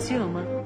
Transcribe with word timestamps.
ciúma. 0.00 0.42
Esse 0.42 0.59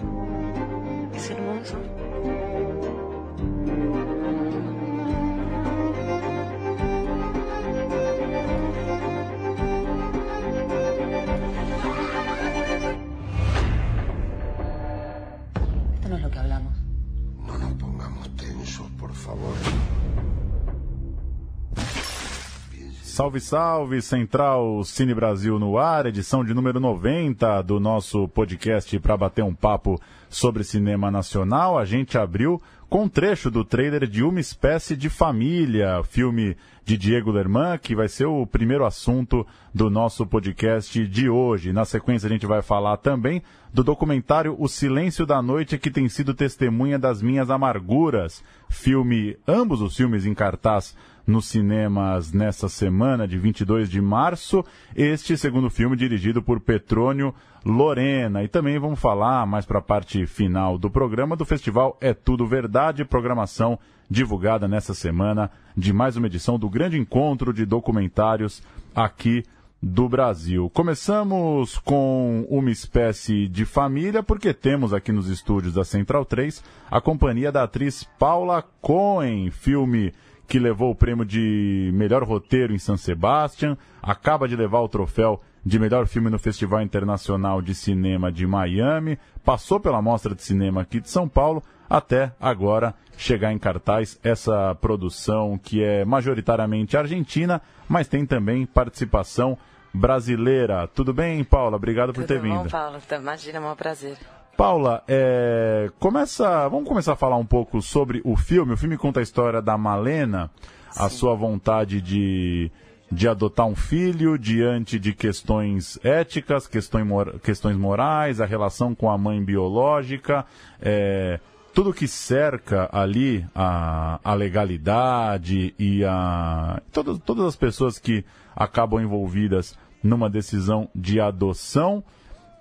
Salve, 23.15 23.39
salve, 23.39 24.03
Central 24.03 24.83
Cine 24.83 25.15
Brasil 25.15 25.57
no 25.57 25.79
ar, 25.79 26.05
edição 26.05 26.45
de 26.45 26.53
número 26.53 26.81
90 26.81 27.63
do 27.63 27.79
nosso 27.79 28.27
podcast 28.27 28.99
para 28.99 29.17
bater 29.17 29.45
um 29.45 29.55
papo 29.55 30.01
sobre 30.29 30.65
cinema 30.65 31.13
nacional. 31.13 31.79
A 31.79 31.85
gente 31.85 32.19
abriu 32.19 32.61
com 32.91 33.05
um 33.05 33.09
trecho 33.09 33.53
do 33.53 33.65
trailer 33.65 34.09
de 34.09 34.25
Uma 34.25 34.41
Espécie 34.41 34.97
de 34.97 35.09
Família, 35.09 36.03
filme 36.03 36.57
de 36.85 36.99
Diego 36.99 37.31
Lerman, 37.31 37.79
que 37.79 37.95
vai 37.95 38.09
ser 38.09 38.27
o 38.27 38.45
primeiro 38.45 38.85
assunto 38.85 39.47
do 39.73 39.89
nosso 39.89 40.27
podcast 40.27 41.07
de 41.07 41.29
hoje. 41.29 41.73
Na 41.73 41.85
sequência, 41.85 42.27
a 42.27 42.31
gente 42.31 42.47
vai 42.47 42.63
falar 42.63 42.97
também 42.97 43.45
do 43.73 43.85
documentário 43.85 44.57
O 44.59 44.67
Silêncio 44.67 45.25
da 45.25 45.41
Noite, 45.41 45.79
que 45.79 45.91
tem 45.91 46.09
sido 46.09 46.35
testemunha 46.35 46.99
das 46.99 47.23
minhas 47.23 47.49
amarguras. 47.49 48.43
Filme, 48.69 49.37
ambos 49.47 49.81
os 49.81 49.97
filmes 49.97 50.27
em 50.27 50.35
cartaz 50.35 50.97
nos 51.27 51.47
cinemas 51.47 52.33
nessa 52.33 52.69
semana 52.69 53.27
de 53.27 53.39
22 53.39 53.89
de 53.89 54.01
março. 54.01 54.65
Este 54.95 55.37
segundo 55.37 55.71
filme 55.71 55.97
dirigido 55.97 56.43
por 56.43 56.61
Petrônio 56.61 57.35
Lorena. 57.65 58.43
E 58.43 58.49
também 58.49 58.79
vamos 58.79 59.01
falar 59.01 59.47
mais 59.47 59.65
para 59.65 59.79
a 59.79 59.83
parte 59.83 60.27
final 60.27 60.77
do 60.77 60.91
programa 60.91 61.37
do 61.37 61.45
festival 61.45 61.97
É 62.01 62.13
Tudo 62.13 62.47
Verdade, 62.47 63.05
programação 63.05 63.79
divulgada 64.09 64.69
nessa 64.69 64.93
semana 64.93 65.51
de 65.77 65.93
mais 65.93 66.17
uma 66.17 66.27
edição 66.27 66.59
do 66.59 66.69
grande 66.69 66.99
encontro 66.99 67.53
de 67.53 67.65
documentários 67.65 68.63
aqui 68.95 69.43
do 69.85 70.09
Brasil. 70.09 70.71
Começamos 70.71 71.79
com 71.79 72.47
uma 72.49 72.71
espécie 72.71 73.47
de 73.49 73.67
família, 73.67 74.23
porque 74.23 74.55
temos 74.55 74.95
aqui 74.95 75.13
nos 75.13 75.29
estúdios 75.29 75.75
da 75.75 75.85
Central 75.85 76.25
3 76.25 76.65
a 76.91 77.01
companhia 77.03 77.53
da 77.53 77.65
atriz 77.65 78.03
Paula 78.19 78.65
Cohen, 78.81 79.51
filme 79.51 80.13
que 80.47 80.59
levou 80.59 80.91
o 80.91 80.95
prêmio 80.95 81.25
de 81.25 81.91
melhor 81.95 82.23
roteiro 82.23 82.75
em 82.75 82.79
San 82.79 82.97
Sebastian, 82.97 83.77
acaba 84.03 84.47
de 84.47 84.57
levar 84.57 84.81
o 84.81 84.89
troféu 84.89 85.41
de 85.65 85.79
melhor 85.79 86.07
filme 86.07 86.29
no 86.29 86.39
Festival 86.39 86.83
Internacional 86.83 87.63
de 87.63 87.75
Cinema 87.75 88.31
de 88.31 88.47
Miami, 88.47 89.19
passou 89.43 89.81
pela 89.81 90.03
Mostra 90.03 90.35
de 90.35 90.43
Cinema 90.43 90.83
aqui 90.83 91.01
de 91.01 91.09
São 91.09 91.27
Paulo, 91.29 91.63
até 91.89 92.33
agora 92.39 92.95
chegar 93.17 93.53
em 93.53 93.59
cartaz 93.59 94.19
essa 94.23 94.75
produção 94.75 95.59
que 95.59 95.83
é 95.83 96.05
majoritariamente 96.05 96.97
argentina, 96.97 97.63
mas 97.89 98.09
tem 98.09 98.27
também 98.27 98.67
participação 98.67 99.57
brasileira. 99.93 100.89
Tudo 100.89 101.15
bem, 101.15 101.43
Paula? 101.45 101.77
Obrigado 101.77 102.13
por 102.13 102.25
Tudo 102.25 102.27
ter 102.27 102.41
bom, 102.41 102.63
vindo. 102.63 102.71
Paulo? 102.71 102.99
Imagina, 103.19 103.59
é 103.59 103.61
um 103.61 103.77
prazer. 103.77 104.19
Paula, 104.57 105.03
é, 105.09 105.91
começa, 105.99 106.69
vamos 106.69 106.89
começar 106.89 107.15
a 107.15 107.17
falar 107.17 107.37
um 107.37 107.45
pouco 107.45 107.83
sobre 107.83 108.21
o 108.25 108.37
filme. 108.37 108.73
O 108.73 108.77
filme 108.77 108.97
conta 108.97 109.19
a 109.19 109.23
história 109.23 109.61
da 109.61 109.77
Malena, 109.77 110.49
a 110.97 111.09
sua 111.09 111.35
vontade 111.35 112.01
de, 112.01 112.71
de 113.11 113.29
adotar 113.29 113.67
um 113.67 113.75
filho 113.75 114.39
diante 114.39 114.99
de 114.99 115.13
questões 115.13 115.99
éticas, 116.05 116.69
questões, 116.69 117.07
questões 117.43 117.77
morais, 117.77 118.41
a 118.41 118.47
relação 118.47 118.95
com 118.95 119.11
a 119.11 119.19
mãe 119.19 119.45
biológica, 119.45 120.47
é, 120.81 121.41
tudo 121.75 121.93
que 121.93 122.07
cerca 122.07 122.89
ali 122.93 123.45
a, 123.53 124.21
a 124.23 124.35
legalidade 124.35 125.75
e 125.77 126.05
a 126.05 126.81
todas, 126.93 127.19
todas 127.19 127.45
as 127.47 127.57
pessoas 127.57 127.99
que 127.99 128.25
acabam 128.55 129.03
envolvidas 129.03 129.77
numa 130.01 130.31
decisão 130.31 130.89
de 130.95 131.21
adoção. 131.21 132.05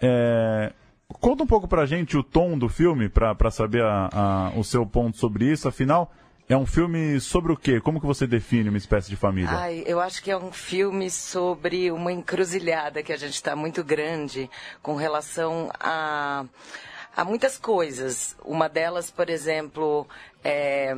É, 0.02 0.74
Conta 1.08 1.44
um 1.44 1.48
pouco 1.48 1.68
pra 1.68 1.86
gente 1.86 2.18
o 2.18 2.24
tom 2.24 2.58
do 2.58 2.68
filme, 2.68 3.08
pra, 3.10 3.36
pra 3.36 3.52
saber 3.52 3.84
a- 3.84 4.10
a- 4.12 4.52
o 4.58 4.64
seu 4.64 4.86
ponto 4.86 5.18
sobre 5.18 5.46
isso. 5.52 5.68
Afinal, 5.68 6.12
é 6.50 6.58
um 6.58 6.66
filme 6.66 7.20
sobre 7.20 7.52
o 7.52 7.58
quê? 7.58 7.80
Como 7.80 8.00
que 8.02 8.06
você 8.06 8.26
define 8.28 8.70
uma 8.70 8.78
espécie 8.78 9.10
de 9.10 9.16
família? 9.16 9.50
Ai, 9.52 9.84
eu 9.86 10.00
acho 10.00 10.22
que 10.24 10.32
é 10.32 10.38
um 10.38 10.52
filme 10.52 11.10
sobre 11.10 11.92
uma 11.92 12.12
encruzilhada 12.12 13.04
que 13.04 13.14
a 13.14 13.18
gente 13.18 13.36
está 13.36 13.56
muito 13.56 13.84
grande 13.84 14.50
com 14.82 14.96
relação 14.96 15.72
a, 15.80 16.46
a 17.16 17.24
muitas 17.24 17.58
coisas. 17.58 18.36
Uma 18.44 18.68
delas, 18.68 19.12
por 19.12 19.30
exemplo, 19.30 20.08
é 20.44 20.94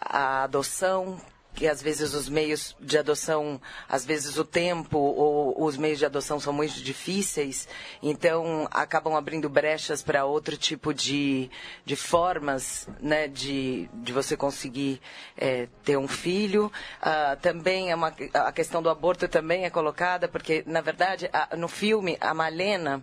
a 0.00 0.44
adoção 0.44 1.20
que 1.54 1.66
às 1.66 1.82
vezes 1.82 2.14
os 2.14 2.28
meios 2.28 2.76
de 2.78 2.96
adoção, 2.96 3.60
às 3.88 4.04
vezes 4.06 4.36
o 4.38 4.44
tempo 4.44 4.96
ou 4.96 5.64
os 5.64 5.76
meios 5.76 5.98
de 5.98 6.06
adoção 6.06 6.38
são 6.38 6.52
muito 6.52 6.74
difíceis, 6.80 7.66
então 8.00 8.68
acabam 8.70 9.16
abrindo 9.16 9.48
brechas 9.48 10.00
para 10.00 10.24
outro 10.24 10.56
tipo 10.56 10.94
de, 10.94 11.50
de 11.84 11.96
formas 11.96 12.88
né, 13.00 13.26
de, 13.26 13.88
de 13.94 14.12
você 14.12 14.36
conseguir 14.36 15.00
eh, 15.36 15.66
ter 15.84 15.96
um 15.96 16.06
filho. 16.06 16.70
Ah, 17.02 17.36
também 17.40 17.90
é 17.90 17.94
uma, 17.94 18.14
a 18.34 18.52
questão 18.52 18.80
do 18.80 18.88
aborto 18.88 19.26
também 19.26 19.64
é 19.64 19.70
colocada, 19.70 20.28
porque, 20.28 20.62
na 20.66 20.80
verdade, 20.80 21.28
a- 21.32 21.56
no 21.56 21.66
filme, 21.66 22.16
a 22.20 22.32
Malena, 22.32 23.02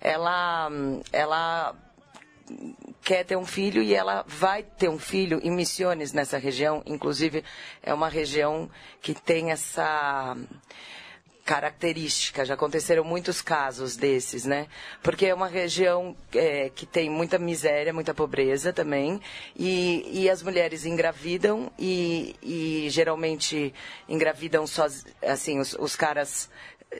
ela, 0.00 0.70
ela 1.12 1.74
quer 3.02 3.24
ter 3.24 3.36
um 3.36 3.46
filho 3.46 3.82
e 3.82 3.94
ela 3.94 4.24
vai 4.26 4.62
ter 4.62 4.88
um 4.88 4.98
filho 4.98 5.40
em 5.42 5.50
Missões 5.50 6.12
nessa 6.12 6.38
região. 6.38 6.82
Inclusive, 6.86 7.44
é 7.82 7.92
uma 7.92 8.08
região 8.08 8.70
que 9.00 9.14
tem 9.14 9.50
essa 9.50 10.36
característica. 11.48 12.44
Já 12.44 12.52
aconteceram 12.52 13.02
muitos 13.02 13.40
casos 13.40 13.96
desses, 13.96 14.44
né? 14.44 14.66
Porque 15.02 15.24
é 15.24 15.34
uma 15.34 15.48
região 15.48 16.14
é, 16.34 16.68
que 16.68 16.84
tem 16.84 17.08
muita 17.08 17.38
miséria, 17.38 17.90
muita 17.90 18.12
pobreza 18.12 18.70
também. 18.70 19.18
E, 19.56 20.06
e 20.12 20.28
as 20.28 20.42
mulheres 20.42 20.84
engravidam 20.84 21.72
e, 21.78 22.36
e 22.42 22.90
geralmente 22.90 23.72
engravidam 24.06 24.66
só, 24.66 24.86
assim, 25.22 25.58
os, 25.58 25.72
os 25.72 25.96
caras 25.96 26.50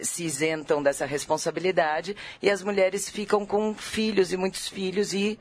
se 0.03 0.25
isentam 0.25 0.83
dessa 0.83 1.07
responsabilidade 1.07 2.17
e 2.43 2.51
as 2.51 2.63
mulheres 2.63 3.09
ficam 3.09 3.47
com 3.47 3.75
filhos 3.75 4.33
e 4.33 4.37
muitos 4.37 4.69
filhos 4.69 5.13
e 5.13 5.39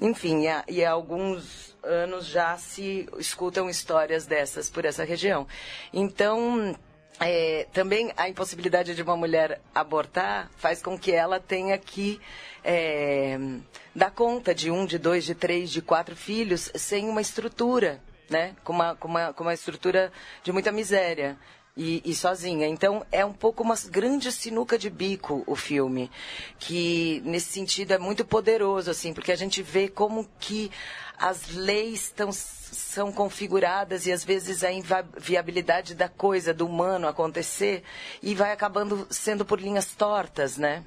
enfim 0.00 0.42
e 0.42 0.48
há, 0.48 0.64
e 0.68 0.84
há 0.84 0.90
alguns 0.90 1.76
anos 1.82 2.26
já 2.26 2.56
se 2.58 3.08
escutam 3.18 3.70
histórias 3.70 4.26
dessas 4.26 4.68
por 4.68 4.84
essa 4.84 5.04
região 5.04 5.46
então 5.92 6.76
é, 7.18 7.66
também 7.72 8.12
a 8.16 8.28
impossibilidade 8.28 8.94
de 8.94 9.02
uma 9.02 9.16
mulher 9.16 9.60
abortar 9.74 10.50
faz 10.56 10.82
com 10.82 10.98
que 10.98 11.12
ela 11.12 11.40
tenha 11.40 11.78
que 11.78 12.20
é, 12.62 13.38
dar 13.94 14.10
conta 14.10 14.54
de 14.54 14.70
um, 14.70 14.84
de 14.84 14.98
dois, 14.98 15.24
de 15.24 15.34
três, 15.34 15.70
de 15.70 15.80
quatro 15.80 16.14
filhos 16.14 16.70
sem 16.74 17.08
uma 17.08 17.20
estrutura, 17.20 18.02
né? 18.28 18.54
Com 18.62 18.72
uma, 18.72 18.94
com 18.96 19.08
uma, 19.08 19.32
com 19.32 19.44
uma 19.44 19.54
estrutura 19.54 20.12
de 20.42 20.52
muita 20.52 20.70
miséria 20.70 21.38
e, 21.76 22.02
e 22.04 22.14
sozinha. 22.14 22.66
Então 22.66 23.04
é 23.12 23.24
um 23.24 23.32
pouco 23.32 23.62
uma 23.62 23.74
grande 23.90 24.32
sinuca 24.32 24.78
de 24.78 24.88
bico 24.88 25.44
o 25.46 25.54
filme, 25.54 26.10
que 26.58 27.22
nesse 27.24 27.52
sentido 27.52 27.92
é 27.92 27.98
muito 27.98 28.24
poderoso, 28.24 28.90
assim, 28.90 29.12
porque 29.12 29.32
a 29.32 29.36
gente 29.36 29.62
vê 29.62 29.88
como 29.88 30.26
que 30.40 30.70
as 31.18 31.50
leis 31.54 32.10
tão, 32.10 32.30
são 32.32 33.12
configuradas 33.12 34.06
e 34.06 34.12
às 34.12 34.24
vezes 34.24 34.64
a 34.64 34.72
inviabilidade 34.72 35.94
da 35.94 36.08
coisa, 36.08 36.52
do 36.52 36.66
humano 36.66 37.08
acontecer, 37.08 37.82
e 38.22 38.34
vai 38.34 38.52
acabando 38.52 39.06
sendo 39.10 39.44
por 39.44 39.60
linhas 39.60 39.94
tortas, 39.94 40.56
né? 40.56 40.82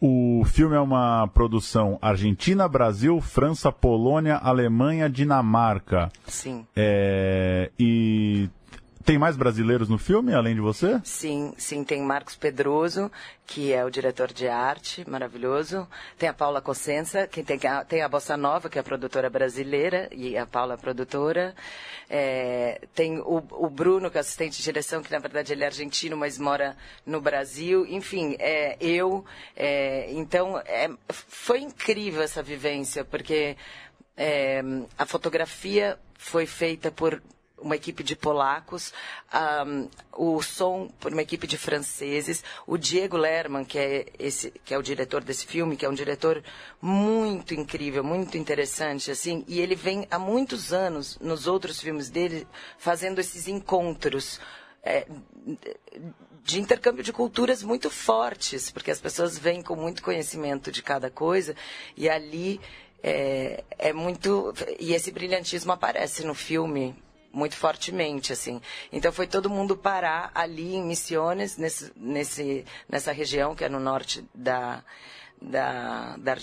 O 0.00 0.44
filme 0.44 0.76
é 0.76 0.80
uma 0.80 1.26
produção 1.28 1.98
Argentina, 2.02 2.68
Brasil, 2.68 3.20
França, 3.22 3.72
Polônia, 3.72 4.36
Alemanha, 4.36 5.08
Dinamarca. 5.08 6.10
Sim. 6.26 6.66
É, 6.76 7.70
e 7.78 8.50
tem 9.04 9.18
mais 9.18 9.36
brasileiros 9.36 9.88
no 9.88 9.98
filme, 9.98 10.34
além 10.34 10.54
de 10.54 10.60
você? 10.60 10.98
Sim, 11.04 11.52
sim, 11.58 11.84
tem 11.84 12.02
Marcos 12.02 12.36
Pedroso, 12.36 13.12
que 13.46 13.70
é 13.70 13.84
o 13.84 13.90
diretor 13.90 14.32
de 14.32 14.48
arte, 14.48 15.08
maravilhoso. 15.08 15.86
Tem 16.18 16.28
a 16.28 16.32
Paula 16.32 16.62
Cossenza, 16.62 17.26
que 17.26 17.42
tem 17.42 17.60
a, 17.68 17.84
tem 17.84 18.02
a 18.02 18.08
Bossa 18.08 18.36
Nova, 18.36 18.70
que 18.70 18.78
é 18.78 18.80
a 18.80 18.84
produtora 18.84 19.28
brasileira, 19.28 20.08
e 20.10 20.38
a 20.38 20.46
Paula 20.46 20.72
é 20.72 20.76
a 20.76 20.78
produtora. 20.78 21.54
É, 22.08 22.80
tem 22.94 23.18
o, 23.18 23.42
o, 23.50 23.68
Bruno, 23.68 24.10
que 24.10 24.16
é 24.16 24.20
assistente 24.20 24.56
de 24.56 24.62
direção, 24.62 25.02
que 25.02 25.12
na 25.12 25.18
verdade 25.18 25.52
ele 25.52 25.64
é 25.64 25.66
argentino, 25.66 26.16
mas 26.16 26.38
mora 26.38 26.74
no 27.04 27.20
Brasil. 27.20 27.84
Enfim, 27.86 28.36
é, 28.38 28.78
eu. 28.80 29.22
É, 29.54 30.10
então, 30.12 30.58
é, 30.60 30.88
foi 31.10 31.60
incrível 31.60 32.22
essa 32.22 32.42
vivência, 32.42 33.04
porque 33.04 33.56
a 34.96 35.04
fotografia 35.04 35.98
foi 36.16 36.46
feita 36.46 36.88
por 36.92 37.20
uma 37.58 37.76
equipe 37.76 38.02
de 38.02 38.14
polacos, 38.16 38.92
um, 39.66 39.88
o 40.12 40.42
som 40.42 40.88
por 41.00 41.12
uma 41.12 41.22
equipe 41.22 41.46
de 41.46 41.56
franceses, 41.56 42.44
o 42.66 42.76
Diego 42.76 43.16
Lerman, 43.16 43.64
que 43.64 43.78
é, 43.78 44.06
esse, 44.18 44.50
que 44.64 44.74
é 44.74 44.78
o 44.78 44.82
diretor 44.82 45.22
desse 45.22 45.46
filme, 45.46 45.76
que 45.76 45.86
é 45.86 45.88
um 45.88 45.94
diretor 45.94 46.42
muito 46.80 47.54
incrível, 47.54 48.04
muito 48.04 48.36
interessante, 48.36 49.10
assim, 49.10 49.44
e 49.48 49.60
ele 49.60 49.74
vem 49.74 50.06
há 50.10 50.18
muitos 50.18 50.72
anos, 50.72 51.18
nos 51.20 51.46
outros 51.46 51.80
filmes 51.80 52.10
dele, 52.10 52.46
fazendo 52.76 53.20
esses 53.20 53.48
encontros 53.48 54.40
é, 54.82 55.06
de 56.42 56.60
intercâmbio 56.60 57.02
de 57.02 57.12
culturas 57.12 57.62
muito 57.62 57.88
fortes, 57.88 58.70
porque 58.70 58.90
as 58.90 59.00
pessoas 59.00 59.38
vêm 59.38 59.62
com 59.62 59.74
muito 59.74 60.02
conhecimento 60.02 60.70
de 60.70 60.82
cada 60.82 61.10
coisa, 61.10 61.56
e 61.96 62.08
ali 62.08 62.60
é, 63.02 63.64
é 63.78 63.92
muito. 63.92 64.52
E 64.78 64.92
esse 64.92 65.10
brilhantismo 65.10 65.72
aparece 65.72 66.24
no 66.24 66.34
filme 66.34 66.94
muito 67.34 67.56
fortemente, 67.56 68.32
assim. 68.32 68.60
Então 68.92 69.12
foi 69.12 69.26
todo 69.26 69.50
mundo 69.50 69.76
parar 69.76 70.30
ali 70.34 70.76
em 70.76 70.84
Misiones, 70.84 71.56
nesse, 71.56 71.92
nesse, 71.96 72.64
nessa 72.88 73.12
região 73.12 73.54
que 73.54 73.64
é 73.64 73.68
no 73.68 73.80
norte 73.80 74.24
da, 74.32 74.84
da, 75.42 76.16
da, 76.16 76.34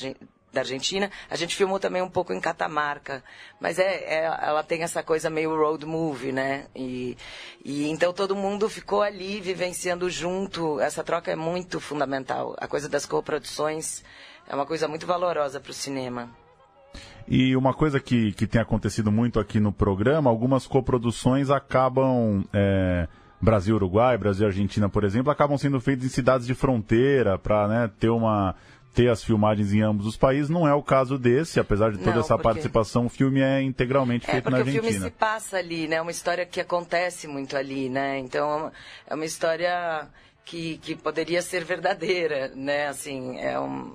da 0.52 0.60
Argentina. 0.60 1.10
A 1.30 1.36
gente 1.38 1.56
filmou 1.56 1.80
também 1.80 2.02
um 2.02 2.10
pouco 2.10 2.34
em 2.34 2.42
Catamarca, 2.42 3.24
mas 3.60 3.80
é, 3.80 4.04
é, 4.04 4.24
ela 4.42 4.64
tem 4.64 4.84
essa 4.84 5.02
coisa 5.02 5.30
meio 5.30 5.56
road 5.56 5.86
movie, 5.86 6.34
né? 6.34 6.68
E, 6.76 7.18
e 7.64 7.90
então 7.90 8.12
todo 8.12 8.36
mundo 8.36 8.70
ficou 8.70 9.02
ali 9.02 9.40
vivenciando 9.40 10.10
junto. 10.10 10.80
Essa 10.82 11.04
troca 11.04 11.32
é 11.32 11.36
muito 11.36 11.80
fundamental. 11.80 12.54
A 12.60 12.68
coisa 12.68 12.90
das 12.90 13.06
coproduções 13.06 14.04
é 14.48 14.54
uma 14.54 14.66
coisa 14.66 14.88
muito 14.88 15.08
valorosa 15.08 15.60
para 15.60 15.72
o 15.72 15.74
cinema. 15.74 16.41
E 17.28 17.56
uma 17.56 17.74
coisa 17.74 18.00
que, 18.00 18.34
que 18.34 18.46
tem 18.46 18.62
acontecido 18.62 19.12
muito 19.12 19.40
aqui 19.40 19.60
no 19.60 19.72
programa, 19.72 20.30
algumas 20.30 20.68
coproduções 20.68 21.50
acabam. 21.50 22.44
É, 22.54 23.08
Brasil-Uruguai, 23.44 24.20
Brasil-Argentina, 24.20 24.88
por 24.88 25.04
exemplo, 25.04 25.32
acabam 25.32 25.58
sendo 25.58 25.82
feitas 25.82 26.06
em 26.06 26.10
cidades 26.10 26.46
de 26.46 26.54
fronteira 26.54 27.40
para 27.40 27.68
né, 27.68 27.92
ter 28.00 28.10
uma 28.10 28.56
ter 28.94 29.10
as 29.10 29.24
filmagens 29.24 29.74
em 29.74 29.82
ambos 29.82 30.06
os 30.06 30.18
países. 30.18 30.50
Não 30.50 30.68
é 30.68 30.74
o 30.74 30.84
caso 30.84 31.18
desse, 31.18 31.60
apesar 31.60 31.92
de 31.92 31.98
toda 31.98 32.12
Não, 32.12 32.20
essa 32.20 32.36
porque... 32.36 32.44
participação, 32.44 33.06
o 33.06 33.10
filme 33.10 33.42
é 33.42 33.62
integralmente 33.62 34.28
é, 34.28 34.32
feito 34.34 34.50
na 34.50 34.58
Argentina. 34.58 34.82
porque 34.82 34.96
o 34.96 35.00
filme 35.00 35.12
se 35.12 35.18
passa 35.18 35.58
ali, 35.58 35.88
né? 35.88 35.96
É 35.96 36.02
uma 36.02 36.12
história 36.12 36.46
que 36.46 36.60
acontece 36.60 37.28
muito 37.28 37.56
ali, 37.56 37.90
né? 37.90 38.20
Então, 38.20 38.72
é 39.08 39.16
uma 39.16 39.26
história 39.26 40.08
que, 40.44 40.78
que 40.78 40.96
poderia 40.96 41.42
ser 41.42 41.64
verdadeira, 41.64 42.52
né? 42.56 42.88
Assim, 42.88 43.40
é 43.40 43.60
um 43.60 43.94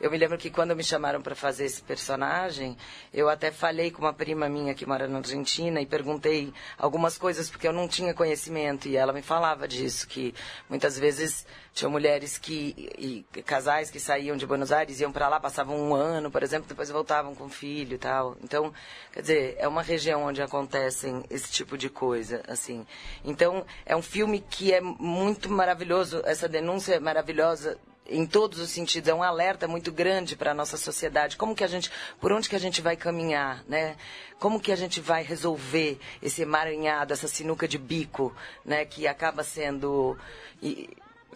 eu 0.00 0.10
me 0.10 0.16
lembro 0.16 0.38
que 0.38 0.50
quando 0.50 0.74
me 0.74 0.82
chamaram 0.82 1.20
para 1.20 1.34
fazer 1.34 1.66
esse 1.66 1.82
personagem, 1.82 2.74
eu 3.12 3.28
até 3.28 3.50
falei 3.50 3.90
com 3.90 4.00
uma 4.00 4.14
prima 4.14 4.48
minha 4.48 4.74
que 4.74 4.86
mora 4.86 5.06
na 5.06 5.18
Argentina 5.18 5.78
e 5.78 5.84
perguntei 5.84 6.54
algumas 6.78 7.18
coisas 7.18 7.50
porque 7.50 7.68
eu 7.68 7.72
não 7.72 7.86
tinha 7.86 8.14
conhecimento 8.14 8.88
e 8.88 8.96
ela 8.96 9.12
me 9.12 9.20
falava 9.20 9.68
disso, 9.68 10.08
que 10.08 10.34
muitas 10.70 10.98
vezes 10.98 11.46
tinham 11.74 11.90
mulheres 11.90 12.38
que 12.38 12.74
e 12.98 13.42
casais 13.42 13.90
que 13.90 14.00
saíam 14.00 14.38
de 14.38 14.46
Buenos 14.46 14.72
Aires 14.72 15.00
iam 15.00 15.12
para 15.12 15.28
lá, 15.28 15.38
passavam 15.38 15.78
um 15.78 15.94
ano, 15.94 16.30
por 16.30 16.42
exemplo, 16.42 16.68
depois 16.68 16.88
voltavam 16.88 17.34
com 17.34 17.50
filho 17.50 17.94
e 17.94 17.98
tal. 17.98 18.36
Então, 18.42 18.72
quer 19.12 19.20
dizer, 19.20 19.56
é 19.58 19.68
uma 19.68 19.82
região 19.82 20.24
onde 20.24 20.40
acontecem 20.40 21.22
esse 21.28 21.50
tipo 21.52 21.76
de 21.76 21.90
coisa, 21.90 22.42
assim. 22.48 22.86
Então, 23.22 23.66
é 23.84 23.94
um 23.94 24.02
filme 24.02 24.40
que 24.40 24.72
é 24.72 24.80
muito 24.80 25.50
maravilhoso, 25.50 26.22
essa 26.24 26.48
denúncia 26.48 26.94
é 26.94 27.00
maravilhosa 27.00 27.78
em 28.10 28.26
todos 28.26 28.58
os 28.58 28.70
sentidos, 28.70 29.08
é 29.08 29.14
um 29.14 29.22
alerta 29.22 29.68
muito 29.68 29.92
grande 29.92 30.36
para 30.36 30.50
a 30.50 30.54
nossa 30.54 30.76
sociedade. 30.76 31.36
Como 31.36 31.54
que 31.54 31.64
a 31.64 31.66
gente, 31.68 31.90
por 32.20 32.32
onde 32.32 32.48
que 32.48 32.56
a 32.56 32.60
gente 32.60 32.80
vai 32.80 32.96
caminhar, 32.96 33.62
né? 33.68 33.96
Como 34.38 34.60
que 34.60 34.72
a 34.72 34.76
gente 34.76 35.00
vai 35.00 35.22
resolver 35.22 35.98
esse 36.20 36.42
emaranhado, 36.42 37.12
essa 37.12 37.28
sinuca 37.28 37.68
de 37.68 37.78
bico, 37.78 38.34
né? 38.64 38.84
Que 38.84 39.06
acaba 39.06 39.44
sendo, 39.44 40.16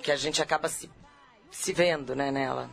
que 0.03 0.11
a 0.11 0.17
gente 0.17 0.43
acaba 0.43 0.69
se, 0.69 0.91
se 1.51 1.73
vendo, 1.73 2.15
né, 2.15 2.31
nela. 2.31 2.69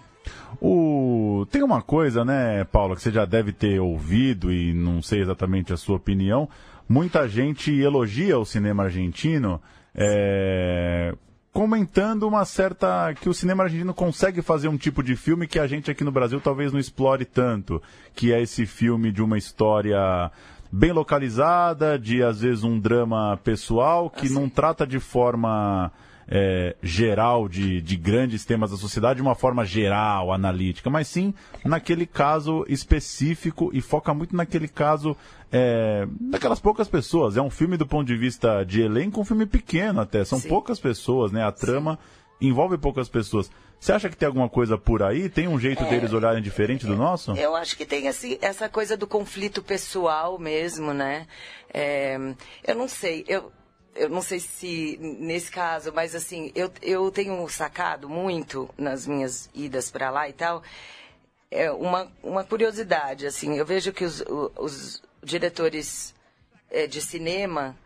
O... 0.60 1.46
Tem 1.52 1.64
uma 1.64 1.82
coisa, 1.82 2.26
né, 2.26 2.64
Paula, 2.66 2.96
que 2.96 3.02
você 3.02 3.12
já 3.12 3.26
deve 3.26 3.54
ter 3.54 3.80
ouvido 3.80 4.52
e 4.52 4.74
não 4.74 5.02
sei 5.02 5.22
exatamente 5.22 5.74
a 5.74 5.78
sua 5.78 5.98
opinião. 5.98 6.50
Muita 6.88 7.28
gente 7.28 7.72
elogia 7.72 8.38
o 8.38 8.46
cinema 8.46 8.84
argentino 8.84 9.62
é, 9.96 11.14
comentando 11.54 12.24
uma 12.24 12.46
certa 12.46 13.14
que 13.14 13.28
o 13.28 13.34
cinema 13.34 13.64
argentino 13.64 13.94
consegue 13.94 14.42
fazer 14.42 14.68
um 14.68 14.78
tipo 14.78 15.04
de 15.04 15.16
filme 15.16 15.48
que 15.48 15.60
a 15.60 15.68
gente 15.68 15.92
aqui 15.92 16.04
no 16.04 16.12
Brasil 16.12 16.40
talvez 16.40 16.72
não 16.72 16.80
explore 16.80 17.26
tanto, 17.26 17.82
que 18.16 18.32
é 18.32 18.42
esse 18.42 18.66
filme 18.66 19.12
de 19.12 19.22
uma 19.22 19.38
história 19.38 20.32
bem 20.72 20.92
localizada, 20.92 22.00
de 22.00 22.24
às 22.24 22.42
vezes 22.42 22.64
um 22.64 22.80
drama 22.80 23.38
pessoal 23.44 24.10
que 24.10 24.28
assim. 24.28 24.34
não 24.34 24.48
trata 24.48 24.88
de 24.88 25.00
forma 25.00 25.92
é, 26.34 26.78
geral 26.82 27.50
de, 27.50 27.82
de 27.82 27.98
grandes 27.98 28.46
temas 28.46 28.72
da 28.72 28.78
sociedade 28.78 29.18
de 29.18 29.22
uma 29.22 29.36
forma 29.36 29.66
geral, 29.66 30.32
analítica, 30.32 30.90
mas 30.90 31.10
sim 31.10 31.34
naquele 31.66 32.06
caso 32.06 32.66
específico 32.70 33.70
e 33.74 33.82
foca 33.82 34.14
muito 34.14 34.34
naquele 34.34 34.70
caso 34.70 35.16
é, 35.52 36.08
daquelas 36.22 36.62
poucas 36.62 36.88
pessoas. 36.88 37.36
É 37.36 37.42
um 37.42 37.50
filme 37.50 37.76
do 37.76 37.86
ponto 37.86 38.08
de 38.08 38.16
vista 38.16 38.64
de 38.64 38.82
elenco, 38.82 39.20
um 39.20 39.26
filme 39.26 39.46
pequeno 39.46 40.00
até. 40.00 40.24
São 40.24 40.40
sim. 40.40 40.48
poucas 40.48 40.80
pessoas, 40.80 41.34
né? 41.34 41.44
A 41.44 41.52
trama 41.52 42.00
sim. 42.40 42.48
envolve 42.48 42.78
poucas 42.78 43.10
pessoas. 43.10 43.52
Você 43.78 43.92
acha 43.92 44.10
que 44.10 44.16
tem 44.16 44.28
alguma 44.28 44.48
coisa 44.48 44.78
por 44.78 45.04
aí? 45.04 45.28
Tem 45.28 45.50
um 45.50 45.60
jeito 45.60 45.84
é, 45.84 45.90
deles 45.90 46.14
olharem 46.14 46.42
diferente 46.42 46.86
do 46.86 46.96
nosso? 46.96 47.34
Eu 47.34 47.56
acho 47.56 47.76
que 47.76 47.86
tem 47.86 48.08
esse, 48.08 48.38
essa 48.42 48.70
coisa 48.70 48.96
do 48.96 49.08
conflito 49.08 49.62
pessoal 49.62 50.40
mesmo, 50.40 50.94
né? 50.94 51.28
É, 51.74 52.16
eu 52.66 52.76
não 52.76 52.88
sei. 52.88 53.26
Eu, 53.28 53.52
eu 53.96 54.10
não 54.10 54.22
sei 54.22 54.40
se 54.40 54.98
nesse 55.02 55.52
caso, 55.52 55.92
mas 55.94 56.16
assim, 56.16 56.52
eu, 56.56 56.72
eu 56.82 57.12
tenho 57.12 57.48
sacado 57.50 58.10
muito 58.10 58.70
nas 58.78 59.06
minhas 59.06 59.50
idas 59.54 59.92
para 59.92 60.10
lá 60.10 60.30
e 60.30 60.34
tal, 60.34 60.64
é 61.50 61.72
uma, 61.72 62.12
uma 62.24 62.44
curiosidade, 62.44 63.28
assim, 63.28 63.58
eu 63.58 63.66
vejo 63.66 63.92
que 63.92 64.06
os, 64.06 64.24
os 64.58 65.04
diretores 65.22 66.16
é, 66.70 66.88
de 66.88 67.02
cinema 67.02 67.78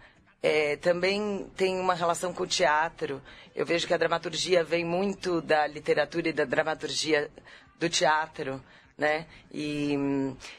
é, 0.41 0.75
também 0.75 1.49
têm 1.57 1.79
uma 1.79 1.95
relação 1.95 2.31
com 2.31 2.43
o 2.43 2.47
teatro. 2.47 3.19
Eu 3.55 3.65
vejo 3.65 3.87
que 3.87 3.93
a 3.93 3.97
dramaturgia 3.97 4.63
vem 4.63 4.85
muito 4.85 5.41
da 5.41 5.65
literatura 5.65 6.29
e 6.29 6.33
da 6.33 6.45
dramaturgia 6.45 7.31
do 7.79 7.89
teatro, 7.89 8.63
né? 8.95 9.25
E, 9.51 9.95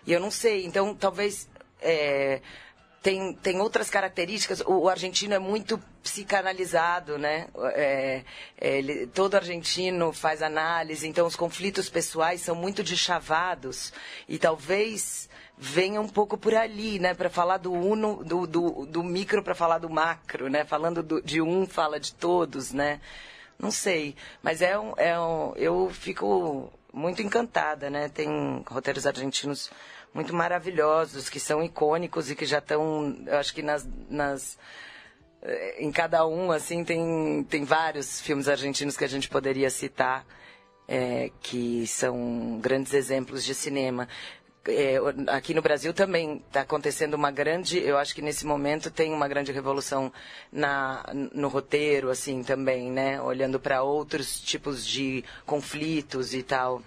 e 0.04 0.12
eu 0.12 0.18
não 0.18 0.30
sei, 0.30 0.66
então 0.66 0.94
talvez... 0.94 1.48
É, 1.80 2.40
tem, 3.06 3.32
tem 3.34 3.60
outras 3.60 3.88
características. 3.88 4.60
O, 4.62 4.80
o 4.80 4.88
argentino 4.88 5.32
é 5.32 5.38
muito 5.38 5.80
psicanalizado, 6.02 7.16
né? 7.16 7.46
É, 7.74 8.24
é, 8.60 8.78
ele, 8.78 9.06
todo 9.06 9.36
argentino 9.36 10.12
faz 10.12 10.42
análise, 10.42 11.06
então 11.06 11.24
os 11.24 11.36
conflitos 11.36 11.88
pessoais 11.88 12.40
são 12.40 12.56
muito 12.56 12.82
deschavados 12.82 13.92
e 14.28 14.38
talvez 14.38 15.28
venha 15.56 16.00
um 16.00 16.08
pouco 16.08 16.36
por 16.36 16.52
ali, 16.52 16.98
né? 16.98 17.14
Para 17.14 17.30
falar 17.30 17.58
do 17.58 17.72
uno, 17.72 18.24
do, 18.24 18.44
do, 18.44 18.86
do 18.86 19.04
micro 19.04 19.40
para 19.40 19.54
falar 19.54 19.78
do 19.78 19.88
macro, 19.88 20.50
né? 20.50 20.64
Falando 20.64 21.00
do, 21.00 21.22
de 21.22 21.40
um 21.40 21.64
fala 21.64 22.00
de 22.00 22.12
todos, 22.12 22.72
né? 22.72 23.00
Não 23.56 23.70
sei, 23.70 24.16
mas 24.42 24.60
é 24.60 24.76
um, 24.76 24.94
é 24.96 25.16
um, 25.16 25.52
eu 25.54 25.88
fico 25.90 26.72
muito 26.92 27.22
encantada, 27.22 27.88
né? 27.88 28.08
Tem 28.08 28.64
roteiros 28.66 29.06
argentinos 29.06 29.70
muito 30.16 30.34
maravilhosos, 30.34 31.28
que 31.28 31.38
são 31.38 31.62
icônicos 31.62 32.30
e 32.30 32.34
que 32.34 32.46
já 32.46 32.58
estão, 32.58 33.14
eu 33.26 33.36
acho 33.36 33.54
que 33.54 33.60
nas, 33.60 33.86
nas 34.08 34.58
eh, 35.42 35.76
em 35.84 35.92
cada 35.92 36.26
um, 36.26 36.50
assim, 36.50 36.82
tem, 36.82 37.44
tem 37.44 37.64
vários 37.64 38.18
filmes 38.22 38.48
argentinos 38.48 38.96
que 38.96 39.04
a 39.04 39.08
gente 39.08 39.28
poderia 39.28 39.68
citar, 39.68 40.26
é, 40.88 41.30
que 41.42 41.86
são 41.86 42.58
grandes 42.62 42.94
exemplos 42.94 43.44
de 43.44 43.54
cinema. 43.54 44.08
É, 44.66 44.96
aqui 45.28 45.52
no 45.52 45.60
Brasil 45.60 45.92
também 45.92 46.42
está 46.46 46.62
acontecendo 46.62 47.12
uma 47.12 47.30
grande, 47.30 47.78
eu 47.78 47.98
acho 47.98 48.14
que 48.14 48.22
nesse 48.22 48.46
momento 48.46 48.90
tem 48.90 49.12
uma 49.12 49.28
grande 49.28 49.52
revolução 49.52 50.10
na, 50.50 51.04
no 51.12 51.48
roteiro, 51.48 52.08
assim, 52.08 52.42
também, 52.42 52.90
né? 52.90 53.20
Olhando 53.20 53.60
para 53.60 53.82
outros 53.82 54.40
tipos 54.40 54.84
de 54.86 55.22
conflitos 55.44 56.32
e 56.32 56.42
tal 56.42 56.82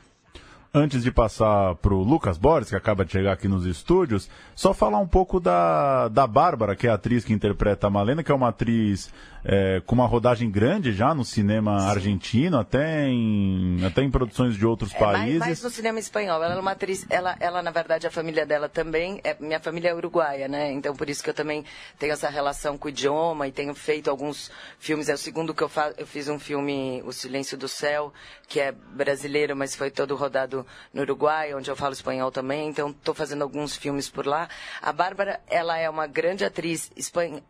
antes 0.73 1.03
de 1.03 1.11
passar 1.11 1.75
para 1.75 1.93
o 1.93 2.03
Lucas 2.03 2.37
Borges, 2.37 2.69
que 2.69 2.75
acaba 2.75 3.03
de 3.03 3.11
chegar 3.11 3.33
aqui 3.33 3.47
nos 3.47 3.65
estúdios, 3.65 4.29
só 4.55 4.73
falar 4.73 4.99
um 4.99 5.07
pouco 5.07 5.39
da, 5.39 6.07
da 6.09 6.27
Bárbara, 6.27 6.75
que 6.75 6.87
é 6.87 6.91
a 6.91 6.93
atriz 6.93 7.25
que 7.25 7.33
interpreta 7.33 7.87
a 7.87 7.89
Malena, 7.89 8.23
que 8.23 8.31
é 8.31 8.35
uma 8.35 8.49
atriz 8.49 9.11
é, 9.43 9.81
com 9.85 9.95
uma 9.95 10.05
rodagem 10.05 10.49
grande 10.49 10.91
já 10.91 11.13
no 11.13 11.23
cinema 11.23 11.79
Sim. 11.79 11.87
argentino, 11.87 12.59
até 12.59 13.07
em, 13.07 13.85
até 13.85 14.01
em 14.01 14.11
produções 14.11 14.55
de 14.55 14.65
outros 14.65 14.93
é, 14.93 14.99
países. 14.99 15.39
Mais, 15.39 15.63
no 15.63 15.69
cinema 15.69 15.99
espanhol. 15.99 16.43
Ela 16.43 16.55
é 16.55 16.59
uma 16.59 16.71
atriz, 16.71 17.05
ela, 17.09 17.35
ela 17.39 17.61
na 17.61 17.71
verdade, 17.71 18.07
a 18.07 18.11
família 18.11 18.45
dela 18.45 18.67
também, 18.67 19.19
é, 19.23 19.35
minha 19.39 19.59
família 19.59 19.89
é 19.89 19.95
uruguaia, 19.95 20.47
né? 20.47 20.71
Então 20.71 20.95
por 20.95 21.09
isso 21.09 21.23
que 21.23 21.29
eu 21.29 21.33
também 21.33 21.63
tenho 21.97 22.13
essa 22.13 22.29
relação 22.29 22.77
com 22.77 22.87
o 22.87 22.89
idioma 22.89 23.47
e 23.47 23.51
tenho 23.51 23.73
feito 23.75 24.09
alguns 24.09 24.51
filmes. 24.79 25.09
É 25.09 25.13
o 25.13 25.17
segundo 25.17 25.53
que 25.53 25.63
eu 25.63 25.69
faço, 25.69 25.95
eu 25.97 26.07
fiz 26.07 26.27
um 26.27 26.39
filme, 26.39 27.01
O 27.05 27.11
Silêncio 27.11 27.57
do 27.57 27.67
Céu, 27.67 28.13
que 28.47 28.59
é 28.59 28.71
brasileiro, 28.71 29.55
mas 29.55 29.75
foi 29.75 29.91
todo 29.91 30.15
rodado 30.15 30.65
no 30.93 31.01
Uruguai, 31.01 31.53
onde 31.53 31.69
eu 31.69 31.75
falo 31.75 31.93
espanhol 31.93 32.31
também, 32.31 32.69
então 32.69 32.89
estou 32.89 33.13
fazendo 33.13 33.43
alguns 33.43 33.75
filmes 33.75 34.09
por 34.09 34.25
lá. 34.25 34.49
A 34.81 34.91
Bárbara, 34.91 35.39
ela 35.47 35.77
é 35.77 35.89
uma 35.89 36.07
grande 36.07 36.43
atriz 36.43 36.91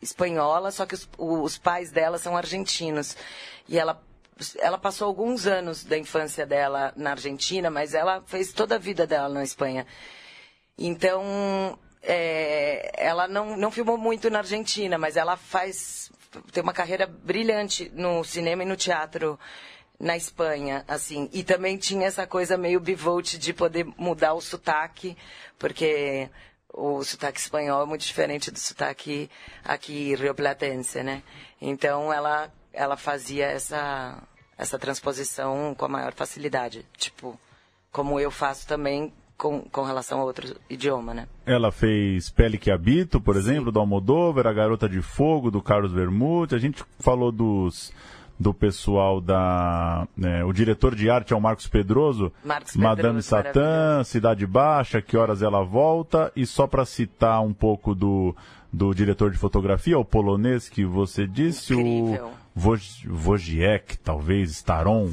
espanhola, 0.02 0.72
só 0.72 0.86
que 0.86 0.96
os, 0.96 1.10
os 1.18 1.58
pais 1.58 1.79
dela 1.92 2.18
são 2.18 2.36
argentinos. 2.36 3.16
E 3.68 3.80
ela 3.80 4.02
ela 4.60 4.78
passou 4.78 5.08
alguns 5.08 5.46
anos 5.46 5.84
da 5.84 5.98
infância 5.98 6.46
dela 6.46 6.94
na 6.96 7.12
Argentina, 7.12 7.70
mas 7.70 7.94
ela 7.94 8.24
fez 8.26 8.54
toda 8.54 8.76
a 8.76 8.78
vida 8.78 9.06
dela 9.06 9.28
na 9.28 9.44
Espanha. 9.44 9.86
Então, 10.78 11.78
é, 12.02 12.90
ela 12.96 13.28
não, 13.28 13.58
não 13.58 13.70
filmou 13.70 13.98
muito 13.98 14.30
na 14.30 14.40
Argentina, 14.40 14.98
mas 14.98 15.18
ela 15.18 15.36
faz 15.36 16.10
tem 16.52 16.62
uma 16.62 16.74
carreira 16.74 17.08
brilhante 17.08 17.92
no 17.94 18.24
cinema 18.24 18.64
e 18.64 18.66
no 18.66 18.76
teatro 18.76 19.40
na 20.00 20.16
Espanha, 20.16 20.86
assim. 20.88 21.30
E 21.34 21.44
também 21.44 21.78
tinha 21.78 22.08
essa 22.08 22.26
coisa 22.26 22.58
meio 22.58 22.80
bivolt 22.80 23.38
de 23.38 23.52
poder 23.52 23.86
mudar 23.98 24.34
o 24.34 24.42
sotaque, 24.42 25.18
porque 25.58 26.30
o 26.74 27.04
sotaque 27.04 27.40
espanhol 27.40 27.84
é 27.84 27.86
muito 27.86 28.06
diferente 28.06 28.52
do 28.52 28.60
sotaque 28.60 29.30
aqui 29.64 30.16
rioplatense, 30.16 31.04
né? 31.04 31.24
Então 31.62 32.12
ela 32.12 32.52
ela 32.72 32.96
fazia 32.96 33.46
essa 33.46 34.22
essa 34.58 34.78
transposição 34.78 35.74
com 35.74 35.86
a 35.86 35.90
maior 35.90 36.14
facilidade, 36.14 36.86
tipo, 36.98 37.40
como 37.92 38.20
eu 38.20 38.30
faço 38.30 38.68
também 38.68 39.14
com, 39.38 39.62
com 39.62 39.84
relação 39.84 40.20
a 40.20 40.24
outro 40.26 40.54
idioma, 40.70 41.14
né? 41.14 41.28
Ela 41.46 41.72
fez 41.72 42.30
Pele 42.30 42.58
que 42.58 42.70
Habito, 42.70 43.22
por 43.22 43.38
exemplo, 43.38 43.68
Sim. 43.68 43.72
do 43.72 43.80
Almodóvar, 43.80 44.46
A 44.46 44.52
Garota 44.52 44.90
de 44.90 45.02
Fogo, 45.02 45.50
do 45.50 45.62
Carlos 45.62 45.94
Vermouth. 45.94 46.54
A 46.54 46.58
gente 46.58 46.84
falou 47.00 47.32
dos 47.32 47.94
do 48.40 48.54
pessoal 48.54 49.20
da. 49.20 50.08
Né, 50.16 50.44
o 50.46 50.54
diretor 50.54 50.96
de 50.96 51.10
arte 51.10 51.34
é 51.34 51.36
o 51.36 51.42
Marcos 51.42 51.68
Pedroso. 51.68 52.32
Marcos 52.44 52.76
Madame 52.76 53.22
Satã, 53.22 54.04
Cidade 54.04 54.48
Baixa, 54.48 55.02
Que 55.02 55.18
Horas 55.18 55.42
Ela 55.42 55.64
Volta. 55.64 56.32
E 56.36 56.46
só 56.46 56.66
para 56.66 56.86
citar 56.86 57.42
um 57.42 57.54
pouco 57.54 57.94
do, 57.94 58.36
do 58.72 58.94
diretor 58.94 59.32
de 59.32 59.38
fotografia, 59.38 59.98
o 59.98 60.06
polonês 60.06 60.70
que 60.70 60.86
você 60.86 61.26
disse, 61.26 61.74
Incrível. 61.74 62.32
o 62.56 62.78
Wojciech, 63.26 63.98
talvez, 64.04 64.52
Staron. 64.52 65.12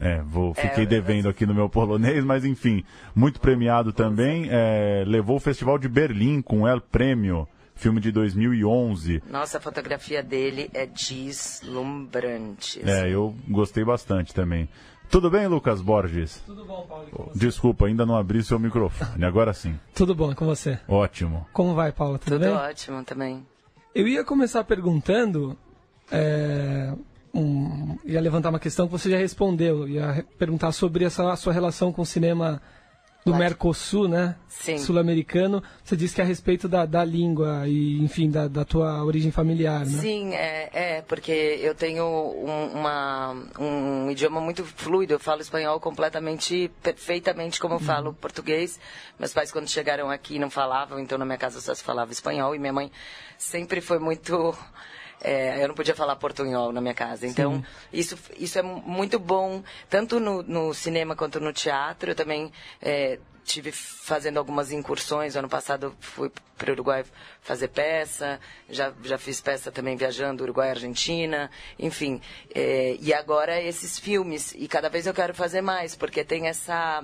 É, 0.00 0.22
vou, 0.22 0.54
fiquei 0.54 0.84
é, 0.84 0.86
devendo 0.86 1.28
aqui 1.28 1.44
no 1.44 1.52
meu 1.52 1.68
polonês, 1.68 2.24
mas 2.24 2.44
enfim, 2.44 2.84
muito 3.14 3.40
premiado 3.40 3.92
também. 3.92 4.46
É, 4.48 5.02
levou 5.06 5.36
o 5.36 5.40
Festival 5.40 5.76
de 5.76 5.88
Berlim 5.88 6.40
com 6.40 6.68
El 6.68 6.80
Prêmio, 6.80 7.48
filme 7.74 8.00
de 8.00 8.12
2011. 8.12 9.22
Nossa, 9.28 9.58
a 9.58 9.60
fotografia 9.60 10.22
dele 10.22 10.70
é 10.72 10.86
deslumbrante. 10.86 12.80
É, 12.88 13.00
assim. 13.00 13.10
eu 13.10 13.34
gostei 13.48 13.84
bastante 13.84 14.32
também. 14.32 14.68
Tudo 15.10 15.30
bem, 15.30 15.46
Lucas 15.46 15.80
Borges? 15.80 16.42
Tudo 16.44 16.64
bom, 16.64 16.86
Paulo. 16.86 17.32
Desculpa, 17.34 17.86
ainda 17.86 18.04
não 18.04 18.16
abri 18.16 18.42
seu 18.42 18.58
microfone. 18.58 19.24
Agora 19.24 19.52
sim. 19.54 19.78
Tudo 19.94 20.14
bom, 20.14 20.34
com 20.34 20.44
você? 20.44 20.78
Ótimo. 20.86 21.46
Como 21.52 21.74
vai, 21.74 21.92
Paulo? 21.92 22.18
Tudo, 22.18 22.32
Tudo 22.32 22.44
bem? 22.44 22.50
ótimo 22.54 23.02
também. 23.04 23.46
Eu 23.94 24.06
ia 24.06 24.22
começar 24.22 24.62
perguntando 24.64 25.56
é, 26.12 26.92
um, 27.32 27.96
ia 28.04 28.20
levantar 28.20 28.50
uma 28.50 28.58
questão 28.58 28.86
que 28.86 28.92
você 28.92 29.10
já 29.10 29.16
respondeu, 29.16 29.88
ia 29.88 30.24
perguntar 30.38 30.72
sobre 30.72 31.04
essa 31.04 31.34
sua 31.36 31.52
relação 31.52 31.92
com 31.92 32.02
o 32.02 32.06
cinema 32.06 32.60
do. 33.32 33.38
Mercosul, 33.38 34.08
né? 34.08 34.36
Sul-americano. 34.78 35.62
Você 35.84 35.96
disse 35.96 36.14
que 36.14 36.20
é 36.20 36.24
a 36.24 36.26
respeito 36.26 36.68
da, 36.68 36.84
da 36.84 37.04
língua 37.04 37.68
e, 37.68 38.02
enfim, 38.02 38.28
da, 38.30 38.48
da 38.48 38.64
tua 38.64 39.04
origem 39.04 39.30
familiar, 39.30 39.86
né? 39.86 39.98
Sim, 40.00 40.34
é, 40.34 40.68
é 40.72 41.02
porque 41.02 41.30
eu 41.62 41.74
tenho 41.74 42.04
um, 42.04 42.78
uma, 42.78 43.36
um 43.58 44.10
idioma 44.10 44.40
muito 44.40 44.64
fluido. 44.64 45.14
Eu 45.14 45.20
falo 45.20 45.40
espanhol 45.40 45.78
completamente, 45.78 46.70
perfeitamente 46.82 47.60
como 47.60 47.74
eu 47.74 47.80
falo 47.80 48.08
uhum. 48.08 48.14
português. 48.14 48.80
Meus 49.18 49.32
pais, 49.32 49.52
quando 49.52 49.68
chegaram 49.68 50.10
aqui, 50.10 50.38
não 50.38 50.50
falavam, 50.50 50.98
então 50.98 51.16
na 51.16 51.24
minha 51.24 51.38
casa 51.38 51.60
só 51.60 51.74
se 51.74 51.82
falava 51.82 52.10
espanhol. 52.10 52.54
E 52.54 52.58
minha 52.58 52.72
mãe 52.72 52.90
sempre 53.38 53.80
foi 53.80 53.98
muito 53.98 54.56
é, 55.20 55.62
eu 55.62 55.68
não 55.68 55.74
podia 55.74 55.94
falar 55.94 56.16
portunhol 56.16 56.72
na 56.72 56.80
minha 56.80 56.94
casa. 56.94 57.26
Então, 57.26 57.64
isso, 57.92 58.16
isso 58.36 58.58
é 58.58 58.62
muito 58.62 59.18
bom, 59.18 59.62
tanto 59.88 60.20
no, 60.20 60.42
no, 60.42 60.72
cinema 60.74 61.16
quanto 61.16 61.40
no 61.40 61.52
teatro. 61.52 62.10
Eu 62.10 62.14
também 62.14 62.52
é, 62.80 63.18
tive 63.48 63.72
fazendo 63.72 64.38
algumas 64.38 64.70
incursões. 64.70 65.34
Ano 65.34 65.48
passado 65.48 65.96
fui 65.98 66.30
para 66.56 66.70
o 66.70 66.72
Uruguai 66.72 67.04
fazer 67.40 67.68
peça, 67.68 68.38
já, 68.68 68.92
já 69.02 69.16
fiz 69.16 69.40
peça 69.40 69.72
também 69.72 69.96
viajando 69.96 70.42
Uruguai 70.42 70.70
Argentina, 70.70 71.50
enfim. 71.78 72.20
É, 72.54 72.96
e 73.00 73.12
agora 73.14 73.60
esses 73.60 73.98
filmes, 73.98 74.54
e 74.56 74.68
cada 74.68 74.88
vez 74.88 75.06
eu 75.06 75.14
quero 75.14 75.34
fazer 75.34 75.62
mais, 75.62 75.96
porque 75.96 76.22
tem 76.22 76.46
essa, 76.46 77.02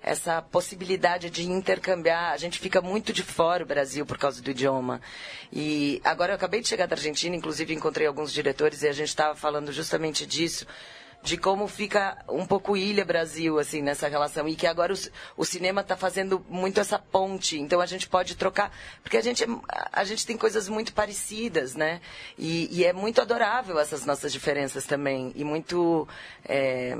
essa 0.00 0.40
possibilidade 0.40 1.28
de 1.28 1.50
intercambiar. 1.50 2.32
A 2.32 2.36
gente 2.36 2.58
fica 2.58 2.80
muito 2.80 3.12
de 3.12 3.22
fora 3.22 3.64
o 3.64 3.66
Brasil 3.66 4.06
por 4.06 4.16
causa 4.16 4.40
do 4.40 4.50
idioma. 4.50 5.00
E 5.52 6.00
agora 6.04 6.32
eu 6.32 6.36
acabei 6.36 6.60
de 6.60 6.68
chegar 6.68 6.86
da 6.86 6.94
Argentina, 6.94 7.34
inclusive 7.34 7.74
encontrei 7.74 8.06
alguns 8.06 8.32
diretores 8.32 8.82
e 8.82 8.88
a 8.88 8.92
gente 8.92 9.08
estava 9.08 9.34
falando 9.34 9.72
justamente 9.72 10.24
disso 10.24 10.66
de 11.22 11.36
como 11.36 11.68
fica 11.68 12.16
um 12.28 12.46
pouco 12.46 12.76
ilha 12.76 13.04
Brasil 13.04 13.58
assim 13.58 13.82
nessa 13.82 14.08
relação. 14.08 14.48
E 14.48 14.56
que 14.56 14.66
agora 14.66 14.92
o, 14.92 14.96
o 15.36 15.44
cinema 15.44 15.80
está 15.82 15.96
fazendo 15.96 16.44
muito 16.48 16.80
essa 16.80 16.98
ponte. 16.98 17.58
Então 17.58 17.80
a 17.80 17.86
gente 17.86 18.08
pode 18.08 18.36
trocar 18.36 18.72
porque 19.02 19.16
a 19.16 19.20
gente 19.20 19.44
a 19.92 20.04
gente 20.04 20.26
tem 20.26 20.36
coisas 20.36 20.68
muito 20.68 20.92
parecidas 20.92 21.74
né? 21.74 22.00
E, 22.38 22.68
e 22.70 22.84
é 22.84 22.92
muito 22.92 23.20
adorável 23.20 23.78
essas 23.78 24.04
nossas 24.04 24.32
diferenças 24.32 24.86
também. 24.86 25.32
E 25.34 25.44
muito 25.44 26.08
é, 26.44 26.96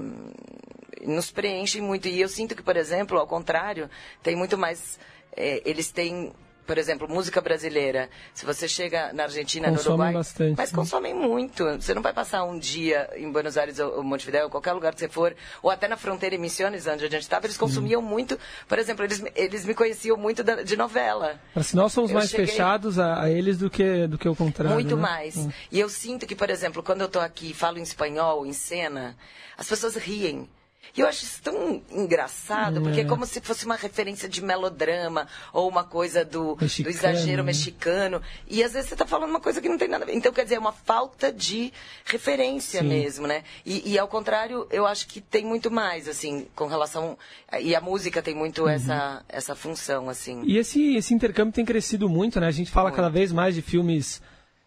nos 1.03 1.31
preenchem 1.31 1.81
muito. 1.81 2.09
E 2.09 2.21
eu 2.21 2.29
sinto 2.29 2.55
que 2.55 2.63
por 2.63 2.77
exemplo 2.77 3.19
ao 3.19 3.27
contrário 3.27 3.89
tem 4.23 4.37
muito 4.37 4.59
mais 4.59 4.99
é, 5.37 5.63
eles 5.65 5.91
têm 5.91 6.33
por 6.71 6.79
exemplo, 6.79 7.09
música 7.09 7.41
brasileira. 7.41 8.09
Se 8.33 8.47
você 8.47 8.69
chega 8.69 9.13
na 9.13 9.25
Argentina, 9.25 9.69
consomem 9.71 9.89
no 9.89 9.93
Uruguai, 9.95 10.13
bastante, 10.13 10.57
mas 10.57 10.71
né? 10.71 10.77
consomem 10.77 11.13
muito. 11.13 11.65
Você 11.65 11.93
não 11.93 12.01
vai 12.01 12.13
passar 12.13 12.45
um 12.45 12.57
dia 12.57 13.11
em 13.17 13.29
Buenos 13.29 13.57
Aires 13.57 13.81
ou 13.81 14.05
Montevideo, 14.05 14.49
qualquer 14.49 14.71
lugar 14.71 14.95
que 14.95 15.01
você 15.01 15.09
for, 15.09 15.35
ou 15.65 15.69
até 15.69 15.89
na 15.89 15.97
fronteira 15.97 16.37
em 16.37 16.39
Missões, 16.39 16.87
onde 16.87 17.05
a 17.07 17.09
gente 17.09 17.23
estava, 17.23 17.45
eles 17.47 17.57
consumiam 17.57 18.01
muito. 18.01 18.39
Por 18.69 18.79
exemplo, 18.79 19.05
eles, 19.05 19.21
eles 19.35 19.65
me 19.65 19.75
conheciam 19.75 20.17
muito 20.17 20.45
da, 20.45 20.63
de 20.63 20.77
novela. 20.77 21.41
Mas 21.57 21.75
nós 21.75 21.93
somos 21.93 22.13
eu 22.13 22.19
mais 22.19 22.31
cheguei... 22.31 22.47
fechados 22.47 23.01
a, 23.01 23.25
a, 23.25 23.29
eles 23.29 23.59
do 23.59 23.69
que 23.69 24.07
do 24.07 24.17
que 24.17 24.29
o 24.29 24.37
contrário. 24.37 24.73
Muito 24.73 24.95
né? 24.95 25.03
mais. 25.03 25.39
Hum. 25.39 25.51
E 25.73 25.81
eu 25.81 25.89
sinto 25.89 26.25
que, 26.25 26.37
por 26.37 26.51
exemplo, 26.51 26.85
quando 26.85 27.01
eu 27.01 27.07
estou 27.07 27.21
aqui 27.21 27.51
e 27.51 27.53
falo 27.53 27.79
em 27.79 27.83
espanhol, 27.83 28.47
em 28.47 28.53
cena, 28.53 29.17
as 29.59 29.69
pessoas 29.69 29.97
riem. 29.97 30.49
E 30.97 31.01
eu 31.01 31.07
acho 31.07 31.25
isso 31.25 31.41
tão 31.43 31.83
engraçado, 31.91 32.81
porque 32.81 33.01
é 33.01 33.05
como 33.05 33.25
se 33.27 33.41
fosse 33.41 33.65
uma 33.65 33.77
referência 33.77 34.29
de 34.29 34.43
melodrama 34.43 35.27
ou 35.53 35.69
uma 35.69 35.85
coisa 35.85 36.25
do, 36.25 36.57
do 36.57 36.89
exagero 36.89 37.45
mexicano. 37.45 38.21
E 38.49 38.63
às 38.63 38.73
vezes 38.73 38.89
você 38.89 38.95
está 38.95 39.07
falando 39.07 39.31
uma 39.31 39.41
coisa 39.41 39.61
que 39.61 39.69
não 39.69 39.79
tem 39.79 39.89
nada 39.89 40.05
a 40.05 40.07
ver. 40.07 40.15
Então, 40.15 40.33
quer 40.33 40.45
dizer, 40.45 40.57
é 40.57 40.59
uma 40.59 40.73
falta 40.73 41.33
de 41.33 41.73
referência 42.05 42.81
Sim. 42.81 42.89
mesmo, 42.89 43.27
né? 43.27 43.45
E, 43.65 43.93
e, 43.93 43.99
ao 43.99 44.09
contrário, 44.09 44.67
eu 44.71 44.87
acho 44.87 45.07
que 45.07 45.21
tem 45.21 45.45
muito 45.45 45.71
mais, 45.71 46.09
assim, 46.09 46.47
com 46.55 46.67
relação. 46.67 47.17
E 47.61 47.75
a 47.75 47.81
música 47.81 48.23
tem 48.23 48.35
muito 48.35 48.63
uhum. 48.63 48.69
essa, 48.69 49.25
essa 49.29 49.55
função, 49.55 50.09
assim. 50.09 50.43
E 50.45 50.59
esse, 50.59 50.97
esse 50.97 51.15
intercâmbio 51.15 51.53
tem 51.53 51.65
crescido 51.65 52.09
muito, 52.09 52.41
né? 52.41 52.47
A 52.47 52.53
gente 52.53 52.71
fala 52.71 52.89
muito. 52.89 52.97
cada 52.97 53.09
vez 53.09 53.33
mais 53.33 53.55
de 53.55 53.63
filmes 53.63 54.21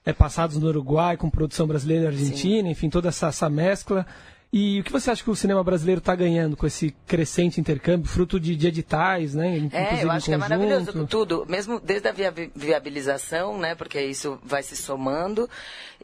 é, 0.06 0.13
passados 0.13 0.58
no 0.58 0.68
Uruguai, 0.68 1.18
com 1.18 1.30
produção 1.30 1.68
brasileira 1.68 2.06
e 2.06 2.08
argentina, 2.08 2.68
Sim. 2.68 2.72
enfim, 2.72 2.89
toda 2.89 3.10
essa, 3.10 3.27
essa 3.27 3.50
mescla. 3.50 4.06
E 4.55 4.81
o 4.81 4.83
que 4.83 4.91
você 4.91 5.10
acha 5.10 5.24
que 5.24 5.31
o 5.31 5.36
cinema 5.36 5.63
brasileiro 5.63 5.98
está 5.98 6.13
ganhando 6.13 6.55
com 6.55 6.67
esse 6.67 6.91
crescente 7.07 7.60
intercâmbio, 7.60 8.07
fruto 8.07 8.39
de, 8.39 8.55
de 8.55 8.67
editais, 8.67 9.33
né? 9.33 9.67
É, 9.74 10.03
eu 10.03 10.12
acho 10.12 10.27
que 10.27 10.33
é 10.33 10.38
maravilhoso 10.38 11.07
tudo, 11.07 11.43
mesmo 11.50 11.79
desde 11.79 12.07
a 12.07 12.13
viabilização, 12.55 13.57
né? 13.57 13.74
Porque 13.74 14.00
isso 14.00 14.39
vai 14.43 14.62
se 14.62 14.77
somando 14.77 15.50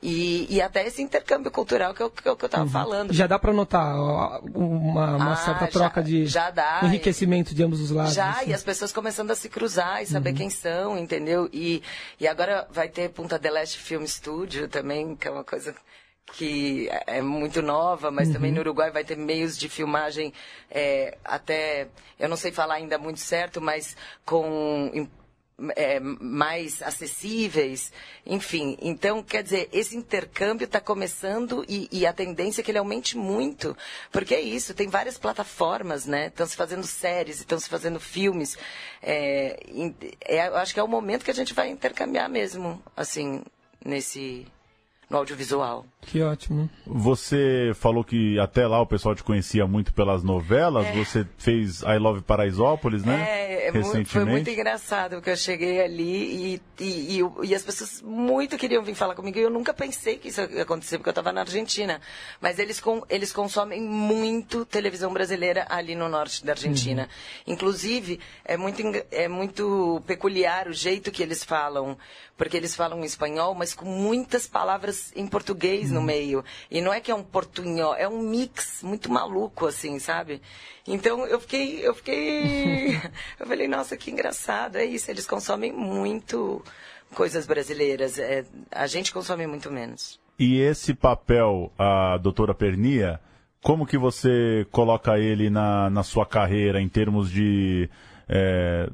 e, 0.01 0.47
e 0.49 0.59
até 0.63 0.87
esse 0.87 0.99
intercâmbio 0.99 1.51
cultural 1.51 1.93
que 1.93 2.01
eu 2.01 2.09
que 2.09 2.27
eu 2.27 2.33
estava 2.33 2.63
uhum. 2.63 2.69
falando. 2.71 3.13
Já 3.13 3.27
dá 3.27 3.37
para 3.37 3.53
notar 3.53 3.95
uma, 3.95 4.39
uma 5.15 5.33
ah, 5.33 5.35
certa 5.35 5.67
troca 5.67 6.01
já, 6.01 6.07
de 6.07 6.25
já 6.25 6.49
dá, 6.49 6.79
enriquecimento 6.85 7.53
de 7.53 7.63
ambos 7.63 7.79
os 7.79 7.91
lados. 7.91 8.15
Já 8.15 8.31
assim. 8.31 8.49
e 8.49 8.53
as 8.55 8.63
pessoas 8.63 8.91
começando 8.91 9.29
a 9.29 9.35
se 9.35 9.47
cruzar 9.47 10.01
e 10.01 10.07
saber 10.07 10.31
uhum. 10.31 10.35
quem 10.35 10.49
são, 10.49 10.97
entendeu? 10.97 11.47
E, 11.53 11.83
e 12.19 12.27
agora 12.27 12.67
vai 12.71 12.89
ter 12.89 13.09
Punta 13.09 13.37
del 13.37 13.57
Este 13.57 13.77
Film 13.77 14.05
Studio 14.05 14.67
também, 14.67 15.15
que 15.15 15.27
é 15.27 15.31
uma 15.31 15.43
coisa 15.43 15.75
que 16.33 16.89
é 17.07 17.21
muito 17.21 17.61
nova, 17.61 18.11
mas 18.11 18.27
uhum. 18.27 18.33
também 18.33 18.51
no 18.51 18.61
Uruguai 18.61 18.91
vai 18.91 19.03
ter 19.03 19.17
meios 19.17 19.57
de 19.57 19.67
filmagem 19.67 20.33
é, 20.69 21.17
até, 21.23 21.87
eu 22.19 22.29
não 22.29 22.37
sei 22.37 22.51
falar 22.51 22.75
ainda 22.75 22.97
muito 22.97 23.19
certo, 23.19 23.59
mas 23.59 23.95
com 24.25 25.07
é, 25.75 25.99
mais 25.99 26.81
acessíveis, 26.81 27.91
enfim. 28.25 28.77
Então, 28.81 29.21
quer 29.21 29.43
dizer, 29.43 29.69
esse 29.71 29.95
intercâmbio 29.95 30.65
está 30.65 30.79
começando 30.79 31.65
e, 31.67 31.89
e, 31.91 32.05
a 32.05 32.13
tendência 32.13 32.61
é 32.61 32.63
que 32.63 32.71
ele 32.71 32.77
aumente 32.77 33.17
muito, 33.17 33.75
porque 34.11 34.33
é 34.33 34.41
isso, 34.41 34.73
tem 34.73 34.87
várias 34.87 35.17
plataformas, 35.17 36.05
né? 36.05 36.27
Estão 36.27 36.47
se 36.47 36.55
fazendo 36.55 36.85
séries, 36.85 37.39
estão 37.39 37.59
se 37.59 37.69
fazendo 37.69 37.99
filmes. 37.99 38.57
É, 39.01 39.59
é, 40.25 40.47
eu 40.47 40.55
acho 40.55 40.73
que 40.73 40.79
é 40.79 40.83
o 40.83 40.87
momento 40.87 41.25
que 41.25 41.31
a 41.31 41.35
gente 41.35 41.53
vai 41.53 41.69
intercambiar 41.69 42.29
mesmo, 42.29 42.81
assim, 42.95 43.43
nesse 43.83 44.47
no 45.09 45.17
audiovisual. 45.17 45.85
Que 46.01 46.21
ótimo. 46.21 46.69
Você 46.85 47.71
falou 47.75 48.03
que 48.03 48.39
até 48.39 48.65
lá 48.67 48.79
o 48.79 48.85
pessoal 48.85 49.15
te 49.15 49.23
conhecia 49.23 49.65
muito 49.65 49.93
pelas 49.93 50.23
novelas. 50.23 50.85
É. 50.87 50.91
Você 50.93 51.27
fez 51.37 51.81
I 51.81 51.97
Love 51.97 52.21
Paraisópolis, 52.21 53.03
né? 53.03 53.25
É, 53.27 53.67
é 53.67 53.71
Recentemente. 53.71 54.09
foi 54.09 54.25
muito 54.25 54.49
engraçado, 54.49 55.15
porque 55.15 55.31
eu 55.31 55.35
cheguei 55.35 55.81
ali 55.81 56.55
e, 56.55 56.61
e, 56.79 57.19
e, 57.19 57.21
e, 57.43 57.55
as 57.55 57.63
pessoas 57.63 58.01
muito 58.01 58.57
queriam 58.57 58.83
vir 58.83 58.95
falar 58.95 59.15
comigo. 59.15 59.37
E 59.37 59.41
eu 59.41 59.49
nunca 59.49 59.73
pensei 59.73 60.17
que 60.17 60.29
isso 60.29 60.41
ia 60.41 60.63
acontecer, 60.63 60.97
porque 60.97 61.09
eu 61.09 61.11
estava 61.11 61.31
na 61.31 61.41
Argentina. 61.41 61.99
Mas 62.39 62.59
eles, 62.59 62.79
com, 62.79 63.03
eles 63.09 63.33
consomem 63.33 63.81
muito 63.81 64.65
televisão 64.65 65.11
brasileira 65.11 65.65
ali 65.69 65.95
no 65.95 66.07
norte 66.07 66.45
da 66.45 66.53
Argentina. 66.53 67.03
Uhum. 67.47 67.53
Inclusive, 67.53 68.19
é 68.45 68.57
muito, 68.57 68.81
é 69.11 69.27
muito 69.27 70.01
peculiar 70.05 70.67
o 70.67 70.73
jeito 70.73 71.11
que 71.11 71.21
eles 71.23 71.43
falam 71.43 71.97
porque 72.39 72.55
eles 72.55 72.73
falam 72.73 73.03
espanhol, 73.03 73.53
mas 73.53 73.73
com 73.73 73.83
muitas 73.83 74.47
palavras 74.47 75.11
em 75.13 75.27
português 75.27 75.91
no 75.91 75.99
uhum. 75.99 76.05
meio. 76.05 76.45
E 76.71 76.79
não 76.79 76.93
é 76.93 77.01
que 77.01 77.11
é 77.11 77.15
um 77.15 77.21
portunhol, 77.21 77.93
é 77.93 78.07
um 78.07 78.21
mix 78.21 78.81
muito 78.81 79.11
maluco, 79.11 79.67
assim, 79.67 79.99
sabe? 79.99 80.41
Então 80.87 81.27
eu 81.27 81.41
fiquei, 81.41 81.85
eu 81.85 81.93
fiquei. 81.93 82.95
eu 83.37 83.45
falei, 83.45 83.67
nossa, 83.67 83.97
que 83.97 84.09
engraçado, 84.09 84.77
é 84.77 84.85
isso, 84.85 85.11
eles 85.11 85.27
consomem 85.27 85.73
muito 85.73 86.63
coisas 87.13 87.45
brasileiras. 87.45 88.17
É, 88.17 88.45
a 88.71 88.87
gente 88.87 89.11
consome 89.11 89.45
muito 89.45 89.69
menos. 89.69 90.17
E 90.39 90.61
esse 90.61 90.93
papel, 90.93 91.73
a 91.77 92.17
doutora 92.19 92.53
Pernia, 92.53 93.19
como 93.61 93.85
que 93.85 93.97
você 93.97 94.65
coloca 94.71 95.19
ele 95.19 95.49
na, 95.49 95.89
na 95.89 96.03
sua 96.03 96.25
carreira 96.25 96.79
em 96.79 96.87
termos 96.87 97.29
de. 97.29 97.89
É, 98.29 98.89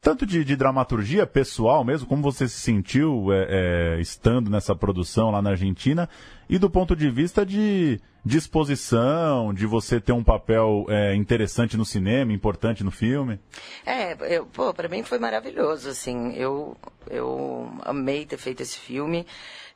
tanto 0.00 0.24
de, 0.24 0.44
de, 0.44 0.56
dramaturgia 0.56 1.26
pessoal 1.26 1.84
mesmo, 1.84 2.06
como 2.06 2.22
você 2.22 2.48
se 2.48 2.58
sentiu 2.60 3.32
é, 3.32 3.96
é, 3.96 4.00
estando 4.00 4.50
nessa 4.50 4.74
produção 4.74 5.30
lá 5.30 5.42
na 5.42 5.50
Argentina, 5.50 6.08
e 6.48 6.58
do 6.58 6.70
ponto 6.70 6.94
de 6.94 7.10
vista 7.10 7.44
de 7.44 8.00
disposição, 8.24 9.52
de 9.52 9.66
você 9.66 10.00
ter 10.00 10.12
um 10.12 10.22
papel 10.22 10.86
é, 10.88 11.14
interessante 11.14 11.76
no 11.76 11.84
cinema, 11.84 12.32
importante 12.32 12.84
no 12.84 12.90
filme? 12.90 13.40
É, 13.84 14.16
eu, 14.34 14.46
pô, 14.46 14.72
pra 14.72 14.88
mim 14.88 15.02
foi 15.02 15.18
maravilhoso, 15.18 15.88
assim, 15.88 16.32
eu, 16.34 16.76
eu 17.10 17.70
amei 17.82 18.24
ter 18.24 18.36
feito 18.36 18.62
esse 18.62 18.78
filme, 18.78 19.26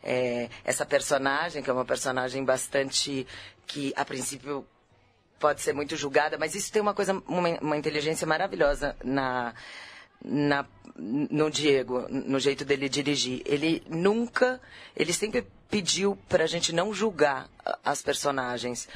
é, 0.03 0.49
essa 0.65 0.85
personagem, 0.85 1.63
que 1.63 1.71
é 1.71 1.73
uma 1.73 1.85
personagem 1.85 2.45
bastante, 2.45 3.27
que 3.67 3.93
a 3.97 4.05
princípio 4.05 4.65
pode 5.39 5.61
ser 5.61 5.73
muito 5.73 5.97
julgada, 5.97 6.39
mas 6.39 6.55
isso 6.55 6.73
tem 6.73 6.81
uma 6.81 6.95
coisa, 6.95 7.21
uma, 7.27 7.49
uma 7.61 7.77
inteligência 7.77 8.27
maravilhosa 8.27 8.95
na 9.03 9.53
na, 10.25 10.65
no 10.97 11.51
Diego, 11.51 12.07
no 12.09 12.39
jeito 12.39 12.65
dele 12.65 12.89
dirigir. 12.89 13.43
Ele 13.45 13.83
nunca, 13.89 14.61
ele 14.97 15.13
sempre 15.13 15.47
pediu 15.71 16.19
para 16.29 16.45
a 16.45 16.47
gente 16.47 16.73
não 16.73 16.93
julgar 16.93 17.49
as 17.85 18.03
personagens. 18.03 18.89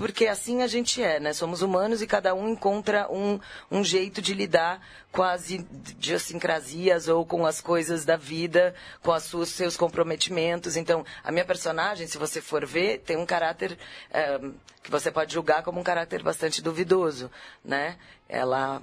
Porque 0.00 0.28
assim 0.28 0.62
a 0.62 0.66
gente 0.66 1.02
é, 1.02 1.20
né? 1.20 1.34
Somos 1.34 1.60
humanos 1.60 2.00
e 2.00 2.06
cada 2.06 2.34
um 2.34 2.48
encontra 2.48 3.06
um, 3.12 3.38
um 3.70 3.84
jeito 3.84 4.22
de 4.22 4.32
lidar 4.32 4.80
com 5.12 5.22
as 5.22 5.50
idiosincrasias 5.50 7.06
ou 7.06 7.26
com 7.26 7.44
as 7.44 7.60
coisas 7.60 8.06
da 8.06 8.16
vida, 8.16 8.74
com 9.02 9.12
os 9.12 9.48
seus 9.50 9.76
comprometimentos. 9.76 10.74
Então, 10.74 11.04
a 11.22 11.30
minha 11.30 11.44
personagem, 11.44 12.06
se 12.06 12.16
você 12.16 12.40
for 12.40 12.64
ver, 12.64 13.00
tem 13.00 13.18
um 13.18 13.26
caráter 13.26 13.76
é, 14.10 14.38
que 14.82 14.90
você 14.90 15.10
pode 15.10 15.34
julgar 15.34 15.62
como 15.62 15.78
um 15.78 15.84
caráter 15.84 16.22
bastante 16.22 16.62
duvidoso, 16.62 17.30
né? 17.62 17.98
Ela 18.26 18.80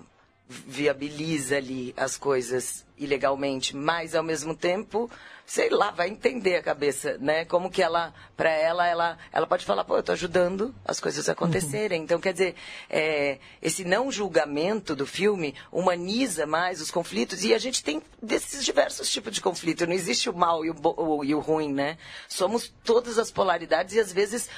viabiliza 0.50 1.58
ali 1.58 1.94
as 1.98 2.18
coisas 2.18 2.86
ilegalmente, 2.98 3.76
mas 3.76 4.16
ao 4.16 4.24
mesmo 4.24 4.56
tempo, 4.56 5.10
sei 5.46 5.70
lá, 5.70 5.92
vai 5.92 6.10
entender 6.10 6.56
a 6.56 6.64
cabeça, 6.64 7.18
né? 7.20 7.46
Como 7.46 7.70
que 7.70 7.82
ela, 7.82 8.14
para 8.36 8.50
ela, 8.50 8.88
ela, 8.88 9.18
ela 9.32 9.46
pode 9.46 9.66
falar, 9.66 9.84
pô, 9.84 9.98
eu 9.98 10.04
tô 10.04 10.14
ajudando 10.14 10.74
as 10.84 11.00
coisas 11.00 11.30
a 11.30 11.34
acontecerem. 11.34 12.00
Uhum. 12.00 12.06
Então, 12.06 12.20
quer 12.20 12.34
dizer, 12.34 12.56
é, 12.90 13.38
esse 13.62 13.84
não 13.84 14.12
julgamento 14.12 14.96
do 14.96 15.06
filme 15.06 15.54
humaniza 15.72 16.46
mais 16.46 16.82
os 16.82 16.90
conflitos 16.90 17.44
e 17.44 17.54
a 17.54 17.60
gente 17.60 17.84
tem 17.84 18.02
desses 18.22 18.66
diversos 18.66 19.10
tipos 19.10 19.34
de 19.34 19.42
conflito. 19.42 19.86
Não 19.86 19.94
existe 19.94 20.30
o 20.30 20.34
mal 20.34 20.66
e 20.66 20.72
o, 20.72 20.76
o, 20.82 21.24
e 21.24 21.36
o 21.36 21.40
ruim, 21.40 21.72
né? 21.72 21.98
Somos 22.28 22.74
todas 22.84 23.20
as 23.20 23.30
polaridades 23.30 23.96
e 23.96 24.00
às 24.00 24.12
vezes 24.12 24.50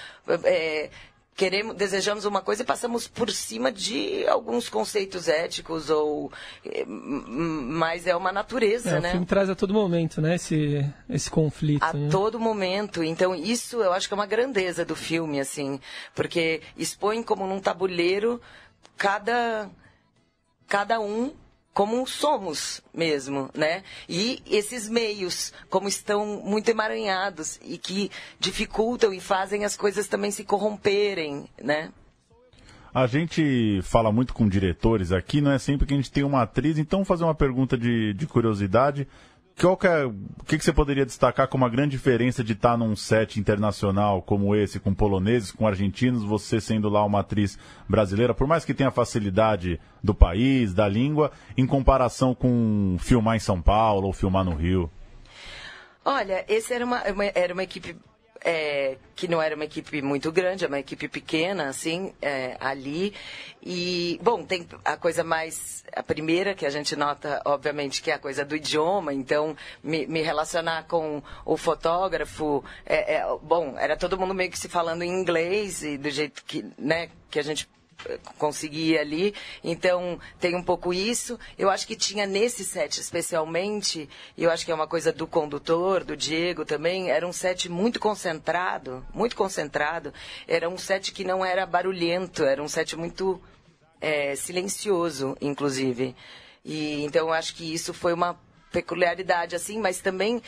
é, 0.43 0.89
queremos, 1.39 1.73
desejamos 1.73 2.25
uma 2.25 2.41
coisa 2.41 2.63
e 2.63 2.65
passamos 2.65 3.07
por 3.07 3.31
cima 3.31 3.71
de 3.71 4.27
alguns 4.27 4.67
conceitos 4.67 5.29
éticos 5.29 5.89
ou 5.89 6.29
eh, 6.65 6.83
mas 6.85 8.05
é 8.05 8.13
uma 8.13 8.29
natureza, 8.29 8.97
é, 8.97 8.99
né? 8.99 9.07
O 9.07 9.11
filme 9.11 9.25
traz 9.25 9.49
a 9.49 9.55
todo 9.55 9.73
momento, 9.73 10.19
né, 10.19 10.35
esse 10.35 10.85
esse 11.09 11.31
conflito. 11.31 11.81
A 11.81 11.93
né? 11.93 12.09
todo 12.11 12.37
momento. 12.37 13.01
Então 13.01 13.33
isso 13.33 13.81
eu 13.81 13.93
acho 13.93 14.05
que 14.05 14.13
é 14.13 14.17
uma 14.17 14.25
grandeza 14.25 14.83
do 14.83 14.97
filme, 14.97 15.39
assim, 15.39 15.79
porque 16.13 16.61
expõe 16.75 17.23
como 17.23 17.47
num 17.47 17.61
tabuleiro 17.61 18.41
cada 18.97 19.69
cada 20.67 20.99
um 20.99 21.31
como 21.73 22.05
somos 22.07 22.81
mesmo, 22.93 23.49
né? 23.53 23.83
E 24.07 24.41
esses 24.45 24.89
meios, 24.89 25.53
como 25.69 25.87
estão 25.87 26.41
muito 26.43 26.69
emaranhados 26.69 27.59
e 27.63 27.77
que 27.77 28.11
dificultam 28.39 29.13
e 29.13 29.19
fazem 29.19 29.63
as 29.63 29.77
coisas 29.77 30.07
também 30.07 30.31
se 30.31 30.43
corromperem, 30.43 31.47
né? 31.61 31.91
A 32.93 33.05
gente 33.05 33.81
fala 33.83 34.11
muito 34.11 34.33
com 34.33 34.49
diretores 34.49 35.11
aqui, 35.11 35.41
não 35.41 35.51
é 35.51 35.59
sempre 35.59 35.85
que 35.85 35.93
a 35.93 35.97
gente 35.97 36.11
tem 36.11 36.23
uma 36.23 36.41
atriz, 36.41 36.79
então 36.79 36.99
vou 36.99 37.05
fazer 37.05 37.23
uma 37.23 37.35
pergunta 37.35 37.77
de, 37.77 38.13
de 38.13 38.25
curiosidade. 38.25 39.07
Qual 39.59 39.75
que 39.75 39.87
é, 39.87 40.05
o 40.05 40.13
que, 40.45 40.57
que 40.57 40.63
você 40.63 40.71
poderia 40.71 41.05
destacar 41.05 41.45
como 41.49 41.65
a 41.65 41.69
grande 41.69 41.91
diferença 41.91 42.41
de 42.41 42.53
estar 42.53 42.77
num 42.77 42.95
set 42.95 43.41
internacional 43.41 44.21
como 44.21 44.55
esse, 44.55 44.79
com 44.79 44.93
poloneses, 44.93 45.51
com 45.51 45.67
argentinos, 45.67 46.23
você 46.23 46.61
sendo 46.61 46.87
lá 46.87 47.03
uma 47.03 47.19
atriz 47.19 47.59
brasileira, 47.87 48.33
por 48.33 48.47
mais 48.47 48.63
que 48.63 48.73
tenha 48.73 48.89
facilidade 48.89 49.77
do 50.01 50.15
país, 50.15 50.73
da 50.73 50.87
língua, 50.87 51.33
em 51.57 51.67
comparação 51.67 52.33
com 52.33 52.95
filmar 52.99 53.35
em 53.35 53.39
São 53.39 53.61
Paulo 53.61 54.07
ou 54.07 54.13
filmar 54.13 54.45
no 54.45 54.55
Rio? 54.55 54.89
Olha, 56.05 56.45
esse 56.47 56.73
era 56.73 56.85
uma, 56.85 57.01
era 57.35 57.53
uma 57.53 57.63
equipe 57.63 57.97
é, 58.41 58.97
que 59.15 59.27
não 59.27 59.41
era 59.41 59.55
uma 59.55 59.65
equipe 59.65 60.01
muito 60.01 60.31
grande, 60.31 60.65
é 60.65 60.67
uma 60.67 60.79
equipe 60.79 61.07
pequena, 61.07 61.67
assim, 61.67 62.13
é, 62.21 62.55
ali. 62.59 63.13
E, 63.61 64.19
bom, 64.21 64.43
tem 64.43 64.67
a 64.85 64.95
coisa 64.95 65.23
mais. 65.23 65.83
A 65.93 66.01
primeira 66.01 66.53
que 66.53 66.65
a 66.65 66.69
gente 66.69 66.95
nota, 66.95 67.41
obviamente, 67.45 68.01
que 68.01 68.11
é 68.11 68.13
a 68.13 68.19
coisa 68.19 68.45
do 68.45 68.55
idioma, 68.55 69.13
então, 69.13 69.55
me, 69.83 70.07
me 70.07 70.21
relacionar 70.21 70.83
com 70.87 71.21
o 71.45 71.57
fotógrafo. 71.57 72.63
É, 72.85 73.15
é, 73.15 73.37
bom, 73.41 73.75
era 73.77 73.97
todo 73.97 74.17
mundo 74.17 74.33
meio 74.33 74.51
que 74.51 74.59
se 74.59 74.69
falando 74.69 75.03
em 75.03 75.09
inglês 75.09 75.83
e 75.83 75.97
do 75.97 76.09
jeito 76.09 76.43
que, 76.45 76.65
né, 76.77 77.09
que 77.29 77.39
a 77.39 77.43
gente 77.43 77.67
conseguir 78.37 78.97
ali. 78.97 79.33
Então, 79.63 80.19
tem 80.39 80.55
um 80.55 80.63
pouco 80.63 80.93
isso. 80.93 81.39
Eu 81.57 81.69
acho 81.69 81.85
que 81.85 81.95
tinha 81.95 82.25
nesse 82.25 82.63
set 82.63 82.99
especialmente, 82.99 84.09
e 84.37 84.43
eu 84.43 84.51
acho 84.51 84.65
que 84.65 84.71
é 84.71 84.75
uma 84.75 84.87
coisa 84.87 85.11
do 85.11 85.27
condutor, 85.27 86.03
do 86.03 86.15
Diego 86.15 86.65
também, 86.65 87.09
era 87.09 87.27
um 87.27 87.33
set 87.33 87.69
muito 87.69 87.99
concentrado, 87.99 89.05
muito 89.13 89.35
concentrado. 89.35 90.13
Era 90.47 90.69
um 90.69 90.77
set 90.77 91.11
que 91.11 91.23
não 91.23 91.45
era 91.45 91.65
barulhento, 91.65 92.43
era 92.43 92.61
um 92.61 92.67
set 92.67 92.95
muito 92.95 93.41
é, 93.99 94.35
silencioso, 94.35 95.37
inclusive. 95.41 96.15
E 96.63 97.03
então 97.03 97.27
eu 97.27 97.33
acho 97.33 97.55
que 97.55 97.73
isso 97.73 97.93
foi 97.93 98.13
uma 98.13 98.37
peculiaridade 98.71 99.55
assim, 99.55 99.79
mas 99.79 99.99
também 99.99 100.41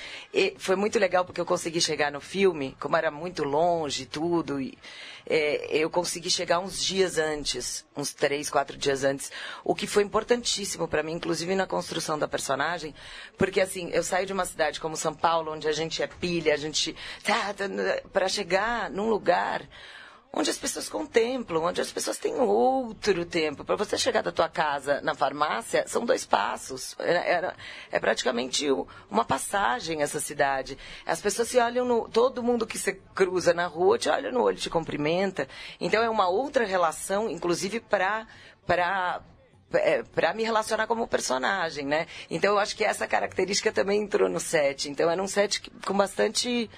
foi 0.57 0.75
muito 0.75 0.99
legal 0.99 1.25
porque 1.25 1.41
eu 1.41 1.45
consegui 1.45 1.81
chegar 1.81 2.11
no 2.11 2.21
filme, 2.21 2.75
como 2.79 2.95
era 2.95 3.09
muito 3.09 3.43
longe 3.43 4.05
tudo, 4.05 4.61
e, 4.61 4.77
é, 5.25 5.77
eu 5.77 5.89
consegui 5.89 6.29
chegar 6.29 6.59
uns 6.59 6.83
dias 6.83 7.17
antes, 7.17 7.85
uns 7.95 8.13
três, 8.13 8.49
quatro 8.49 8.77
dias 8.77 9.03
antes, 9.03 9.31
o 9.63 9.73
que 9.75 9.87
foi 9.87 10.03
importantíssimo 10.03 10.87
para 10.87 11.03
mim, 11.03 11.13
inclusive 11.13 11.55
na 11.55 11.67
construção 11.67 12.17
da 12.17 12.27
personagem, 12.27 12.93
porque 13.37 13.61
assim, 13.61 13.89
eu 13.91 14.03
saio 14.03 14.25
de 14.25 14.33
uma 14.33 14.45
cidade 14.45 14.79
como 14.79 14.95
São 14.95 15.13
Paulo, 15.13 15.51
onde 15.51 15.67
a 15.67 15.71
gente 15.71 16.01
é 16.01 16.07
pilha, 16.07 16.53
a 16.53 16.57
gente 16.57 16.95
tá, 17.23 17.53
tá 17.53 17.65
para 18.11 18.27
chegar 18.27 18.89
num 18.89 19.09
lugar 19.09 19.67
onde 20.33 20.49
as 20.49 20.57
pessoas 20.57 20.87
contemplam, 20.87 21.63
onde 21.63 21.81
as 21.81 21.91
pessoas 21.91 22.17
têm 22.17 22.35
outro 22.35 23.25
tempo. 23.25 23.65
Para 23.65 23.75
você 23.75 23.97
chegar 23.97 24.21
da 24.21 24.31
tua 24.31 24.47
casa 24.47 25.01
na 25.01 25.13
farmácia, 25.13 25.83
são 25.87 26.05
dois 26.05 26.25
passos. 26.25 26.95
Era, 26.99 27.53
é 27.91 27.99
praticamente 27.99 28.67
uma 29.09 29.25
passagem 29.25 30.01
essa 30.01 30.19
cidade. 30.19 30.77
As 31.05 31.21
pessoas 31.21 31.49
se 31.49 31.59
olham 31.59 31.85
no. 31.85 32.07
Todo 32.07 32.41
mundo 32.41 32.65
que 32.65 32.77
você 32.77 32.93
cruza 33.13 33.53
na 33.53 33.67
rua 33.67 33.97
te 33.97 34.09
olha 34.09 34.31
no 34.31 34.41
olho, 34.41 34.57
te 34.57 34.69
cumprimenta. 34.69 35.47
Então 35.79 36.01
é 36.01 36.09
uma 36.09 36.29
outra 36.29 36.65
relação, 36.65 37.29
inclusive 37.29 37.81
para 37.81 38.25
para 38.65 39.21
é, 39.73 40.33
me 40.33 40.43
relacionar 40.43 40.87
como 40.87 41.07
personagem, 41.07 41.85
né? 41.85 42.07
Então 42.29 42.53
eu 42.53 42.59
acho 42.59 42.75
que 42.75 42.85
essa 42.85 43.07
característica 43.07 43.71
também 43.71 44.01
entrou 44.01 44.29
no 44.29 44.39
set. 44.39 44.89
Então 44.89 45.09
era 45.09 45.21
um 45.21 45.27
set 45.27 45.69
com 45.85 45.93
bastante 45.93 46.69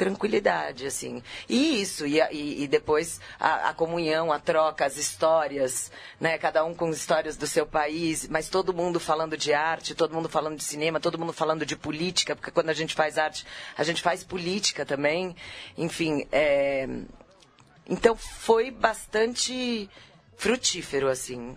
tranquilidade, 0.00 0.86
assim. 0.86 1.22
E 1.46 1.82
isso, 1.82 2.06
e, 2.06 2.18
e, 2.32 2.62
e 2.62 2.66
depois 2.66 3.20
a, 3.38 3.68
a, 3.68 3.74
comunhão, 3.74 4.32
a 4.32 4.38
troca, 4.38 4.86
as 4.86 4.96
histórias, 4.96 5.92
né? 6.18 6.38
Cada 6.38 6.64
um 6.64 6.74
com 6.74 6.88
histórias 6.88 7.36
do 7.36 7.46
seu 7.46 7.66
país, 7.66 8.26
mas 8.26 8.48
todo 8.48 8.72
mundo 8.72 8.98
falando 8.98 9.36
de 9.36 9.52
arte, 9.52 9.94
todo 9.94 10.14
mundo 10.14 10.26
falando 10.26 10.56
de 10.56 10.64
cinema, 10.64 10.98
todo 10.98 11.18
mundo 11.18 11.34
falando 11.34 11.66
de 11.66 11.76
política, 11.76 12.34
porque 12.34 12.50
quando 12.50 12.70
a 12.70 12.72
gente 12.72 12.94
faz 12.94 13.18
arte, 13.18 13.44
a 13.76 13.84
gente 13.84 14.00
faz 14.00 14.24
política 14.24 14.86
também. 14.86 15.36
Enfim, 15.76 16.26
é... 16.32 16.88
então 17.86 18.16
foi 18.16 18.70
bastante 18.70 19.86
frutífero, 20.34 21.08
assim. 21.08 21.54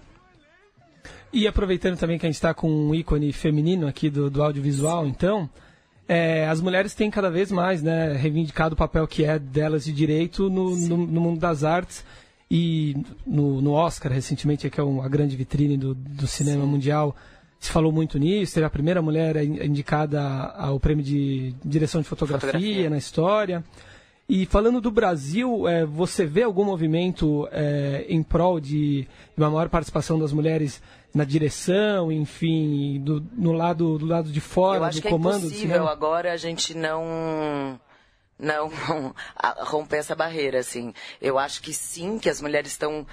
E 1.32 1.48
aproveitando 1.48 1.98
também 1.98 2.20
que 2.20 2.26
a 2.26 2.30
gente 2.30 2.36
está 2.36 2.54
com 2.54 2.70
um 2.70 2.94
ícone 2.94 3.32
feminino 3.32 3.88
aqui 3.88 4.10
do, 4.10 4.30
do 4.30 4.44
audiovisual, 4.44 5.08
então, 5.08 5.50
é, 6.08 6.48
as 6.48 6.60
mulheres 6.60 6.94
têm 6.94 7.10
cada 7.10 7.30
vez 7.30 7.52
mais 7.52 7.82
né, 7.82 8.14
reivindicado 8.14 8.74
o 8.74 8.78
papel 8.78 9.08
que 9.08 9.24
é 9.24 9.40
delas 9.40 9.86
de 9.86 9.94
direito 9.94 10.50
no, 10.50 10.76
no, 10.76 10.98
no 10.98 11.22
mundo 11.22 11.40
das 11.40 11.64
artes. 11.64 12.04
E 12.52 12.96
no, 13.26 13.62
no, 13.62 13.72
Oscar, 13.72 14.12
recentemente, 14.12 14.70
que 14.70 14.80
é 14.80 14.84
uma 14.84 15.10
grande 15.10 15.36
vitrine 15.36 15.76
do, 15.76 15.96
do 15.96 16.28
cinema 16.28 16.64
Sim. 16.64 16.70
mundial, 16.70 17.16
se 17.60 17.72
falou 17.72 17.92
muito 17.92 18.20
nisso. 18.20 18.54
Teve 18.54 18.66
a 18.66 18.70
primeira 18.70 19.02
mulher 19.02 19.38
indicada 19.44 20.22
ao 20.22 20.80
prêmio 20.80 21.04
de 21.04 21.56
direção 21.66 22.02
de 22.02 22.08
fotografia, 22.08 22.52
fotografia. 22.52 22.90
na 22.90 22.98
história. 22.98 23.64
E 24.28 24.46
falando 24.46 24.80
do 24.80 24.92
Brasil, 24.92 25.68
é, 25.68 25.86
você 25.86 26.26
vê 26.26 26.44
algum 26.44 26.64
movimento 26.64 27.48
é, 27.52 28.06
em 28.08 28.22
prol 28.22 28.60
de 28.60 29.08
uma 29.36 29.50
maior 29.50 29.70
participação 29.70 30.20
das 30.20 30.32
mulheres 30.32 30.82
na 31.14 31.24
direção, 31.24 32.12
enfim, 32.12 33.00
do, 33.02 33.24
no 33.34 33.52
lado, 33.52 33.98
do 33.98 34.06
lado 34.06 34.32
de 34.32 34.42
fora, 34.42 34.80
do 34.80 34.80
comando? 34.80 34.84
Eu 34.84 34.88
acho 34.88 35.02
que 35.02 35.08
é 35.08 35.66
impossível 35.66 35.88
agora 35.88 36.34
a 36.34 36.38
gente 36.38 36.76
não 36.76 37.80
não, 38.38 38.72
romper 39.62 39.98
essa 39.98 40.16
barreira, 40.16 40.60
assim. 40.60 40.94
Eu 41.22 41.38
acho 41.38 41.62
que 41.62 41.74
sim, 41.74 42.18
que 42.18 42.30
as 42.30 42.42
mulheres 42.42 42.72
estão. 42.72 43.06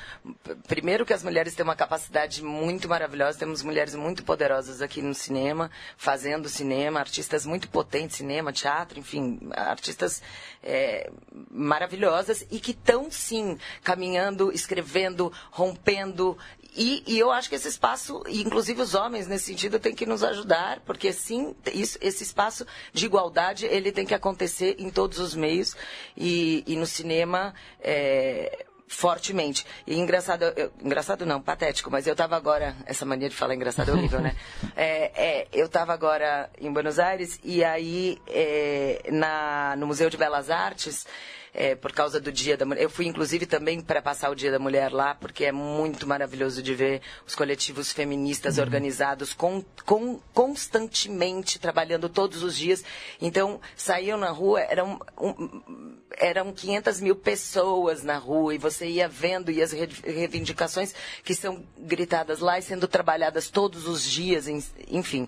Primeiro, 0.66 1.04
que 1.04 1.12
as 1.12 1.22
mulheres 1.22 1.54
têm 1.54 1.62
uma 1.62 1.76
capacidade 1.76 2.42
muito 2.42 2.88
maravilhosa. 2.88 3.38
Temos 3.38 3.62
mulheres 3.62 3.94
muito 3.94 4.24
poderosas 4.24 4.80
aqui 4.80 5.02
no 5.02 5.14
cinema, 5.14 5.70
fazendo 5.96 6.48
cinema, 6.48 7.00
artistas 7.00 7.44
muito 7.44 7.68
potentes, 7.68 8.16
cinema, 8.16 8.52
teatro, 8.52 8.98
enfim, 8.98 9.38
artistas 9.54 10.22
é, 10.62 11.11
maravilhosas 11.50 12.46
e 12.50 12.59
que 12.59 12.72
estão, 12.72 13.11
sim, 13.11 13.59
caminhando, 13.83 14.50
escrevendo, 14.52 15.33
rompendo 15.50 16.37
e, 16.76 17.02
e, 17.06 17.18
eu 17.18 17.33
acho 17.33 17.48
que 17.48 17.56
esse 17.56 17.66
espaço, 17.66 18.22
inclusive 18.28 18.80
os 18.80 18.94
homens 18.94 19.26
nesse 19.26 19.46
sentido, 19.46 19.80
tem 19.80 19.94
que 19.94 20.06
nos 20.06 20.22
ajudar, 20.22 20.80
porque 20.80 21.12
sim, 21.12 21.54
isso, 21.72 21.98
esse 22.00 22.22
espaço 22.22 22.64
de 22.92 23.06
igualdade 23.06 23.66
ele 23.66 23.90
tem 23.90 24.06
que 24.06 24.14
acontecer 24.14 24.76
em 24.78 24.88
todos 25.11 25.18
os 25.18 25.35
meios 25.35 25.77
e, 26.16 26.64
e 26.66 26.77
no 26.77 26.87
cinema 26.87 27.53
é, 27.81 28.64
fortemente. 28.87 29.66
E 29.87 29.99
engraçado, 29.99 30.44
eu, 30.57 30.73
engraçado 30.83 31.25
não, 31.27 31.40
patético, 31.40 31.90
mas 31.90 32.07
eu 32.07 32.12
estava 32.12 32.37
agora, 32.37 32.75
essa 32.87 33.05
mania 33.05 33.29
de 33.29 33.37
falar 33.37 33.55
engraçado 33.55 33.90
é 33.90 33.94
horrível, 33.94 34.20
né? 34.20 34.35
É, 34.77 35.12
é, 35.14 35.49
eu 35.53 35.66
estava 35.66 35.92
agora 35.92 36.49
em 36.59 36.73
Buenos 36.73 36.99
Aires 36.99 37.38
e 37.44 37.62
aí 37.62 38.18
é, 38.27 39.03
na, 39.11 39.75
no 39.77 39.87
Museu 39.87 40.09
de 40.09 40.16
Belas 40.16 40.49
Artes 40.49 41.07
é, 41.52 41.74
por 41.74 41.92
causa 41.92 42.20
do 42.20 42.30
Dia 42.32 42.56
da 42.56 42.64
Mulher. 42.64 42.82
Eu 42.82 42.90
fui, 42.90 43.06
inclusive, 43.06 43.46
também 43.46 43.80
para 43.80 44.00
passar 44.00 44.30
o 44.30 44.34
Dia 44.34 44.50
da 44.50 44.58
Mulher 44.58 44.92
lá, 44.92 45.14
porque 45.14 45.44
é 45.44 45.52
muito 45.52 46.06
maravilhoso 46.06 46.62
de 46.62 46.74
ver 46.74 47.02
os 47.26 47.34
coletivos 47.34 47.92
feministas 47.92 48.56
uhum. 48.56 48.64
organizados 48.64 49.32
com, 49.32 49.64
com, 49.84 50.20
constantemente, 50.32 51.58
trabalhando 51.58 52.08
todos 52.08 52.42
os 52.42 52.56
dias. 52.56 52.84
Então, 53.20 53.60
saíam 53.76 54.18
na 54.18 54.30
rua, 54.30 54.60
eram, 54.60 55.00
um, 55.18 55.96
eram 56.16 56.52
500 56.52 57.00
mil 57.00 57.16
pessoas 57.16 58.02
na 58.02 58.16
rua, 58.16 58.54
e 58.54 58.58
você 58.58 58.86
ia 58.86 59.08
vendo, 59.08 59.50
e 59.50 59.62
as 59.62 59.72
reivindicações 59.72 60.94
que 61.24 61.34
são 61.34 61.64
gritadas 61.78 62.40
lá 62.40 62.58
e 62.58 62.62
sendo 62.62 62.86
trabalhadas 62.86 63.48
todos 63.48 63.86
os 63.86 64.02
dias, 64.04 64.46
enfim 64.88 65.26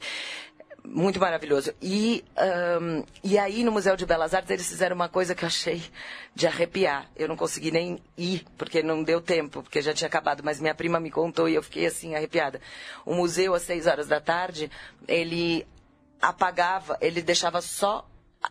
muito 0.85 1.21
maravilhoso. 1.21 1.73
E, 1.81 2.25
um, 2.81 3.05
e 3.23 3.39
aí 3.39 3.63
no 3.63 3.73
Museu 3.73 3.97
de 3.97 4.05
Belas 4.05 4.35
Artes 4.35 4.51
eles 4.51 4.69
fizeram 4.69 4.97
uma 4.97 5.09
coisa 5.09 5.35
que 5.35 5.45
eu 5.45 5.47
achei 5.47 5.83
de 6.35 6.47
arrepiar. 6.47 7.09
Eu 7.17 7.29
não 7.29 7.37
consegui 7.37 7.71
nem 7.71 7.99
ir, 8.17 8.45
porque 8.59 8.83
não 8.83 9.03
deu 9.03 9.21
tempo, 9.21 9.63
porque 9.63 9.81
já 9.81 9.95
tinha 9.95 10.09
acabado, 10.09 10.43
mas 10.45 10.61
minha 10.61 10.75
prima 10.75 10.99
me 10.99 11.11
contou 11.11 11.49
e 11.49 11.55
eu 11.55 11.63
fiquei 11.63 11.87
assim, 11.87 12.15
arrepiada. 12.15 12.61
O 13.05 13.15
museu, 13.15 13.55
às 13.55 13.63
seis 13.63 13.87
horas 13.87 14.07
da 14.07 14.21
tarde, 14.21 14.71
ele 15.07 15.67
apagava, 16.21 16.97
ele 17.01 17.23
deixava 17.23 17.61
só 17.61 18.07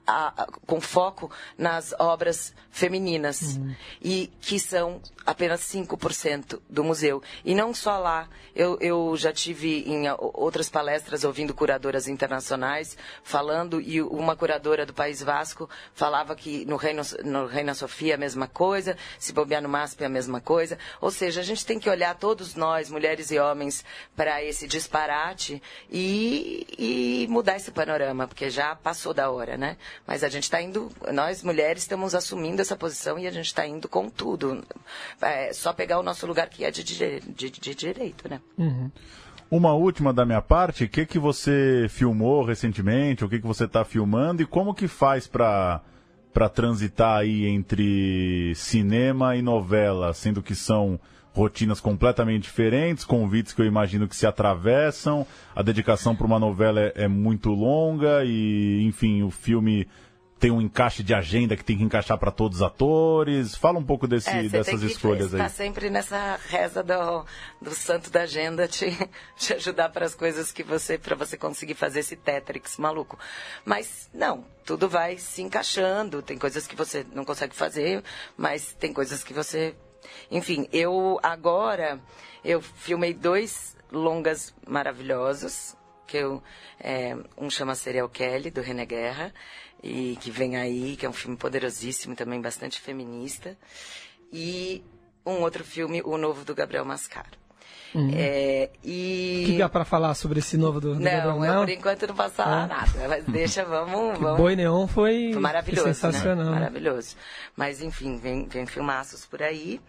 a, 0.05 0.43
a, 0.43 0.47
com 0.65 0.79
foco 0.79 1.29
nas 1.57 1.93
obras 1.99 2.53
femininas 2.69 3.57
uhum. 3.57 3.75
e 4.01 4.31
que 4.39 4.59
são 4.59 5.01
apenas 5.25 5.61
5% 5.61 6.59
do 6.69 6.83
museu. 6.83 7.21
E 7.43 7.53
não 7.53 7.73
só 7.73 7.97
lá. 7.99 8.27
Eu, 8.55 8.77
eu 8.81 9.15
já 9.15 9.31
tive 9.31 9.83
em 9.87 10.03
outras 10.17 10.69
palestras 10.69 11.23
ouvindo 11.23 11.53
curadoras 11.53 12.07
internacionais 12.07 12.97
falando, 13.23 13.79
e 13.79 14.01
uma 14.01 14.35
curadora 14.35 14.85
do 14.85 14.93
País 14.93 15.21
Vasco 15.21 15.69
falava 15.93 16.35
que 16.35 16.65
no 16.65 16.75
Reino, 16.75 17.01
no 17.23 17.45
Reina 17.45 17.73
Sofia 17.73 18.15
a 18.15 18.17
mesma 18.17 18.47
coisa, 18.47 18.97
se 19.17 19.31
bobear 19.31 19.61
no 19.61 19.69
MASP 19.69 20.03
é 20.03 20.05
a 20.05 20.09
mesma 20.09 20.41
coisa. 20.41 20.77
Ou 20.99 21.11
seja, 21.11 21.39
a 21.39 21.43
gente 21.43 21.65
tem 21.65 21.79
que 21.79 21.89
olhar 21.89 22.15
todos 22.15 22.55
nós, 22.55 22.89
mulheres 22.89 23.31
e 23.31 23.39
homens, 23.39 23.85
para 24.15 24.43
esse 24.43 24.67
disparate 24.67 25.61
e, 25.89 26.67
e 26.77 27.27
mudar 27.29 27.55
esse 27.55 27.71
panorama, 27.71 28.27
porque 28.27 28.49
já 28.49 28.75
passou 28.75 29.13
da 29.13 29.29
hora, 29.29 29.57
né? 29.57 29.77
Mas 30.05 30.23
a 30.23 30.29
gente 30.29 30.43
está 30.43 30.61
indo, 30.61 30.91
nós 31.13 31.43
mulheres 31.43 31.83
estamos 31.83 32.15
assumindo 32.15 32.61
essa 32.61 32.75
posição 32.75 33.17
e 33.17 33.27
a 33.27 33.31
gente 33.31 33.47
está 33.47 33.65
indo 33.65 33.87
com 33.87 34.09
tudo 34.09 34.63
é, 35.21 35.53
só 35.53 35.73
pegar 35.73 35.99
o 35.99 36.03
nosso 36.03 36.25
lugar 36.25 36.49
que 36.49 36.63
é 36.63 36.71
de, 36.71 36.83
de, 36.83 37.49
de, 37.49 37.75
direito, 37.75 38.29
né? 38.29 38.41
Uhum. 38.57 38.91
Uma 39.49 39.73
última 39.73 40.13
da 40.13 40.25
minha 40.25 40.41
parte, 40.41 40.85
o 40.85 40.89
que, 40.89 41.05
que 41.05 41.19
você 41.19 41.87
filmou 41.89 42.43
recentemente, 42.43 43.25
o 43.25 43.29
que, 43.29 43.39
que 43.39 43.47
você 43.47 43.65
está 43.65 43.83
filmando 43.83 44.41
e 44.41 44.45
como 44.45 44.73
que 44.73 44.87
faz 44.87 45.27
para 45.27 45.81
transitar 46.53 47.19
aí 47.19 47.45
entre 47.45 48.53
cinema 48.55 49.35
e 49.35 49.41
novela, 49.41 50.13
sendo 50.13 50.41
que 50.41 50.55
são 50.55 50.99
rotinas 51.33 51.79
completamente 51.79 52.43
diferentes, 52.43 53.05
convites 53.05 53.53
que 53.53 53.61
eu 53.61 53.65
imagino 53.65 54.07
que 54.07 54.15
se 54.15 54.27
atravessam, 54.27 55.25
a 55.55 55.61
dedicação 55.61 56.15
para 56.15 56.25
uma 56.25 56.39
novela 56.39 56.81
é, 56.81 56.93
é, 57.03 57.07
muito 57.07 57.51
longa 57.51 58.23
e, 58.25 58.83
enfim, 58.83 59.23
o 59.23 59.31
filme 59.31 59.87
tem 60.41 60.49
um 60.49 60.59
encaixe 60.59 61.03
de 61.03 61.13
agenda 61.13 61.55
que 61.55 61.63
tem 61.63 61.77
que 61.77 61.83
encaixar 61.83 62.17
para 62.17 62.31
todos 62.31 62.57
os 62.57 62.63
atores. 62.63 63.55
Fala 63.55 63.77
um 63.77 63.83
pouco 63.83 64.07
desse, 64.07 64.27
é, 64.27 64.49
dessas 64.49 64.81
escolhas 64.81 65.35
aí. 65.35 65.39
Está 65.39 65.49
sempre 65.49 65.87
nessa 65.91 66.39
reza 66.49 66.81
do, 66.81 67.23
do 67.61 67.75
santo 67.75 68.09
da 68.09 68.23
agenda 68.23 68.67
te, 68.67 68.87
te 69.37 69.53
ajudar 69.53 69.89
para 69.89 70.03
as 70.03 70.15
coisas 70.15 70.51
que 70.51 70.63
você 70.63 70.97
para 70.97 71.15
você 71.15 71.37
conseguir 71.37 71.75
fazer 71.75 71.99
esse 71.99 72.15
Tetrix 72.15 72.77
maluco. 72.77 73.19
Mas 73.63 74.09
não, 74.11 74.43
tudo 74.65 74.89
vai 74.89 75.15
se 75.19 75.43
encaixando. 75.43 76.23
Tem 76.23 76.39
coisas 76.39 76.65
que 76.65 76.75
você 76.75 77.05
não 77.13 77.23
consegue 77.23 77.55
fazer, 77.55 78.03
mas 78.35 78.73
tem 78.73 78.91
coisas 78.91 79.23
que 79.23 79.33
você, 79.35 79.75
enfim, 80.29 80.67
eu 80.71 81.19
agora 81.21 81.99
eu 82.43 82.61
filmei 82.61 83.13
dois 83.13 83.75
longas 83.91 84.53
maravilhosos 84.67 85.75
que 86.07 86.17
eu 86.17 86.43
é, 86.79 87.15
um 87.37 87.49
chama 87.49 87.75
Serial 87.75 88.09
Kelly 88.09 88.51
do 88.51 88.61
René 88.61 88.85
Guerra 88.85 89.33
e 89.81 90.17
que 90.21 90.29
vem 90.29 90.57
aí, 90.57 90.95
que 90.95 91.05
é 91.05 91.09
um 91.09 91.13
filme 91.13 91.37
poderosíssimo 91.37 92.15
também, 92.15 92.41
bastante 92.41 92.79
feminista. 92.79 93.57
E 94.31 94.83
um 95.25 95.41
outro 95.41 95.63
filme, 95.63 96.01
o 96.03 96.17
novo 96.17 96.45
do 96.45 96.53
Gabriel 96.53 96.85
Mascaro. 96.85 97.39
Uhum. 97.93 98.11
É, 98.13 98.69
e... 98.83 99.41
O 99.43 99.45
que 99.47 99.57
dá 99.57 99.67
para 99.67 99.83
falar 99.83 100.13
sobre 100.13 100.39
esse 100.39 100.57
novo 100.57 100.79
do, 100.79 100.95
do 100.95 100.99
não? 100.99 101.39
Não, 101.39 101.65
por 101.65 101.69
enquanto 101.69 102.07
não 102.07 102.15
posso 102.15 102.35
falar 102.35 102.65
é. 102.65 102.67
nada. 102.67 103.07
Mas 103.09 103.25
deixa, 103.25 103.65
vamos... 103.65 104.17
vamos... 104.17 104.37
Boi 104.37 104.55
Neon 104.55 104.87
foi, 104.87 105.31
foi 105.33 105.41
maravilhoso, 105.41 105.87
né? 105.87 105.93
sensacional. 105.93 106.45
Né? 106.45 106.51
Maravilhoso. 106.51 107.15
Mas, 107.55 107.81
enfim, 107.81 108.17
vem, 108.17 108.47
vem 108.47 108.65
filmaços 108.65 109.25
por 109.25 109.41
aí. 109.41 109.81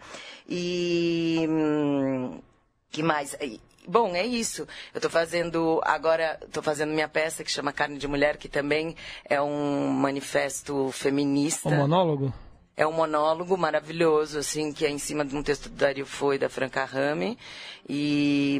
E... 0.47 1.45
Hum, 1.49 2.39
que 2.91 3.01
mais? 3.01 3.37
Bom, 3.87 4.15
é 4.15 4.25
isso. 4.25 4.63
Eu 4.93 4.97
estou 4.97 5.09
fazendo 5.09 5.81
agora, 5.83 6.39
estou 6.45 6.63
fazendo 6.63 6.93
minha 6.93 7.07
peça 7.07 7.43
que 7.43 7.51
chama 7.51 7.73
Carne 7.73 7.97
de 7.97 8.07
Mulher, 8.07 8.37
que 8.37 8.47
também 8.47 8.95
é 9.25 9.41
um 9.41 9.89
manifesto 9.89 10.89
feminista. 10.91 11.69
Um 11.69 11.77
monólogo? 11.77 12.33
É 12.75 12.87
um 12.87 12.91
monólogo 12.91 13.57
maravilhoso, 13.57 14.39
assim, 14.39 14.73
que 14.73 14.85
é 14.85 14.89
em 14.89 14.97
cima 14.97 15.23
de 15.23 15.35
um 15.35 15.43
texto 15.43 15.69
do 15.69 15.75
Dario 15.75 16.05
Foi, 16.05 16.37
da 16.37 16.49
Franca 16.49 16.83
Rame. 16.85 17.37
E, 17.87 18.59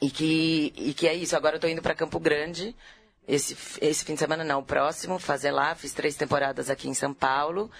e, 0.00 0.10
que, 0.10 0.72
e 0.76 0.94
que 0.94 1.06
é 1.06 1.14
isso. 1.14 1.36
Agora 1.36 1.54
eu 1.54 1.58
estou 1.58 1.70
indo 1.70 1.82
para 1.82 1.94
Campo 1.94 2.18
Grande. 2.18 2.74
Esse, 3.28 3.56
esse 3.80 4.04
fim 4.04 4.14
de 4.14 4.20
semana 4.20 4.44
não, 4.44 4.60
o 4.60 4.64
próximo, 4.64 5.18
fazer 5.18 5.50
lá. 5.50 5.74
Fiz 5.74 5.92
três 5.92 6.16
temporadas 6.16 6.70
aqui 6.70 6.88
em 6.88 6.94
São 6.94 7.12
Paulo. 7.12 7.70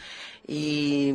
E 0.47 1.15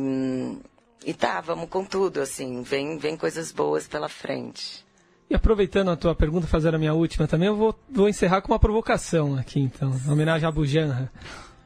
e 1.04 1.12
tá, 1.12 1.40
vamos 1.40 1.68
com 1.68 1.84
tudo, 1.84 2.20
assim, 2.20 2.62
vem, 2.62 2.96
vem 2.96 3.16
coisas 3.16 3.50
boas 3.50 3.88
pela 3.88 4.08
frente. 4.08 4.84
E 5.28 5.34
aproveitando 5.34 5.90
a 5.90 5.96
tua 5.96 6.14
pergunta, 6.14 6.46
fazer 6.46 6.74
a 6.74 6.78
minha 6.78 6.94
última 6.94 7.26
também, 7.26 7.48
eu 7.48 7.56
vou, 7.56 7.74
vou 7.90 8.08
encerrar 8.08 8.40
com 8.40 8.52
uma 8.52 8.58
provocação 8.58 9.34
aqui, 9.34 9.60
então, 9.60 9.90
em 10.06 10.10
homenagem 10.10 10.46
a 10.46 10.52
Bujanra. 10.52 11.10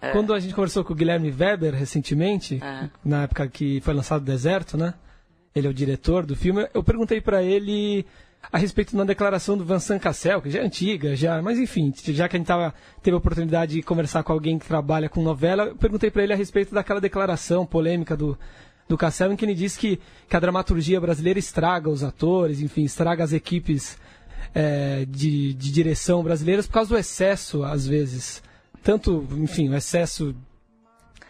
É. 0.01 0.11
Quando 0.11 0.35
a 0.35 0.41
gente 0.41 0.55
conversou 0.55 0.85
com 0.85 0.93
o 0.93 0.97
Guilherme 0.97 1.31
Weber 1.31 1.75
recentemente, 1.75 2.61
é. 2.63 2.89
na 3.05 3.23
época 3.23 3.49
que 3.49 3.81
foi 3.81 3.95
lançado 3.95 4.23
o 4.23 4.25
Deserto, 4.25 4.77
né? 4.77 4.95
Ele 5.55 5.67
é 5.67 5.71
o 5.71 5.75
diretor 5.75 6.27
do 6.27 6.37
filme. 6.37 6.69
Eu 6.75 6.83
perguntei 6.83 7.21
para 7.21 7.43
ele 7.43 8.05
a 8.53 8.59
respeito 8.59 8.91
de 8.91 8.97
uma 8.97 9.05
declaração 9.05 9.57
do 9.57 9.65
Vincent 9.65 10.01
Cassel, 10.01 10.41
que 10.41 10.51
já 10.51 10.61
é 10.61 10.65
antiga, 10.65 11.17
já, 11.17 11.41
mas 11.43 11.59
enfim, 11.59 11.93
já 11.97 12.29
que 12.29 12.37
a 12.37 12.39
gente 12.39 12.47
tava, 12.47 12.75
teve 13.03 13.15
a 13.15 13.19
oportunidade 13.19 13.75
de 13.75 13.83
conversar 13.83 14.23
com 14.23 14.33
alguém 14.33 14.59
que 14.59 14.67
trabalha 14.67 15.09
com 15.09 15.23
novela, 15.23 15.65
eu 15.65 15.77
perguntei 15.77 16.11
para 16.11 16.23
ele 16.23 16.33
a 16.33 16.37
respeito 16.37 16.75
daquela 16.75 17.01
declaração 17.01 17.67
polêmica 17.67 18.17
do, 18.17 18.39
do 18.89 18.97
Cassel, 18.97 19.33
em 19.33 19.37
que 19.37 19.45
ele 19.45 19.55
diz 19.55 19.77
que, 19.77 20.01
que 20.29 20.37
a 20.37 20.41
dramaturgia 20.41 21.01
brasileira 21.01 21.39
estraga 21.39 21.91
os 21.91 22.05
atores, 22.05 22.61
enfim, 22.61 22.85
estraga 22.85 23.25
as 23.25 23.33
equipes 23.33 23.99
é, 24.55 25.05
de, 25.09 25.55
de 25.55 25.73
direção 25.73 26.23
brasileiras 26.23 26.67
por 26.67 26.75
causa 26.75 26.91
do 26.91 26.99
excesso, 26.99 27.65
às 27.65 27.87
vezes. 27.87 28.43
Tanto, 28.87 29.27
enfim, 29.33 29.68
o 29.68 29.75
excesso 29.75 30.33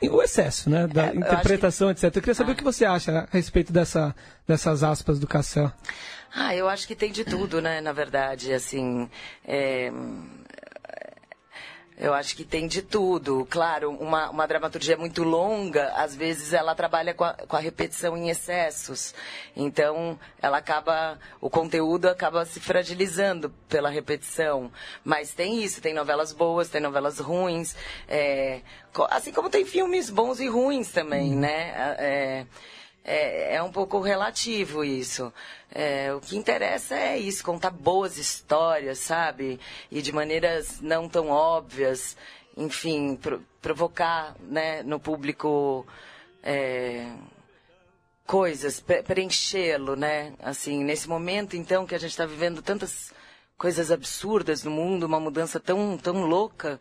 o 0.03 0.23
excesso, 0.23 0.69
né, 0.69 0.87
da 0.87 1.07
é, 1.07 1.17
interpretação, 1.17 1.89
que... 1.89 1.93
etc. 2.05 2.15
Eu 2.15 2.21
queria 2.21 2.35
saber 2.35 2.51
ah. 2.51 2.53
o 2.53 2.57
que 2.57 2.63
você 2.63 2.85
acha 2.85 3.21
a 3.21 3.27
respeito 3.31 3.73
dessa, 3.73 4.15
dessas 4.47 4.83
aspas 4.83 5.19
do 5.19 5.27
Cassel. 5.27 5.73
Ah, 6.35 6.55
eu 6.55 6.69
acho 6.69 6.87
que 6.87 6.95
tem 6.95 7.11
de 7.11 7.25
tudo, 7.25 7.63
né, 7.63 7.81
na 7.81 7.93
verdade, 7.93 8.53
assim, 8.53 9.09
é... 9.43 9.91
Eu 11.99 12.13
acho 12.13 12.37
que 12.37 12.45
tem 12.45 12.67
de 12.67 12.83
tudo. 12.83 13.47
Claro, 13.49 13.91
uma, 13.91 14.29
uma 14.29 14.47
dramaturgia 14.47 14.99
muito 14.99 15.23
longa, 15.23 15.93
às 15.95 16.15
vezes 16.15 16.53
ela 16.53 16.75
trabalha 16.75 17.15
com 17.15 17.25
a, 17.25 17.33
com 17.33 17.57
a, 17.57 17.59
repetição 17.59 18.15
em 18.17 18.29
excessos. 18.29 19.15
Então, 19.57 20.19
ela 20.43 20.59
acaba, 20.59 21.19
o 21.41 21.49
conteúdo 21.49 22.07
acaba 22.07 22.45
se 22.45 22.61
fragilizando 22.61 23.49
pela 23.67 23.89
repetição. 23.89 24.71
Mas 25.03 25.33
tem 25.33 25.63
isso, 25.63 25.81
tem 25.81 25.95
novelas 25.95 26.33
boas, 26.33 26.69
tem 26.69 26.83
novelas 26.83 27.19
ruins. 27.19 27.75
É, 28.07 28.61
assim 29.09 29.33
como 29.33 29.49
tem 29.49 29.65
filmes 29.65 30.11
bons 30.11 30.39
e 30.39 30.49
ruins 30.49 30.93
também, 30.93 31.33
hum. 31.33 31.41
né? 31.41 31.97
É, 31.99 32.47
é, 33.07 33.55
é 33.55 33.63
um 33.63 33.71
pouco 33.71 34.01
relativo 34.01 34.85
isso. 34.85 35.33
É, 35.71 36.13
o 36.13 36.21
que 36.21 36.37
interessa 36.37 36.97
é 36.97 37.17
isso, 37.17 37.45
contar 37.45 37.71
boas 37.71 38.19
histórias, 38.19 38.99
sabe? 38.99 39.61
E 39.91 40.03
de 40.03 40.13
maneiras 40.13 40.81
não 40.81 41.09
tão 41.09 41.29
óbvias, 41.29 42.17
enfim, 42.57 43.15
pro, 43.15 43.41
provocar 43.63 44.35
né, 44.41 44.83
no 44.83 44.99
público 44.99 45.87
é, 46.43 47.07
coisas, 48.27 48.81
preenchê-lo, 48.81 49.95
né? 49.95 50.35
Assim, 50.41 50.83
nesse 50.83 51.09
momento, 51.09 51.57
então, 51.57 51.87
que 51.87 51.95
a 51.95 51.99
gente 51.99 52.11
está 52.11 52.27
vivendo 52.27 52.61
tantas 52.61 53.13
coisas 53.57 53.93
absurdas 53.93 54.65
no 54.65 54.71
mundo, 54.71 55.07
uma 55.07 55.21
mudança 55.21 55.61
tão, 55.61 55.97
tão 55.97 56.23
louca, 56.27 56.81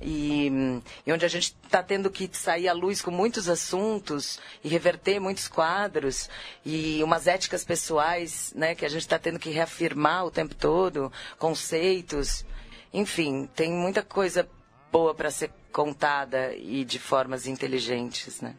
e, 0.00 0.80
e, 1.06 1.12
onde 1.12 1.24
a 1.24 1.28
gente 1.28 1.54
está 1.62 1.82
tendo 1.82 2.10
que 2.10 2.28
sair 2.32 2.68
à 2.68 2.72
luz 2.72 3.02
com 3.02 3.10
muitos 3.10 3.48
assuntos 3.48 4.38
e 4.64 4.68
reverter 4.68 5.20
muitos 5.20 5.48
quadros 5.48 6.28
e 6.64 7.02
umas 7.02 7.26
éticas 7.26 7.64
pessoais, 7.64 8.52
né, 8.54 8.74
que 8.74 8.84
a 8.84 8.88
gente 8.88 9.02
está 9.02 9.18
tendo 9.18 9.38
que 9.38 9.50
reafirmar 9.50 10.24
o 10.24 10.30
tempo 10.30 10.54
todo, 10.54 11.12
conceitos, 11.38 12.44
enfim, 12.92 13.48
tem 13.54 13.72
muita 13.72 14.02
coisa 14.02 14.48
boa 14.90 15.14
para 15.14 15.30
ser 15.30 15.50
contada 15.72 16.54
e 16.54 16.84
de 16.84 16.98
formas 16.98 17.46
inteligentes, 17.46 18.40
né? 18.40 18.54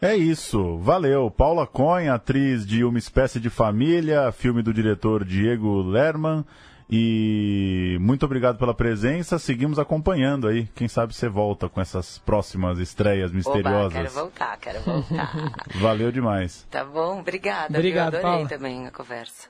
É 0.00 0.14
isso, 0.14 0.76
valeu. 0.78 1.30
Paula 1.30 1.66
Cohen, 1.66 2.10
atriz 2.10 2.66
de 2.66 2.84
Uma 2.84 2.98
Espécie 2.98 3.40
de 3.40 3.48
Família, 3.48 4.30
filme 4.30 4.62
do 4.62 4.74
diretor 4.74 5.24
Diego 5.24 5.80
Lerman. 5.80 6.44
E 6.88 7.98
muito 8.00 8.24
obrigado 8.24 8.58
pela 8.58 8.72
presença. 8.72 9.38
Seguimos 9.38 9.78
acompanhando 9.78 10.46
aí. 10.46 10.68
Quem 10.74 10.86
sabe 10.86 11.14
você 11.14 11.28
volta 11.28 11.68
com 11.68 11.80
essas 11.80 12.18
próximas 12.18 12.78
estreias 12.78 13.32
misteriosas. 13.32 13.92
Oba, 13.92 14.02
quero 14.02 14.10
voltar, 14.14 14.56
quero 14.58 14.80
voltar. 14.82 15.52
Valeu 15.80 16.12
demais. 16.12 16.66
Tá 16.70 16.84
bom, 16.84 17.20
obrigada. 17.20 17.76
Obrigado, 17.76 18.14
eu 18.14 18.20
adorei 18.20 18.36
Paula. 18.36 18.48
também 18.48 18.86
a 18.86 18.90
conversa. 18.90 19.48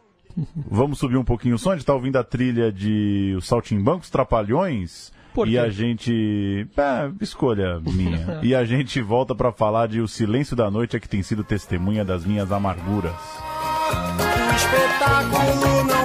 Vamos 0.54 0.98
subir 0.98 1.16
um 1.16 1.24
pouquinho 1.24 1.54
o 1.54 1.58
som. 1.58 1.70
A 1.72 1.76
gente 1.76 1.86
tá 1.86 1.94
ouvindo 1.94 2.16
a 2.16 2.24
trilha 2.24 2.72
de 2.72 3.34
Os 3.36 3.46
Saltimbancos 3.46 4.10
Trapalhões. 4.10 5.12
Por 5.34 5.48
e 5.48 5.58
a 5.58 5.68
gente. 5.68 6.66
É, 6.74 7.10
escolha 7.20 7.78
minha. 7.80 8.40
e 8.42 8.54
a 8.54 8.64
gente 8.64 9.02
volta 9.02 9.34
para 9.34 9.52
falar 9.52 9.88
de 9.88 10.00
O 10.00 10.08
Silêncio 10.08 10.56
da 10.56 10.70
Noite 10.70 10.96
é 10.96 11.00
que 11.00 11.08
tem 11.08 11.22
sido 11.22 11.44
testemunha 11.44 12.04
das 12.04 12.24
minhas 12.24 12.50
amarguras. 12.50 13.12
O 13.92 14.56
espetáculo 14.56 15.84
não 15.84 15.95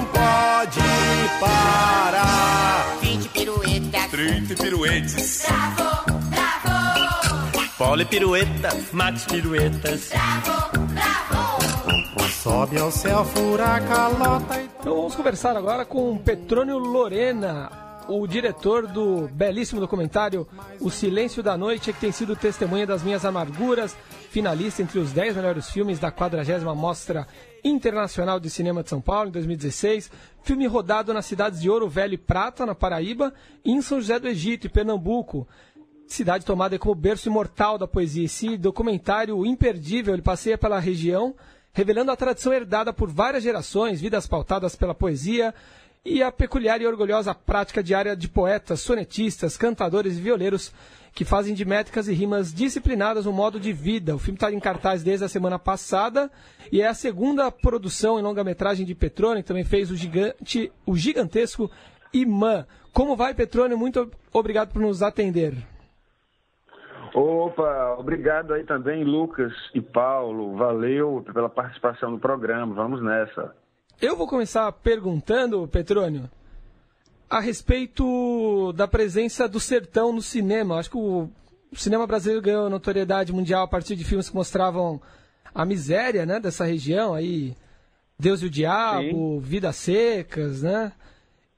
parar. 1.39 2.97
20 3.01 3.29
piruetas, 3.29 4.11
30 4.11 4.55
piruetes. 4.55 5.45
Bravo, 5.47 6.11
bravo. 6.29 7.67
Pole 7.77 8.05
pirueta, 8.05 8.69
Max 8.91 9.25
piruetas. 9.25 10.09
Bravo, 10.09 10.77
bravo. 10.87 12.31
Sobe 12.41 12.79
ao 12.79 12.91
céu, 12.91 13.23
fura 13.25 13.75
a 13.75 13.81
calota 13.81 14.59
e... 14.59 14.71
Então 14.79 14.95
vamos 14.95 15.15
conversar 15.15 15.55
agora 15.55 15.85
com 15.85 16.17
Petrônio 16.17 16.79
Lorena, 16.79 17.71
o 18.19 18.27
diretor 18.27 18.87
do 18.87 19.27
belíssimo 19.29 19.79
documentário 19.79 20.47
O 20.79 20.89
Silêncio 20.89 21.41
da 21.41 21.57
Noite, 21.57 21.93
que 21.93 21.99
tem 21.99 22.11
sido 22.11 22.35
testemunha 22.35 22.85
das 22.85 23.03
minhas 23.03 23.23
amarguras, 23.23 23.95
finalista 24.29 24.81
entre 24.81 24.99
os 24.99 25.11
10 25.11 25.35
melhores 25.35 25.69
filmes 25.69 25.99
da 25.99 26.11
40 26.11 26.75
Mostra 26.75 27.27
Internacional 27.63 28.39
de 28.39 28.49
Cinema 28.49 28.83
de 28.83 28.89
São 28.89 28.99
Paulo, 28.99 29.29
em 29.29 29.31
2016. 29.31 30.11
Filme 30.43 30.65
rodado 30.67 31.13
nas 31.13 31.25
cidades 31.25 31.61
de 31.61 31.69
Ouro 31.69 31.87
Velho 31.87 32.15
e 32.15 32.17
Prata, 32.17 32.65
na 32.65 32.73
Paraíba, 32.73 33.33
e 33.63 33.71
em 33.71 33.81
São 33.81 33.99
José 33.99 34.19
do 34.19 34.27
Egito, 34.27 34.67
em 34.67 34.69
Pernambuco. 34.69 35.47
Cidade 36.07 36.45
tomada 36.45 36.77
como 36.77 36.95
berço 36.95 37.29
imortal 37.29 37.77
da 37.77 37.87
poesia. 37.87 38.25
Esse 38.25 38.57
documentário 38.57 39.45
imperdível, 39.45 40.13
ele 40.13 40.21
passeia 40.21 40.57
pela 40.57 40.79
região, 40.79 41.35
revelando 41.71 42.11
a 42.11 42.17
tradição 42.17 42.51
herdada 42.51 42.91
por 42.91 43.09
várias 43.09 43.43
gerações, 43.43 44.01
vidas 44.01 44.27
pautadas 44.27 44.75
pela 44.75 44.93
poesia, 44.93 45.53
e 46.03 46.23
a 46.23 46.31
peculiar 46.31 46.81
e 46.81 46.87
orgulhosa 46.87 47.33
prática 47.33 47.83
diária 47.83 48.15
de 48.15 48.27
poetas, 48.27 48.81
sonetistas, 48.81 49.55
cantadores 49.55 50.17
e 50.17 50.21
violeiros 50.21 50.73
que 51.13 51.25
fazem 51.25 51.53
de 51.53 51.65
métricas 51.65 52.07
e 52.07 52.13
rimas 52.13 52.53
disciplinadas 52.53 53.25
um 53.25 53.31
modo 53.31 53.59
de 53.59 53.71
vida. 53.71 54.15
O 54.15 54.19
filme 54.19 54.37
está 54.37 54.51
em 54.51 54.59
cartaz 54.59 55.03
desde 55.03 55.25
a 55.25 55.29
semana 55.29 55.59
passada 55.59 56.31
e 56.71 56.81
é 56.81 56.87
a 56.87 56.93
segunda 56.93 57.51
produção 57.51 58.17
em 58.17 58.23
longa-metragem 58.23 58.85
de 58.85 58.95
Petrone, 58.95 59.41
que 59.41 59.47
também 59.47 59.63
fez 59.63 59.91
o, 59.91 59.95
gigante, 59.95 60.71
o 60.85 60.95
gigantesco 60.95 61.69
Imã. 62.13 62.65
Como 62.93 63.15
vai, 63.15 63.33
Petrone? 63.33 63.75
Muito 63.75 64.09
obrigado 64.33 64.71
por 64.71 64.81
nos 64.81 65.03
atender. 65.03 65.53
Opa, 67.13 67.95
obrigado 67.99 68.53
aí 68.53 68.63
também, 68.63 69.03
Lucas 69.03 69.51
e 69.75 69.81
Paulo. 69.81 70.55
Valeu 70.55 71.23
pela 71.33 71.49
participação 71.49 72.09
no 72.09 72.19
programa. 72.19 72.73
Vamos 72.73 73.03
nessa. 73.03 73.53
Eu 74.01 74.15
vou 74.15 74.27
começar 74.27 74.71
perguntando, 74.71 75.67
Petrônio, 75.67 76.27
a 77.29 77.39
respeito 77.39 78.73
da 78.73 78.87
presença 78.87 79.47
do 79.47 79.59
sertão 79.59 80.11
no 80.11 80.23
cinema. 80.23 80.79
Acho 80.79 80.89
que 80.89 80.97
o 80.97 81.29
cinema 81.75 82.07
brasileiro 82.07 82.41
ganhou 82.41 82.67
notoriedade 82.67 83.31
mundial 83.31 83.63
a 83.63 83.67
partir 83.67 83.95
de 83.95 84.03
filmes 84.03 84.27
que 84.27 84.35
mostravam 84.35 84.99
a 85.53 85.63
miséria 85.63 86.25
né, 86.25 86.39
dessa 86.39 86.65
região 86.65 87.13
aí. 87.13 87.55
Deus 88.17 88.41
e 88.41 88.47
o 88.47 88.49
Diabo, 88.49 89.03
Sim. 89.03 89.39
Vidas 89.39 89.75
Secas, 89.75 90.63
né? 90.63 90.91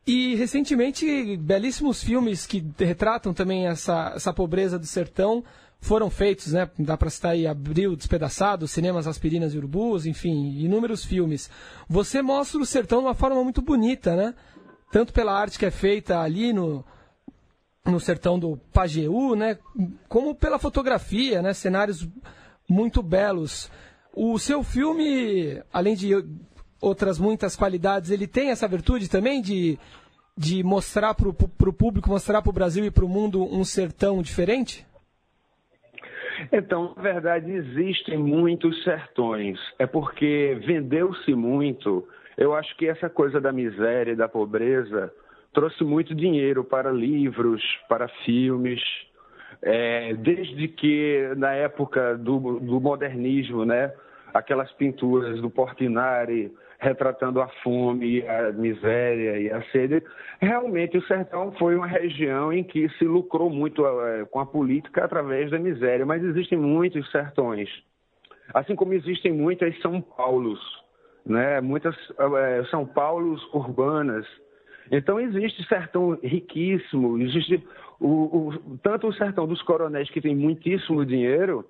E 0.05 0.35
recentemente, 0.35 1.37
belíssimos 1.37 2.03
filmes 2.03 2.45
que 2.45 2.61
retratam 2.77 3.33
também 3.33 3.67
essa, 3.67 4.11
essa 4.17 4.33
pobreza 4.33 4.77
do 4.77 4.85
sertão 4.85 5.45
foram 5.83 6.09
feitos, 6.09 6.53
né? 6.53 6.69
Dá 6.79 6.95
para 6.95 7.09
citar 7.09 7.33
aí 7.33 7.45
Abril 7.45 7.93
Despedaçado, 7.97 8.69
Cinemas 8.69 9.05
Aspirinas 9.05 9.53
e 9.53 9.57
Urbus, 9.57 10.05
enfim, 10.05 10.57
inúmeros 10.57 11.03
filmes. 11.03 11.49
Você 11.89 12.21
mostra 12.21 12.61
o 12.61 12.65
sertão 12.65 12.99
de 12.99 13.05
uma 13.07 13.13
forma 13.13 13.43
muito 13.43 13.61
bonita, 13.61 14.15
né? 14.15 14.33
Tanto 14.93 15.11
pela 15.11 15.37
arte 15.37 15.59
que 15.59 15.65
é 15.65 15.71
feita 15.71 16.21
ali 16.21 16.53
no, 16.53 16.85
no 17.85 17.99
sertão 17.99 18.39
do 18.39 18.55
Pajeú, 18.71 19.35
né? 19.35 19.59
Como 20.07 20.33
pela 20.33 20.57
fotografia, 20.57 21.41
né? 21.41 21.53
Cenários 21.53 22.07
muito 22.69 23.03
belos. 23.03 23.69
O 24.15 24.39
seu 24.39 24.63
filme, 24.63 25.61
além 25.71 25.95
de 25.95 26.13
outras 26.79 27.19
muitas 27.19 27.57
qualidades, 27.57 28.09
ele 28.09 28.25
tem 28.25 28.51
essa 28.51 28.69
virtude 28.69 29.09
também 29.09 29.41
de, 29.41 29.77
de 30.37 30.63
mostrar 30.63 31.13
para 31.13 31.27
o 31.27 31.33
público, 31.73 32.09
mostrar 32.09 32.41
para 32.41 32.49
o 32.49 32.53
Brasil 32.53 32.85
e 32.85 32.91
para 32.91 33.03
o 33.03 33.09
mundo 33.09 33.43
um 33.43 33.65
sertão 33.65 34.21
diferente? 34.21 34.87
Então, 36.51 36.93
na 36.95 37.01
verdade, 37.01 37.51
existem 37.51 38.17
muitos 38.17 38.83
sertões. 38.83 39.59
É 39.77 39.85
porque 39.85 40.57
vendeu-se 40.65 41.33
muito. 41.33 42.07
Eu 42.37 42.53
acho 42.55 42.75
que 42.77 42.87
essa 42.87 43.09
coisa 43.09 43.39
da 43.39 43.51
miséria 43.51 44.11
e 44.11 44.15
da 44.15 44.27
pobreza 44.27 45.13
trouxe 45.53 45.83
muito 45.83 46.15
dinheiro 46.15 46.63
para 46.63 46.91
livros, 46.91 47.61
para 47.87 48.07
filmes. 48.25 48.81
É, 49.61 50.13
desde 50.15 50.67
que 50.67 51.31
na 51.37 51.53
época 51.53 52.17
do, 52.17 52.59
do 52.59 52.81
modernismo, 52.81 53.63
né, 53.63 53.93
aquelas 54.33 54.71
pinturas 54.73 55.39
do 55.39 55.49
Portinari 55.49 56.51
retratando 56.83 57.41
a 57.41 57.47
fome, 57.63 58.27
a 58.27 58.51
miséria 58.51 59.39
e 59.39 59.49
a 59.49 59.63
sede. 59.71 60.03
Realmente, 60.39 60.97
o 60.97 61.07
sertão 61.07 61.53
foi 61.53 61.75
uma 61.75 61.87
região 61.87 62.51
em 62.51 62.63
que 62.63 62.89
se 62.97 63.05
lucrou 63.05 63.49
muito 63.49 63.85
eh, 63.85 64.25
com 64.29 64.39
a 64.39 64.45
política 64.45 65.05
através 65.05 65.49
da 65.49 65.57
miséria, 65.57 66.05
mas 66.05 66.21
existem 66.21 66.57
muitos 66.57 67.09
sertões. 67.09 67.69
Assim 68.53 68.75
como 68.75 68.93
existem 68.93 69.31
muitas 69.31 69.79
São 69.81 70.01
Paulos, 70.01 70.59
né? 71.25 71.61
muitas 71.61 71.95
eh, 72.19 72.63
São 72.69 72.85
Paulos 72.85 73.41
urbanas. 73.53 74.27
Então, 74.91 75.17
existe 75.19 75.65
sertão 75.67 76.19
riquíssimo, 76.21 77.17
existe 77.17 77.65
o, 77.97 78.49
o, 78.49 78.77
tanto 78.83 79.07
o 79.07 79.13
sertão 79.13 79.47
dos 79.47 79.61
coronéis, 79.61 80.09
que 80.09 80.19
tem 80.19 80.35
muitíssimo 80.35 81.05
dinheiro, 81.05 81.65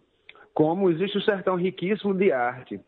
como 0.56 0.89
existe 0.89 1.19
o 1.19 1.21
sertão 1.21 1.56
riquíssimo 1.56 2.15
de 2.15 2.32
arte. 2.32 2.82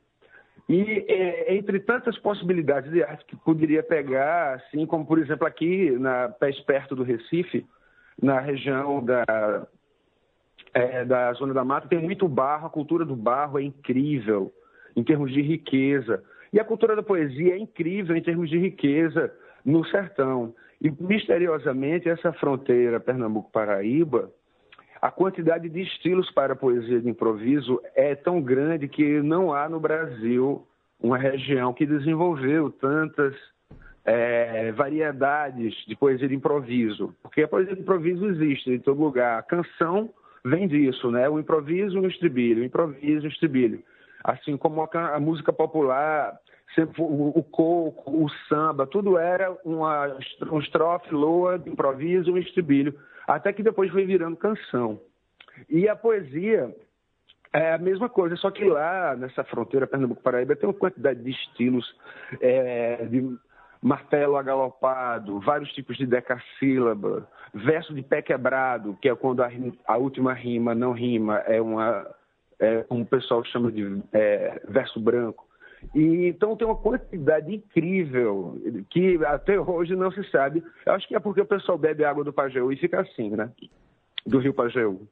E 0.68 1.06
é, 1.08 1.56
entre 1.56 1.80
tantas 1.80 2.18
possibilidades 2.18 2.92
de 2.92 3.04
arte 3.04 3.26
que 3.26 3.36
poderia 3.36 3.84
pegar, 3.84 4.56
assim 4.56 4.86
como 4.86 5.06
por 5.06 5.20
exemplo 5.20 5.46
aqui 5.46 5.92
na 5.92 6.30
perto 6.66 6.96
do 6.96 7.04
Recife, 7.04 7.66
na 8.22 8.40
região 8.40 9.04
da 9.04 9.68
é, 10.74 11.06
da 11.06 11.32
zona 11.34 11.54
da 11.54 11.64
mata 11.64 11.88
tem 11.88 12.00
muito 12.00 12.28
barro, 12.28 12.68
a 12.68 12.70
cultura 12.70 13.06
do 13.06 13.16
barro 13.16 13.60
é 13.60 13.64
incrível 13.64 14.52
em 14.96 15.04
termos 15.04 15.32
de 15.32 15.42
riqueza 15.42 16.24
e 16.52 16.60
a 16.60 16.66
cultura 16.66 16.96
da 16.96 17.04
poesia 17.04 17.54
é 17.54 17.58
incrível 17.58 18.16
em 18.16 18.22
termos 18.22 18.50
de 18.50 18.58
riqueza 18.58 19.32
no 19.64 19.86
sertão. 19.86 20.54
E 20.82 20.92
misteriosamente 21.00 22.10
essa 22.10 22.34
fronteira 22.34 23.00
Pernambuco-Paraíba 23.00 24.32
a 25.06 25.12
quantidade 25.12 25.70
de 25.70 25.82
estilos 25.82 26.32
para 26.32 26.56
poesia 26.56 27.00
de 27.00 27.08
improviso 27.08 27.80
é 27.94 28.16
tão 28.16 28.42
grande 28.42 28.88
que 28.88 29.22
não 29.22 29.54
há 29.54 29.70
no 29.70 29.80
Brasil 29.80 30.66
uma 31.00 31.16
região 31.16 31.72
que 31.76 31.86
desenvolveu 31.86 32.72
tantas 32.72 33.36
é, 34.04 34.72
variedades 34.72 35.76
de 35.86 35.96
poesia 35.96 36.28
de 36.28 36.34
improviso. 36.34 37.14
Porque 37.22 37.44
a 37.44 37.48
poesia 37.48 37.76
de 37.76 37.82
improviso 37.82 38.26
existe 38.26 38.72
em 38.72 38.80
todo 38.80 39.00
lugar. 39.00 39.38
A 39.38 39.44
canção 39.44 40.10
vem 40.44 40.68
disso, 40.68 41.12
né? 41.12 41.30
O 41.30 41.40
improviso 41.40 42.00
e 42.00 42.00
o 42.00 42.08
estribilho, 42.08 42.64
o 42.64 42.66
improviso 42.66 43.26
e 43.26 43.28
o 43.28 43.32
estribilho. 43.32 43.84
Assim 44.24 44.58
como 44.58 44.82
a, 44.82 45.16
a 45.16 45.20
música 45.20 45.54
popular, 45.54 46.36
sempre, 46.74 47.00
o, 47.00 47.30
o, 47.30 47.44
coco, 47.44 48.24
o 48.24 48.28
samba, 48.50 48.88
tudo 48.88 49.20
era 49.20 49.56
uma, 49.64 50.18
um 50.52 50.60
estrofe, 50.60 51.14
loa, 51.14 51.60
de 51.60 51.70
improviso 51.70 52.32
e 52.32 52.34
um 52.34 52.38
estribilho 52.40 52.96
até 53.28 53.52
que 53.54 53.64
depois 53.64 53.92
foi 53.92 54.06
virando 54.06 54.38
canção. 54.38 55.00
E 55.70 55.88
a 55.88 55.96
poesia 55.96 56.76
é 57.54 57.74
a 57.74 57.78
mesma 57.78 58.10
coisa, 58.10 58.36
só 58.36 58.52
que 58.52 58.66
lá 58.66 59.16
nessa 59.16 59.44
fronteira 59.44 59.88
Pernambuco-Paraíba 59.88 60.56
tem 60.56 60.68
uma 60.68 60.78
quantidade 60.78 61.22
de 61.22 61.32
estilos, 61.32 61.96
é, 62.42 63.06
de 63.06 63.38
martelo 63.82 64.36
agalopado, 64.36 65.40
vários 65.40 65.72
tipos 65.74 65.96
de 65.96 66.06
decassílaba, 66.06 67.28
verso 67.54 67.94
de 67.94 68.02
pé 68.02 68.22
quebrado, 68.22 68.98
que 69.02 69.08
é 69.08 69.16
quando 69.16 69.42
a, 69.42 69.50
a 69.88 69.98
última 69.98 70.34
rima 70.34 70.76
não 70.76 70.92
rima, 70.92 71.38
é 71.40 71.62
uma 71.62 72.06
é, 72.60 72.86
o 72.90 73.06
pessoal 73.06 73.44
chama 73.46 73.72
de 73.72 74.02
é, 74.14 74.62
verso 74.68 75.00
branco. 75.00 75.46
E, 75.94 76.28
então 76.28 76.56
tem 76.56 76.68
uma 76.68 76.76
quantidade 76.76 77.54
incrível 77.54 78.60
que 78.90 79.20
até 79.26 79.60
hoje 79.60 79.96
não 79.96 80.12
se 80.12 80.24
sabe. 80.30 80.64
Eu 80.86 80.94
acho 80.94 81.08
que 81.08 81.16
é 81.16 81.20
porque 81.20 81.42
o 81.42 81.46
pessoal 81.46 81.78
bebe 81.78 82.04
água 82.04 82.24
do 82.24 82.34
Pajeú 82.34 82.72
e 82.72 82.78
fica 82.78 83.02
assim, 83.02 83.30
né? 83.30 83.50
Do 84.26 84.40
Rio 84.40 84.54
Pajeú. 84.54 85.08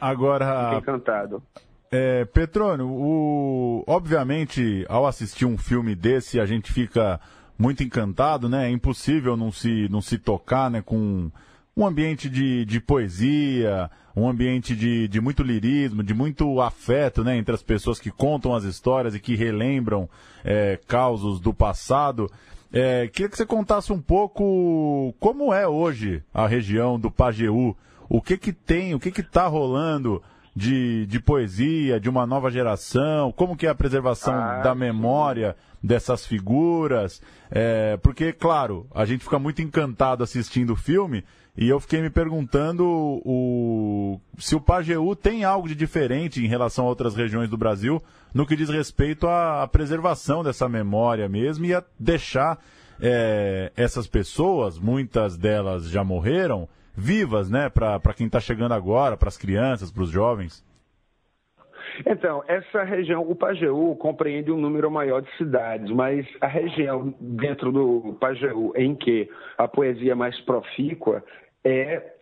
Agora. 0.00 0.70
Fica 0.70 0.78
encantado. 0.78 1.42
É, 1.90 2.24
Petrônio, 2.24 2.88
o... 2.88 3.84
obviamente, 3.86 4.84
ao 4.88 5.06
assistir 5.06 5.44
um 5.44 5.56
filme 5.56 5.94
desse, 5.94 6.40
a 6.40 6.46
gente 6.46 6.72
fica 6.72 7.20
muito 7.58 7.82
encantado, 7.82 8.48
né? 8.48 8.68
É 8.68 8.70
impossível 8.70 9.36
não 9.36 9.50
se, 9.50 9.88
não 9.88 10.00
se 10.00 10.18
tocar 10.18 10.70
né, 10.70 10.82
com 10.82 11.30
um 11.78 11.86
ambiente 11.86 12.30
de, 12.30 12.64
de 12.64 12.80
poesia, 12.80 13.90
um 14.16 14.26
ambiente 14.26 14.74
de, 14.74 15.06
de 15.08 15.20
muito 15.20 15.42
lirismo, 15.42 16.02
de 16.02 16.14
muito 16.14 16.58
afeto 16.62 17.22
né, 17.22 17.36
entre 17.36 17.54
as 17.54 17.62
pessoas 17.62 18.00
que 18.00 18.10
contam 18.10 18.54
as 18.54 18.64
histórias 18.64 19.14
e 19.14 19.20
que 19.20 19.36
relembram 19.36 20.08
é, 20.42 20.80
causos 20.88 21.38
do 21.38 21.52
passado. 21.52 22.30
É, 22.72 23.08
queria 23.08 23.28
que 23.28 23.36
você 23.36 23.44
contasse 23.44 23.92
um 23.92 24.00
pouco 24.00 25.14
como 25.20 25.52
é 25.52 25.68
hoje 25.68 26.22
a 26.32 26.46
região 26.46 26.98
do 26.98 27.10
Pajeú, 27.10 27.76
o 28.08 28.22
que 28.22 28.38
que 28.38 28.54
tem, 28.54 28.94
o 28.94 29.00
que 29.00 29.12
que 29.12 29.20
está 29.20 29.46
rolando 29.46 30.22
de, 30.54 31.04
de 31.04 31.20
poesia, 31.20 32.00
de 32.00 32.08
uma 32.08 32.26
nova 32.26 32.50
geração, 32.50 33.30
como 33.32 33.54
que 33.54 33.66
é 33.66 33.68
a 33.68 33.74
preservação 33.74 34.32
ah, 34.32 34.62
da 34.62 34.74
memória 34.74 35.54
dessas 35.82 36.24
figuras, 36.24 37.20
é, 37.50 37.98
porque, 37.98 38.32
claro, 38.32 38.86
a 38.94 39.04
gente 39.04 39.24
fica 39.24 39.38
muito 39.38 39.60
encantado 39.60 40.24
assistindo 40.24 40.72
o 40.72 40.76
filme, 40.76 41.22
e 41.56 41.68
eu 41.68 41.80
fiquei 41.80 42.02
me 42.02 42.10
perguntando 42.10 42.84
o, 43.24 44.20
se 44.36 44.54
o 44.54 44.60
Pajeú 44.60 45.16
tem 45.16 45.42
algo 45.42 45.66
de 45.66 45.74
diferente 45.74 46.44
em 46.44 46.48
relação 46.48 46.84
a 46.84 46.88
outras 46.88 47.16
regiões 47.16 47.48
do 47.48 47.56
Brasil 47.56 48.02
no 48.34 48.46
que 48.46 48.54
diz 48.54 48.68
respeito 48.68 49.26
à, 49.26 49.66
preservação 49.66 50.44
dessa 50.44 50.68
memória 50.68 51.28
mesmo 51.28 51.64
e 51.64 51.74
a 51.74 51.82
deixar 51.98 52.58
é, 53.00 53.72
essas 53.74 54.06
pessoas, 54.06 54.78
muitas 54.78 55.38
delas 55.38 55.88
já 55.88 56.04
morreram, 56.04 56.68
vivas, 56.94 57.50
né, 57.50 57.70
para 57.70 58.14
quem 58.14 58.26
está 58.26 58.40
chegando 58.40 58.72
agora, 58.72 59.16
para 59.16 59.28
as 59.28 59.38
crianças, 59.38 59.90
para 59.90 60.02
os 60.02 60.10
jovens. 60.10 60.64
Então, 62.04 62.42
essa 62.46 62.82
região, 62.84 63.22
o 63.22 63.34
Pajeú 63.34 63.96
compreende 63.96 64.50
um 64.50 64.60
número 64.60 64.90
maior 64.90 65.22
de 65.22 65.36
cidades, 65.38 65.90
mas 65.90 66.26
a 66.40 66.46
região 66.46 67.14
dentro 67.18 67.72
do 67.72 68.16
Pajeú 68.20 68.72
em 68.76 68.94
que 68.94 69.30
a 69.56 69.66
poesia 69.66 70.12
é 70.12 70.14
mais 70.14 70.38
profícua 70.40 71.24
é 71.66 72.14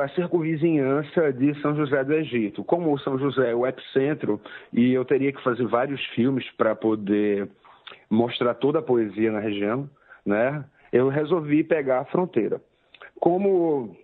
a 0.00 0.08
circunvizinhança 0.08 1.32
de 1.32 1.54
São 1.60 1.76
José 1.76 2.02
do 2.02 2.14
Egito. 2.14 2.64
Como 2.64 2.98
São 2.98 3.18
José 3.18 3.50
é 3.50 3.54
o 3.54 3.66
epicentro, 3.66 4.40
e 4.72 4.92
eu 4.92 5.04
teria 5.04 5.32
que 5.32 5.42
fazer 5.42 5.66
vários 5.66 6.04
filmes 6.06 6.50
para 6.52 6.74
poder 6.74 7.48
mostrar 8.10 8.54
toda 8.54 8.78
a 8.78 8.82
poesia 8.82 9.30
na 9.30 9.40
região, 9.40 9.88
né? 10.24 10.64
eu 10.92 11.08
resolvi 11.08 11.62
pegar 11.62 12.00
a 12.00 12.04
fronteira. 12.06 12.60
Como 13.20 13.94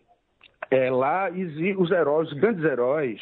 é, 0.71 0.91
lá 0.91 1.31
os 1.31 1.91
heróis, 1.91 2.31
os 2.31 2.39
grandes 2.39 2.65
heróis, 2.65 3.21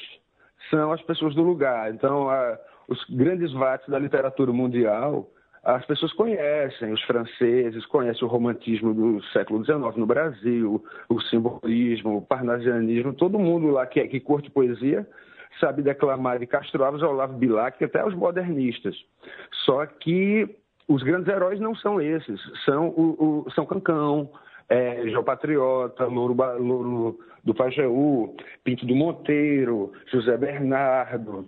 são 0.69 0.93
as 0.93 1.03
pessoas 1.03 1.35
do 1.35 1.43
lugar. 1.43 1.93
Então, 1.93 2.29
a, 2.29 2.59
os 2.89 3.03
grandes 3.09 3.53
vates 3.53 3.89
da 3.89 3.99
literatura 3.99 4.53
mundial 4.53 5.29
as 5.65 5.85
pessoas 5.87 6.13
conhecem, 6.13 6.93
os 6.93 7.03
franceses 7.03 7.87
conhecem 7.87 8.25
o 8.25 8.31
romantismo 8.31 8.93
do 8.93 9.23
século 9.27 9.65
XIX 9.65 9.97
no 9.97 10.07
Brasil, 10.07 10.85
o 11.09 11.21
simbolismo, 11.21 12.17
o 12.17 12.23
parnasianismo, 12.23 13.13
todo 13.13 13.39
mundo 13.39 13.69
lá 13.69 13.87
que, 13.87 14.03
que 14.09 14.19
curte 14.19 14.51
poesia 14.51 15.07
sabe 15.61 15.83
declamar 15.83 16.39
de 16.39 16.47
Castro 16.47 16.83
Alves, 16.83 17.03
Olavo 17.03 17.35
Bilac, 17.35 17.83
até 17.85 18.05
os 18.05 18.15
modernistas. 18.15 18.97
Só 19.65 19.87
que 19.87 20.49
os 20.89 21.03
grandes 21.03 21.29
heróis 21.29 21.61
não 21.61 21.75
são 21.77 22.01
esses, 22.01 22.41
são 22.65 22.89
o, 22.89 23.45
o 23.47 23.51
São 23.53 23.65
Cancão, 23.65 24.31
é, 24.69 25.07
João 25.09 25.23
Patriota, 25.23 26.07
Louro, 26.07 26.35
Louro 26.59 27.19
do 27.45 27.55
Pajeú, 27.55 28.35
Pinto 28.65 28.87
do 28.87 28.95
Monteiro, 28.95 29.93
José 30.11 30.37
Bernardo, 30.37 31.47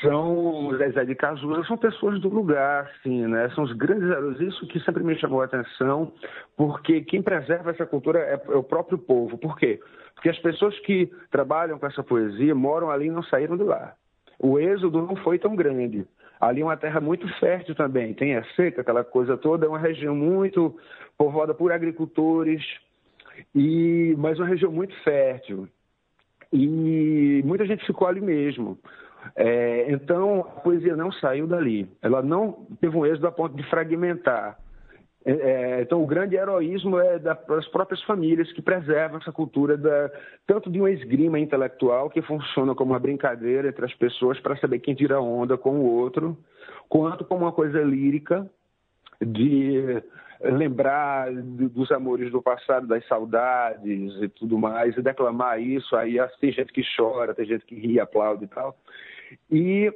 são 0.00 0.76
Zezé 0.76 1.04
de 1.04 1.14
Cazuza, 1.14 1.64
são 1.64 1.76
pessoas 1.76 2.20
do 2.20 2.28
lugar, 2.28 2.90
sim, 3.02 3.26
né? 3.26 3.48
São 3.50 3.64
os 3.64 3.72
grandes 3.72 4.08
heróis. 4.08 4.40
Isso 4.40 4.66
que 4.66 4.80
sempre 4.80 5.02
me 5.02 5.18
chamou 5.18 5.42
a 5.42 5.44
atenção, 5.44 6.12
porque 6.56 7.02
quem 7.02 7.22
preserva 7.22 7.70
essa 7.70 7.86
cultura 7.86 8.18
é, 8.18 8.40
é 8.52 8.56
o 8.56 8.62
próprio 8.62 8.98
povo. 8.98 9.36
Por 9.38 9.56
quê? 9.56 9.80
Porque 10.14 10.28
as 10.28 10.38
pessoas 10.38 10.78
que 10.80 11.10
trabalham 11.30 11.78
com 11.78 11.86
essa 11.86 12.02
poesia 12.02 12.54
moram 12.54 12.90
ali 12.90 13.06
e 13.06 13.10
não 13.10 13.22
saíram 13.24 13.56
de 13.56 13.64
lá. 13.64 13.94
O 14.38 14.58
êxodo 14.58 15.02
não 15.02 15.16
foi 15.16 15.38
tão 15.38 15.54
grande. 15.54 16.06
Ali 16.40 16.60
é 16.60 16.64
uma 16.64 16.76
terra 16.76 17.00
muito 17.00 17.28
fértil 17.38 17.74
também, 17.74 18.14
tem 18.14 18.36
a 18.36 18.44
seca, 18.56 18.80
aquela 18.80 19.04
coisa 19.04 19.36
toda, 19.36 19.64
é 19.64 19.68
uma 19.68 19.78
região 19.78 20.14
muito 20.14 20.76
povoada 21.16 21.54
por 21.54 21.70
agricultores, 21.70 22.60
e 23.54 24.14
mas 24.18 24.38
uma 24.38 24.48
região 24.48 24.72
muito 24.72 24.94
fértil. 25.04 25.68
E 26.52 27.42
muita 27.44 27.64
gente 27.64 27.86
ficou 27.86 28.08
ali 28.08 28.20
mesmo. 28.20 28.76
É, 29.36 29.90
então, 29.90 30.40
a 30.40 30.60
poesia 30.60 30.96
não 30.96 31.12
saiu 31.12 31.46
dali. 31.46 31.88
Ela 32.00 32.22
não 32.22 32.66
teve 32.80 32.96
um 32.96 33.06
êxito 33.06 33.26
a 33.26 33.32
ponto 33.32 33.56
de 33.56 33.62
fragmentar. 33.70 34.58
É, 35.24 35.32
é, 35.32 35.82
então, 35.82 36.02
o 36.02 36.06
grande 36.06 36.34
heroísmo 36.34 36.98
é 36.98 37.18
das 37.18 37.68
próprias 37.68 38.02
famílias 38.02 38.50
que 38.52 38.60
preservam 38.60 39.18
essa 39.18 39.32
cultura, 39.32 39.76
da, 39.76 40.10
tanto 40.46 40.70
de 40.70 40.80
uma 40.80 40.90
esgrima 40.90 41.38
intelectual, 41.38 42.10
que 42.10 42.20
funciona 42.22 42.74
como 42.74 42.92
uma 42.92 42.98
brincadeira 42.98 43.68
entre 43.68 43.84
as 43.84 43.94
pessoas 43.94 44.40
para 44.40 44.56
saber 44.56 44.80
quem 44.80 44.94
tira 44.94 45.20
onda 45.20 45.56
com 45.56 45.78
o 45.78 45.84
outro, 45.84 46.36
quanto 46.88 47.24
como 47.24 47.44
uma 47.44 47.52
coisa 47.52 47.80
lírica, 47.82 48.50
de 49.24 50.02
lembrar 50.40 51.32
dos 51.32 51.92
amores 51.92 52.32
do 52.32 52.42
passado, 52.42 52.88
das 52.88 53.06
saudades 53.06 54.20
e 54.20 54.28
tudo 54.28 54.58
mais, 54.58 54.96
e 54.96 55.02
declamar 55.02 55.62
isso. 55.62 55.94
Aí 55.94 56.16
tem 56.40 56.50
gente 56.50 56.72
que 56.72 56.82
chora, 56.96 57.32
tem 57.32 57.46
gente 57.46 57.64
que 57.64 57.76
ri, 57.76 58.00
aplaude 58.00 58.44
e 58.44 58.48
tal. 58.48 58.76
E 59.50 59.92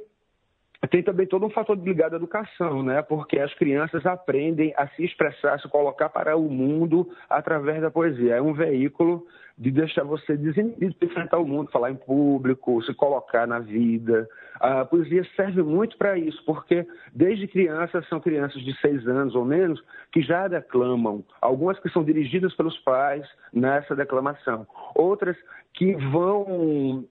tem 0.89 1.01
também 1.01 1.25
todo 1.25 1.45
um 1.45 1.49
fator 1.49 1.77
ligado 1.77 2.13
à 2.13 2.17
educação, 2.17 2.83
né? 2.83 3.01
Porque 3.01 3.39
as 3.39 3.53
crianças 3.55 4.05
aprendem 4.05 4.73
a 4.77 4.87
se 4.89 5.03
expressar, 5.03 5.59
se 5.59 5.67
colocar 5.67 6.09
para 6.09 6.37
o 6.37 6.49
mundo 6.49 7.09
através 7.29 7.81
da 7.81 7.89
poesia. 7.89 8.35
É 8.35 8.41
um 8.41 8.53
veículo 8.53 9.25
de 9.57 9.71
deixar 9.71 10.03
você 10.03 10.37
desinibido 10.37 10.95
de 10.99 11.05
enfrentar 11.05 11.39
o 11.39 11.47
mundo, 11.47 11.71
falar 11.71 11.89
em 11.89 11.95
público, 11.95 12.81
se 12.83 12.93
colocar 12.93 13.47
na 13.47 13.57
vida. 13.57 14.29
A 14.59 14.85
poesia 14.85 15.25
serve 15.35 15.63
muito 15.63 15.97
para 15.97 16.15
isso, 16.17 16.43
porque 16.45 16.85
desde 17.11 17.47
crianças, 17.47 18.07
são 18.07 18.19
crianças 18.19 18.61
de 18.63 18.79
seis 18.79 19.07
anos 19.07 19.33
ou 19.33 19.43
menos, 19.43 19.83
que 20.11 20.21
já 20.21 20.47
declamam. 20.47 21.23
Algumas 21.41 21.79
que 21.79 21.89
são 21.89 22.03
dirigidas 22.03 22.53
pelos 22.53 22.77
pais 22.79 23.27
nessa 23.51 23.95
declamação. 23.95 24.67
Outras 24.93 25.35
que 25.73 25.95
vão 26.11 27.03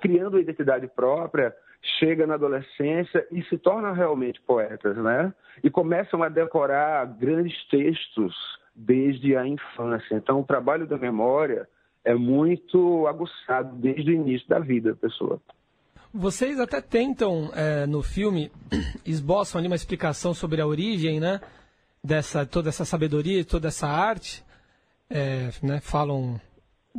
criando 0.00 0.34
uma 0.34 0.40
identidade 0.40 0.86
própria 0.88 1.54
chega 1.98 2.26
na 2.26 2.34
adolescência 2.34 3.26
e 3.30 3.42
se 3.44 3.56
tornam 3.56 3.92
realmente 3.92 4.40
poetas, 4.42 4.96
né? 4.96 5.32
E 5.62 5.70
começam 5.70 6.22
a 6.22 6.28
decorar 6.28 7.06
grandes 7.06 7.56
textos 7.68 8.34
desde 8.74 9.36
a 9.36 9.46
infância. 9.46 10.14
Então, 10.14 10.40
o 10.40 10.44
trabalho 10.44 10.86
da 10.86 10.98
memória 10.98 11.68
é 12.04 12.14
muito 12.14 13.06
aguçado 13.06 13.74
desde 13.76 14.10
o 14.10 14.14
início 14.14 14.48
da 14.48 14.58
vida 14.58 14.90
da 14.90 14.96
pessoa. 14.96 15.40
Vocês 16.12 16.58
até 16.58 16.80
tentam, 16.80 17.50
é, 17.54 17.86
no 17.86 18.02
filme, 18.02 18.50
esboçam 19.04 19.58
ali 19.58 19.68
uma 19.68 19.76
explicação 19.76 20.32
sobre 20.32 20.60
a 20.60 20.66
origem, 20.66 21.20
né? 21.20 21.40
Dessa, 22.02 22.46
toda 22.46 22.68
essa 22.68 22.84
sabedoria, 22.84 23.44
toda 23.44 23.68
essa 23.68 23.86
arte. 23.86 24.42
É, 25.10 25.48
né, 25.62 25.80
falam 25.80 26.38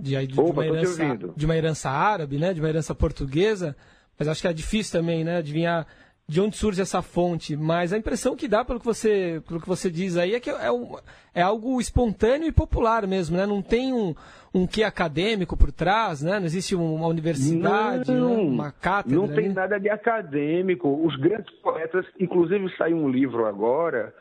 de, 0.02 0.28
de, 0.28 0.28
de, 0.28 0.39
uma 0.39 0.66
herança, 0.66 1.20
de 1.36 1.45
uma 1.45 1.58
herança 1.58 1.89
árabe, 1.89 2.38
né? 2.38 2.54
De 2.54 2.60
uma 2.60 2.70
herança 2.70 2.95
portuguesa. 2.95 3.76
Mas 4.18 4.28
acho 4.28 4.41
que 4.41 4.47
é 4.47 4.54
difícil 4.54 5.00
também, 5.00 5.24
né? 5.24 5.38
Adivinhar 5.38 5.88
de 6.30 6.39
onde 6.39 6.56
surge 6.56 6.80
essa 6.80 7.02
fonte, 7.02 7.58
mas 7.58 7.91
a 7.91 7.97
impressão 7.97 8.36
que 8.36 8.47
dá 8.47 8.64
pelo 8.64 8.80
que 8.80 8.86
você, 8.86 9.41
pelo 9.47 9.60
que 9.60 9.68
você 9.68 9.89
diz 9.89 10.16
aí 10.16 10.36
é 10.36 10.39
que 10.39 10.52
é, 10.52 10.72
um, 10.72 10.95
é 11.34 11.41
algo 11.41 11.82
espontâneo 11.82 12.47
e 12.47 12.52
popular 12.52 13.08
mesmo, 13.08 13.36
né? 13.36 13.47
Não 13.47 13.64
tem 13.64 13.91
um, 13.91 14.14
um 14.54 14.68
que 14.68 14.84
acadêmico 14.84 15.58
por 15.58 15.72
trás, 15.72 16.22
né? 16.22 16.38
Não 16.38 16.45
existe 16.45 16.76
uma 16.76 17.08
universidade, 17.08 18.12
não, 18.12 18.38
né? 18.38 18.43
uma 18.43 18.72
cátedra. 18.72 19.18
Não 19.18 19.28
tem 19.28 19.47
né? 19.47 19.56
nada 19.56 19.80
de 19.80 19.89
acadêmico. 19.89 21.04
Os 21.04 21.16
grandes 21.16 21.52
poetas, 21.62 22.06
inclusive 22.20 22.70
saiu 22.78 22.97
um 22.97 23.10
livro 23.10 23.47
agora 23.47 24.14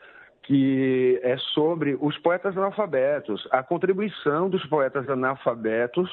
que 0.49 1.19
é 1.21 1.37
sobre 1.53 1.95
os 2.01 2.17
poetas 2.17 2.57
analfabetos, 2.57 3.47
a 3.51 3.61
contribuição 3.61 4.49
dos 4.49 4.65
poetas 4.65 5.07
analfabetos 5.07 6.09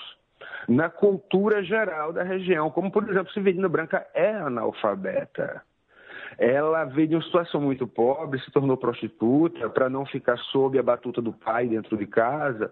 na 0.68 0.90
cultura 0.90 1.64
geral 1.64 2.12
da 2.12 2.22
região, 2.22 2.70
como 2.70 2.92
por 2.92 3.08
exemplo, 3.08 3.32
Severina 3.32 3.66
Branca 3.66 4.06
é 4.12 4.32
analfabeta. 4.32 5.62
Ela 6.36 6.84
veio 6.84 7.08
de 7.08 7.14
uma 7.14 7.22
situação 7.22 7.62
muito 7.62 7.86
pobre, 7.86 8.38
se 8.40 8.50
tornou 8.50 8.76
prostituta 8.76 9.70
para 9.70 9.88
não 9.88 10.04
ficar 10.04 10.36
sob 10.36 10.78
a 10.78 10.82
batuta 10.82 11.22
do 11.22 11.32
pai 11.32 11.66
dentro 11.66 11.96
de 11.96 12.06
casa. 12.06 12.70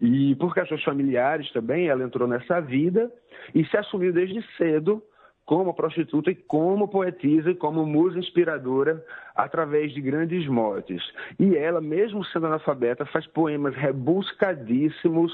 E 0.00 0.36
por 0.36 0.54
questões 0.54 0.84
familiares 0.84 1.50
também, 1.50 1.88
ela 1.88 2.04
entrou 2.04 2.28
nessa 2.28 2.60
vida 2.60 3.10
e 3.52 3.64
se 3.64 3.76
assumiu 3.76 4.12
desde 4.12 4.40
cedo 4.56 5.02
como 5.44 5.74
prostituta 5.74 6.30
e 6.30 6.34
como 6.34 6.88
poetisa 6.88 7.50
e 7.50 7.54
como 7.54 7.84
musa 7.84 8.18
inspiradora 8.18 9.04
através 9.34 9.92
de 9.92 10.00
grandes 10.00 10.46
motes. 10.48 11.02
E 11.38 11.56
ela, 11.56 11.80
mesmo 11.80 12.24
sendo 12.26 12.46
analfabeta, 12.46 13.04
faz 13.06 13.26
poemas 13.26 13.74
rebuscadíssimos, 13.74 15.32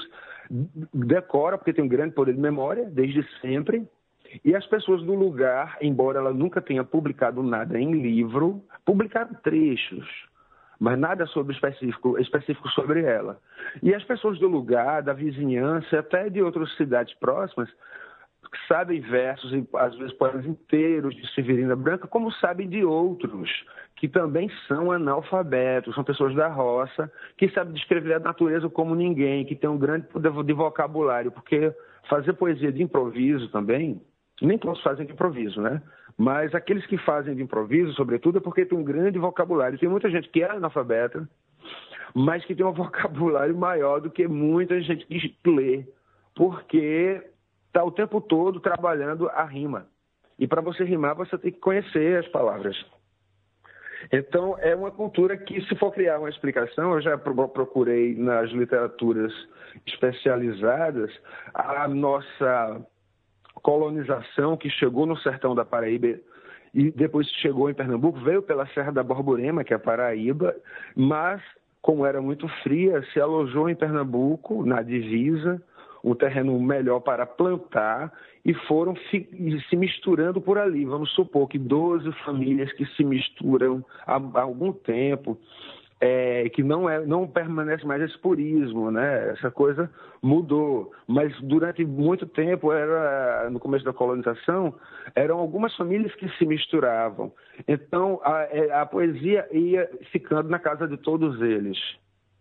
decora, 0.93 1.57
porque 1.57 1.73
tem 1.73 1.83
um 1.83 1.87
grande 1.87 2.13
poder 2.13 2.33
de 2.33 2.41
memória, 2.41 2.89
desde 2.89 3.25
sempre, 3.39 3.87
e 4.43 4.55
as 4.55 4.65
pessoas 4.67 5.01
do 5.03 5.13
lugar, 5.13 5.77
embora 5.81 6.19
ela 6.19 6.33
nunca 6.33 6.61
tenha 6.61 6.83
publicado 6.83 7.43
nada 7.43 7.79
em 7.79 7.91
livro, 7.91 8.63
publicaram 8.85 9.33
trechos, 9.43 10.07
mas 10.79 10.97
nada 10.97 11.25
sobre 11.27 11.53
específico, 11.53 12.17
específico 12.17 12.67
sobre 12.69 13.03
ela. 13.03 13.39
E 13.83 13.93
as 13.93 14.03
pessoas 14.03 14.39
do 14.39 14.47
lugar, 14.47 15.03
da 15.03 15.13
vizinhança, 15.13 15.99
até 15.99 16.29
de 16.29 16.41
outras 16.41 16.75
cidades 16.75 17.13
próximas, 17.15 17.69
sabem 18.67 18.99
versos 18.99 19.51
às 19.75 19.95
vezes 19.95 20.13
poemas 20.13 20.45
inteiros 20.45 21.15
de 21.15 21.27
Severina 21.33 21.75
Branca, 21.75 22.07
como 22.07 22.31
sabem 22.33 22.67
de 22.67 22.83
outros 22.83 23.49
que 23.95 24.07
também 24.07 24.49
são 24.67 24.91
analfabetos, 24.91 25.93
são 25.93 26.03
pessoas 26.03 26.33
da 26.33 26.47
roça, 26.47 27.11
que 27.37 27.47
sabem 27.49 27.73
descrever 27.73 28.15
a 28.15 28.19
natureza 28.19 28.67
como 28.67 28.95
ninguém, 28.95 29.45
que 29.45 29.55
tem 29.55 29.69
um 29.69 29.77
grande 29.77 30.07
poder 30.07 30.31
de 30.43 30.53
vocabulário, 30.53 31.31
porque 31.31 31.71
fazer 32.09 32.33
poesia 32.33 32.71
de 32.71 32.81
improviso 32.81 33.47
também 33.49 34.01
nem 34.41 34.57
todos 34.57 34.81
fazem 34.81 35.05
de 35.05 35.13
improviso, 35.13 35.61
né? 35.61 35.81
Mas 36.17 36.53
aqueles 36.55 36.85
que 36.87 36.97
fazem 36.97 37.35
de 37.35 37.43
improviso, 37.43 37.93
sobretudo, 37.93 38.39
é 38.39 38.41
porque 38.41 38.65
tem 38.65 38.77
um 38.77 38.83
grande 38.83 39.19
vocabulário. 39.19 39.77
Tem 39.77 39.87
muita 39.87 40.09
gente 40.09 40.29
que 40.29 40.41
é 40.41 40.49
analfabeta, 40.49 41.29
mas 42.15 42.43
que 42.43 42.55
tem 42.55 42.65
um 42.65 42.73
vocabulário 42.73 43.55
maior 43.55 44.01
do 44.01 44.09
que 44.09 44.27
muita 44.27 44.81
gente 44.81 45.05
que 45.05 45.33
lê, 45.45 45.85
porque 46.35 47.21
está 47.71 47.83
o 47.83 47.91
tempo 47.91 48.19
todo 48.19 48.59
trabalhando 48.59 49.29
a 49.29 49.45
rima. 49.45 49.87
E 50.37 50.45
para 50.45 50.61
você 50.61 50.83
rimar, 50.83 51.15
você 51.15 51.37
tem 51.37 51.51
que 51.51 51.59
conhecer 51.59 52.19
as 52.19 52.27
palavras. 52.27 52.75
Então, 54.11 54.57
é 54.59 54.75
uma 54.75 54.91
cultura 54.91 55.37
que, 55.37 55.61
se 55.61 55.75
for 55.75 55.91
criar 55.93 56.19
uma 56.19 56.29
explicação, 56.29 56.93
eu 56.93 57.01
já 57.01 57.17
procurei 57.17 58.15
nas 58.15 58.49
literaturas 58.51 59.31
especializadas, 59.85 61.11
a 61.53 61.87
nossa 61.87 62.81
colonização 63.61 64.57
que 64.57 64.69
chegou 64.69 65.05
no 65.05 65.15
sertão 65.17 65.53
da 65.55 65.63
Paraíba 65.63 66.19
e 66.73 66.91
depois 66.91 67.27
chegou 67.41 67.69
em 67.69 67.73
Pernambuco, 67.73 68.19
veio 68.19 68.41
pela 68.41 68.65
Serra 68.67 68.91
da 68.91 69.03
Borborema, 69.03 69.63
que 69.63 69.73
é 69.73 69.75
a 69.75 69.79
Paraíba, 69.79 70.55
mas, 70.95 71.41
como 71.81 72.05
era 72.05 72.21
muito 72.21 72.47
fria, 72.63 73.03
se 73.13 73.19
alojou 73.19 73.69
em 73.69 73.75
Pernambuco, 73.75 74.65
na 74.65 74.81
divisa, 74.81 75.61
um 76.03 76.15
terreno 76.15 76.59
melhor 76.59 76.99
para 76.99 77.25
plantar, 77.25 78.11
e 78.43 78.53
foram 78.53 78.95
se 78.95 79.75
misturando 79.75 80.41
por 80.41 80.57
ali. 80.57 80.83
Vamos 80.85 81.11
supor 81.11 81.47
que 81.47 81.59
12 81.59 82.11
famílias 82.25 82.71
que 82.73 82.85
se 82.87 83.03
misturam 83.03 83.85
há 84.05 84.19
algum 84.41 84.73
tempo, 84.73 85.37
é, 86.01 86.49
que 86.49 86.63
não, 86.63 86.89
é, 86.89 87.05
não 87.05 87.27
permanece 87.27 87.85
mais 87.85 88.01
esse 88.01 88.17
purismo, 88.17 88.89
né? 88.89 89.29
Essa 89.29 89.51
coisa 89.51 89.87
mudou. 90.19 90.91
Mas 91.07 91.31
durante 91.41 91.85
muito 91.85 92.25
tempo, 92.25 92.73
era 92.73 93.47
no 93.51 93.59
começo 93.59 93.85
da 93.85 93.93
colonização, 93.93 94.73
eram 95.13 95.37
algumas 95.37 95.75
famílias 95.77 96.13
que 96.15 96.27
se 96.37 96.45
misturavam. 96.45 97.31
Então, 97.67 98.19
a, 98.23 98.47
é, 98.49 98.71
a 98.73 98.83
poesia 98.83 99.47
ia 99.51 99.87
ficando 100.11 100.49
na 100.49 100.57
casa 100.57 100.87
de 100.87 100.97
todos 100.97 101.39
eles, 101.39 101.77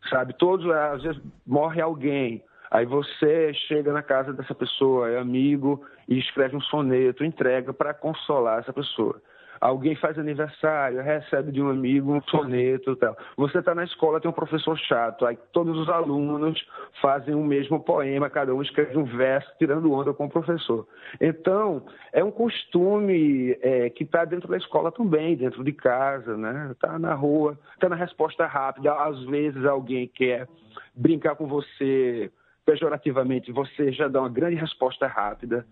sabe? 0.08 0.32
Todos, 0.38 0.66
às 0.70 1.02
vezes, 1.02 1.20
morre 1.46 1.82
alguém. 1.82 2.42
Aí 2.70 2.86
você 2.86 3.52
chega 3.52 3.92
na 3.92 4.02
casa 4.02 4.32
dessa 4.32 4.54
pessoa, 4.54 5.10
é 5.10 5.18
amigo, 5.18 5.84
e 6.08 6.18
escreve 6.18 6.56
um 6.56 6.60
soneto, 6.60 7.24
entrega 7.24 7.72
para 7.72 7.92
consolar 7.92 8.60
essa 8.60 8.72
pessoa. 8.72 9.20
Alguém 9.60 9.94
faz 9.94 10.18
aniversário, 10.18 11.02
recebe 11.02 11.52
de 11.52 11.60
um 11.60 11.68
amigo 11.68 12.14
um 12.14 12.22
soneto 12.22 12.96
tal. 12.96 13.14
Você 13.36 13.58
está 13.58 13.74
na 13.74 13.84
escola, 13.84 14.18
tem 14.18 14.30
um 14.30 14.34
professor 14.34 14.78
chato, 14.78 15.26
aí 15.26 15.38
todos 15.52 15.76
os 15.76 15.88
alunos 15.90 16.58
fazem 17.02 17.34
o 17.34 17.44
mesmo 17.44 17.78
poema, 17.78 18.30
cada 18.30 18.54
um 18.54 18.62
escreve 18.62 18.96
um 18.96 19.04
verso, 19.04 19.52
tirando 19.58 19.92
onda 19.92 20.14
com 20.14 20.24
o 20.24 20.30
professor. 20.30 20.88
Então, 21.20 21.84
é 22.10 22.24
um 22.24 22.30
costume 22.30 23.54
é, 23.60 23.90
que 23.90 24.04
está 24.04 24.24
dentro 24.24 24.48
da 24.48 24.56
escola 24.56 24.90
também, 24.90 25.36
dentro 25.36 25.62
de 25.62 25.72
casa, 25.72 26.38
né? 26.38 26.70
Está 26.72 26.98
na 26.98 27.12
rua, 27.12 27.58
está 27.74 27.86
na 27.86 27.96
resposta 27.96 28.46
rápida. 28.46 28.94
Às 28.94 29.22
vezes 29.24 29.62
alguém 29.66 30.08
quer 30.08 30.48
brincar 30.96 31.36
com 31.36 31.46
você 31.46 32.32
pejorativamente, 32.64 33.52
você 33.52 33.92
já 33.92 34.08
dá 34.08 34.20
uma 34.20 34.28
grande 34.28 34.56
resposta 34.56 35.06
rápida, 35.06 35.66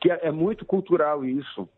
que 0.00 0.10
é, 0.10 0.26
é 0.26 0.30
muito 0.30 0.64
cultural 0.64 1.24
isso 1.24 1.68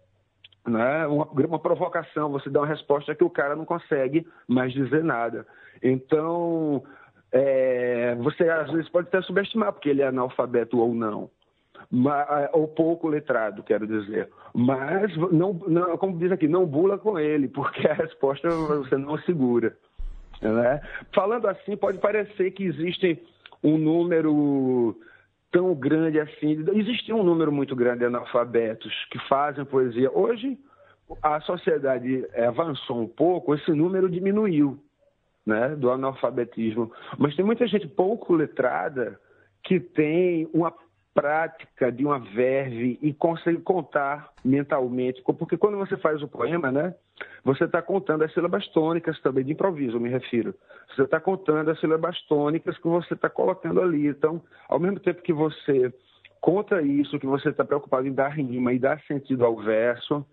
né? 0.69 1.07
uma, 1.07 1.25
uma 1.25 1.59
provocação, 1.59 2.31
você 2.31 2.51
dá 2.51 2.61
uma 2.61 2.67
resposta 2.67 3.15
que 3.15 3.25
o 3.25 3.31
cara 3.31 3.57
não 3.57 3.65
consegue 3.65 4.27
mais 4.47 4.73
dizer 4.73 5.03
nada. 5.03 5.47
Então, 5.83 6.83
é, 7.33 8.15
você 8.17 8.49
às 8.49 8.71
vezes 8.71 8.89
pode 8.89 9.09
até 9.09 9.21
subestimar, 9.23 9.73
porque 9.73 9.89
ele 9.89 10.03
é 10.03 10.07
analfabeto 10.07 10.79
ou 10.79 10.95
não. 10.95 11.31
Mas, 11.91 12.51
ou 12.53 12.69
pouco 12.69 13.09
letrado, 13.09 13.63
quero 13.63 13.87
dizer. 13.87 14.29
Mas, 14.53 15.17
não, 15.33 15.55
não, 15.67 15.97
como 15.97 16.19
diz 16.19 16.31
aqui, 16.33 16.47
não 16.47 16.67
bula 16.67 16.99
com 16.99 17.19
ele, 17.19 17.49
porque 17.49 17.87
a 17.87 17.95
resposta 17.95 18.49
você 18.51 18.97
não 18.97 19.17
segura. 19.19 19.77
Né? 20.43 20.81
Falando 21.15 21.47
assim, 21.49 21.77
pode 21.77 21.99
parecer 21.99 22.51
que 22.51 22.65
existe 22.65 23.23
um 23.63 23.77
número 23.79 24.97
tão 25.51 25.75
grande 25.75 26.21
assim. 26.21 26.65
Existia 26.75 27.15
um 27.15 27.23
número 27.23 27.51
muito 27.51 27.75
grande 27.75 28.01
de 28.01 28.05
analfabetos 28.05 28.93
que 29.11 29.19
fazem 29.29 29.65
poesia. 29.65 30.11
Hoje, 30.11 30.59
a 31.23 31.41
sociedade 31.41 32.27
avançou 32.37 33.01
um 33.01 33.09
pouco, 33.09 33.55
esse 33.55 33.71
número 33.73 34.11
diminuiu, 34.11 34.79
né, 35.47 35.75
do 35.77 35.91
analfabetismo. 35.91 36.93
Mas 37.17 37.35
tem 37.35 37.45
muita 37.45 37.67
gente 37.67 37.87
pouco 37.89 38.35
letrada 38.35 39.19
que 39.65 39.81
tem 39.81 40.49
uma 40.53 40.73
prática 41.21 41.91
de 41.91 42.05
uma 42.05 42.21
verve 42.21 42.97
e 43.03 43.13
consegue 43.13 43.61
contar 43.61 44.31
mentalmente, 44.45 45.21
porque 45.23 45.57
quando 45.57 45.77
você 45.77 45.97
faz 45.97 46.23
o 46.23 46.29
poema, 46.29 46.71
né, 46.71 46.95
você 47.43 47.65
está 47.65 47.83
contando 47.83 48.23
as 48.23 48.33
sílabas 48.33 48.69
tônicas 48.69 49.21
também, 49.21 49.45
de 49.45 49.53
improviso, 49.53 49.97
eu 49.97 50.01
me 50.01 50.09
refiro. 50.09 50.55
Você 50.95 51.03
está 51.03 51.19
contando 51.19 51.73
as 51.73 51.81
sílabas 51.81 52.21
tônicas 52.29 52.79
que 52.79 52.87
você 52.87 53.15
está 53.15 53.29
colocando 53.29 53.81
ali. 53.81 54.07
Então, 54.07 54.41
ao 54.69 54.79
mesmo 54.79 55.01
tempo 55.01 55.21
que 55.23 55.33
você 55.33 55.93
conta 56.41 56.81
isso, 56.81 57.19
que 57.19 57.27
você 57.27 57.49
está 57.49 57.65
preocupado 57.65 58.07
em 58.07 58.13
dar 58.13 58.29
rima 58.29 58.73
e 58.73 58.79
dar 58.79 59.01
sentido 59.03 59.45
ao 59.45 59.57
verso, 59.57 60.25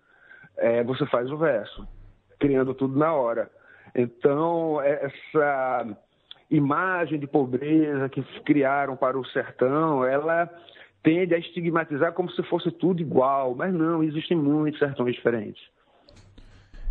é, 0.56 0.84
você 0.84 1.04
faz 1.06 1.30
o 1.32 1.36
verso, 1.36 1.84
criando 2.38 2.72
tudo 2.74 2.96
na 2.96 3.12
hora. 3.12 3.50
Então, 3.92 4.80
essa 4.80 5.96
imagem 6.48 7.18
de 7.18 7.26
pobreza 7.26 8.08
que 8.08 8.22
criaram 8.44 8.96
para 8.96 9.18
o 9.18 9.24
sertão, 9.26 10.04
ela 10.04 10.48
tende 11.06 11.32
a 11.36 11.38
estigmatizar 11.38 12.12
como 12.12 12.28
se 12.32 12.42
fosse 12.42 12.68
tudo 12.68 13.00
igual, 13.00 13.54
mas 13.54 13.72
não, 13.72 14.02
existem 14.02 14.36
muitos 14.36 14.80
sertões 14.80 15.14
diferentes. 15.14 15.62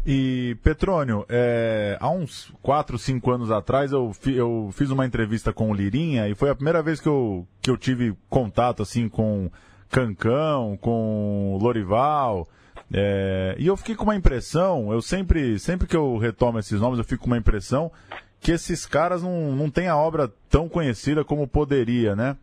E, 0.07 0.55
Petrônio, 0.63 1.26
é, 1.28 1.97
há 1.99 2.09
uns 2.09 2.53
4, 2.61 2.97
5 2.97 3.32
anos 3.32 3.51
atrás 3.51 3.91
eu, 3.91 4.13
fi, 4.13 4.34
eu 4.34 4.70
fiz 4.72 4.89
uma 4.89 5.05
entrevista 5.05 5.51
com 5.51 5.70
o 5.70 5.74
Lirinha 5.74 6.30
e 6.30 6.36
foi 6.36 6.49
a 6.49 6.55
primeira 6.55 6.82
vez 6.82 7.01
que 7.01 7.09
eu, 7.09 7.45
que 7.61 7.70
eu 7.70 7.76
tive 7.76 8.16
contato 8.30 8.82
assim 8.82 9.09
com 9.09 9.51
Cancão, 9.89 10.78
com 10.78 11.59
Lorival. 11.61 12.47
É, 12.93 13.55
e 13.59 13.68
eu 13.68 13.76
fiquei 13.76 13.95
com 13.95 14.05
uma 14.05 14.16
impressão, 14.16 14.93
eu 14.93 15.01
sempre, 15.01 15.59
sempre 15.59 15.88
que 15.88 15.95
eu 15.95 16.18
retomo 16.18 16.57
esses 16.59 16.80
nomes, 16.80 16.99
eu 16.99 17.03
fico 17.03 17.24
com 17.24 17.32
uma 17.32 17.38
impressão 17.38 17.91
que 18.39 18.51
esses 18.53 18.86
caras 18.86 19.24
não, 19.24 19.53
não 19.53 19.70
têm 19.70 19.89
a 19.89 19.97
obra 19.97 20.32
tão 20.49 20.70
conhecida 20.70 21.26
como 21.26 21.47
poderia, 21.47 22.16
né? 22.16 22.38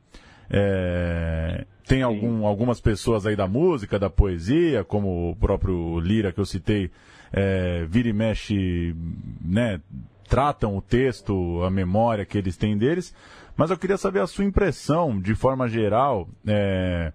É, 0.53 1.65
tem 1.87 2.03
algum, 2.03 2.47
algumas 2.47 2.81
pessoas 2.81 3.27
aí 3.27 3.35
da 3.35 3.49
música, 3.49 3.99
da 3.99 4.11
poesia, 4.11 4.85
como 4.85 5.31
o 5.31 5.37
próprio 5.37 5.99
Lira 5.99 6.31
que 6.31 6.39
eu 6.39 6.45
citei, 6.45 6.91
é, 7.33 7.87
vira 7.89 8.09
e 8.09 8.13
mexe, 8.13 8.95
né, 9.41 9.81
tratam 10.29 10.77
o 10.77 10.83
texto, 10.83 11.63
a 11.63 11.71
memória 11.71 12.27
que 12.27 12.37
eles 12.37 12.57
têm 12.57 12.77
deles, 12.77 13.15
mas 13.57 13.71
eu 13.71 13.79
queria 13.79 13.97
saber 13.97 14.21
a 14.21 14.27
sua 14.27 14.45
impressão, 14.45 15.19
de 15.19 15.35
forma 15.35 15.69
geral, 15.69 16.29
é, 16.47 17.13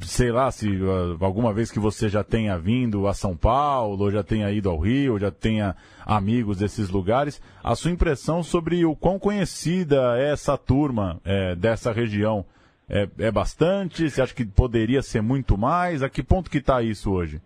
sei 0.00 0.30
lá, 0.30 0.50
se 0.50 0.68
uh, 0.68 1.16
alguma 1.20 1.52
vez 1.52 1.70
que 1.70 1.78
você 1.78 2.08
já 2.08 2.22
tenha 2.22 2.58
vindo 2.58 3.06
a 3.06 3.14
São 3.14 3.36
Paulo, 3.36 4.04
ou 4.04 4.10
já 4.10 4.22
tenha 4.22 4.50
ido 4.50 4.68
ao 4.68 4.78
Rio, 4.78 5.14
ou 5.14 5.18
já 5.18 5.30
tenha 5.30 5.74
amigos 6.04 6.58
desses 6.58 6.90
lugares, 6.90 7.40
a 7.62 7.74
sua 7.74 7.90
impressão 7.90 8.42
sobre 8.42 8.84
o 8.84 8.94
quão 8.94 9.18
conhecida 9.18 10.18
é 10.18 10.30
essa 10.32 10.56
turma 10.56 11.20
é, 11.24 11.54
dessa 11.54 11.92
região. 11.92 12.44
É, 12.88 13.08
é 13.18 13.30
bastante? 13.30 14.10
Você 14.10 14.20
acha 14.20 14.34
que 14.34 14.44
poderia 14.44 15.00
ser 15.00 15.22
muito 15.22 15.56
mais? 15.56 16.02
A 16.02 16.08
que 16.08 16.22
ponto 16.22 16.50
que 16.50 16.58
está 16.58 16.82
isso 16.82 17.10
hoje? 17.10 17.40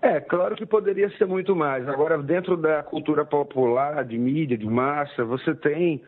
É, 0.00 0.20
claro 0.20 0.56
que 0.56 0.64
poderia 0.64 1.10
ser 1.16 1.26
muito 1.26 1.54
mais. 1.54 1.86
Agora, 1.88 2.16
dentro 2.18 2.56
da 2.56 2.82
cultura 2.82 3.24
popular, 3.24 4.04
de 4.04 4.18
mídia, 4.18 4.56
de 4.56 4.66
massa, 4.66 5.24
você 5.24 5.54
tem 5.54 6.02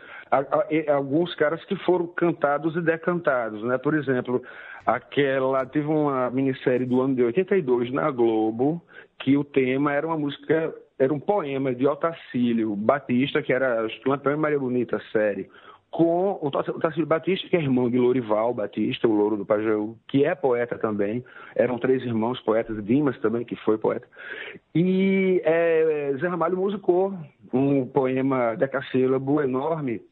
alguns 0.89 1.35
caras 1.35 1.65
que 1.65 1.77
foram 1.85 2.07
cantados 2.07 2.77
e 2.77 2.81
decantados, 2.81 3.63
né? 3.63 3.79
Por 3.79 3.95
exemplo, 3.95 4.43
aquela 4.89 5.67
teve 5.67 5.87
uma 5.87 6.31
minissérie 6.31 6.87
do 6.87 7.03
ano 7.03 7.15
de 7.15 7.23
82 7.23 7.93
na 7.93 8.11
Globo 8.11 8.83
que 9.19 9.37
o 9.37 9.45
tema 9.45 9.93
era 9.93 10.07
uma 10.07 10.17
música 10.17 10.75
era 10.99 11.13
um 11.13 11.21
poema 11.21 11.75
de 11.75 11.87
Otacílio 11.87 12.75
Batista 12.75 13.43
que 13.43 13.53
era 13.53 13.87
Lampião 14.07 14.33
e 14.33 14.37
Maria 14.37 14.59
Bonita 14.59 14.99
série 15.13 15.47
com 15.91 16.39
o 16.43 16.51
Tarcísio 16.51 17.07
Batista, 17.07 17.49
que 17.49 17.57
é 17.57 17.61
irmão 17.61 17.89
de 17.89 17.99
Lorival 17.99 18.53
Batista, 18.53 19.09
o 19.09 19.13
louro 19.13 19.39
do 19.39 19.47
Pajeú, 19.47 19.97
que 20.07 20.23
é 20.23 20.35
poeta 20.35 20.77
também. 20.77 21.25
Eram 21.57 21.79
três 21.79 22.03
irmãos 22.03 22.39
poetas, 22.41 22.85
Dimas 22.85 23.19
também, 23.21 23.43
que 23.43 23.57
foi 23.57 23.79
poeta. 23.79 24.07
E 24.75 25.41
é, 25.45 26.13
Zé 26.21 26.29
Ramalho 26.29 26.59
musicou 26.59 27.15
um 27.55 27.87
poema 27.87 28.55
decassílabo 28.55 29.41
enorme, 29.41 30.03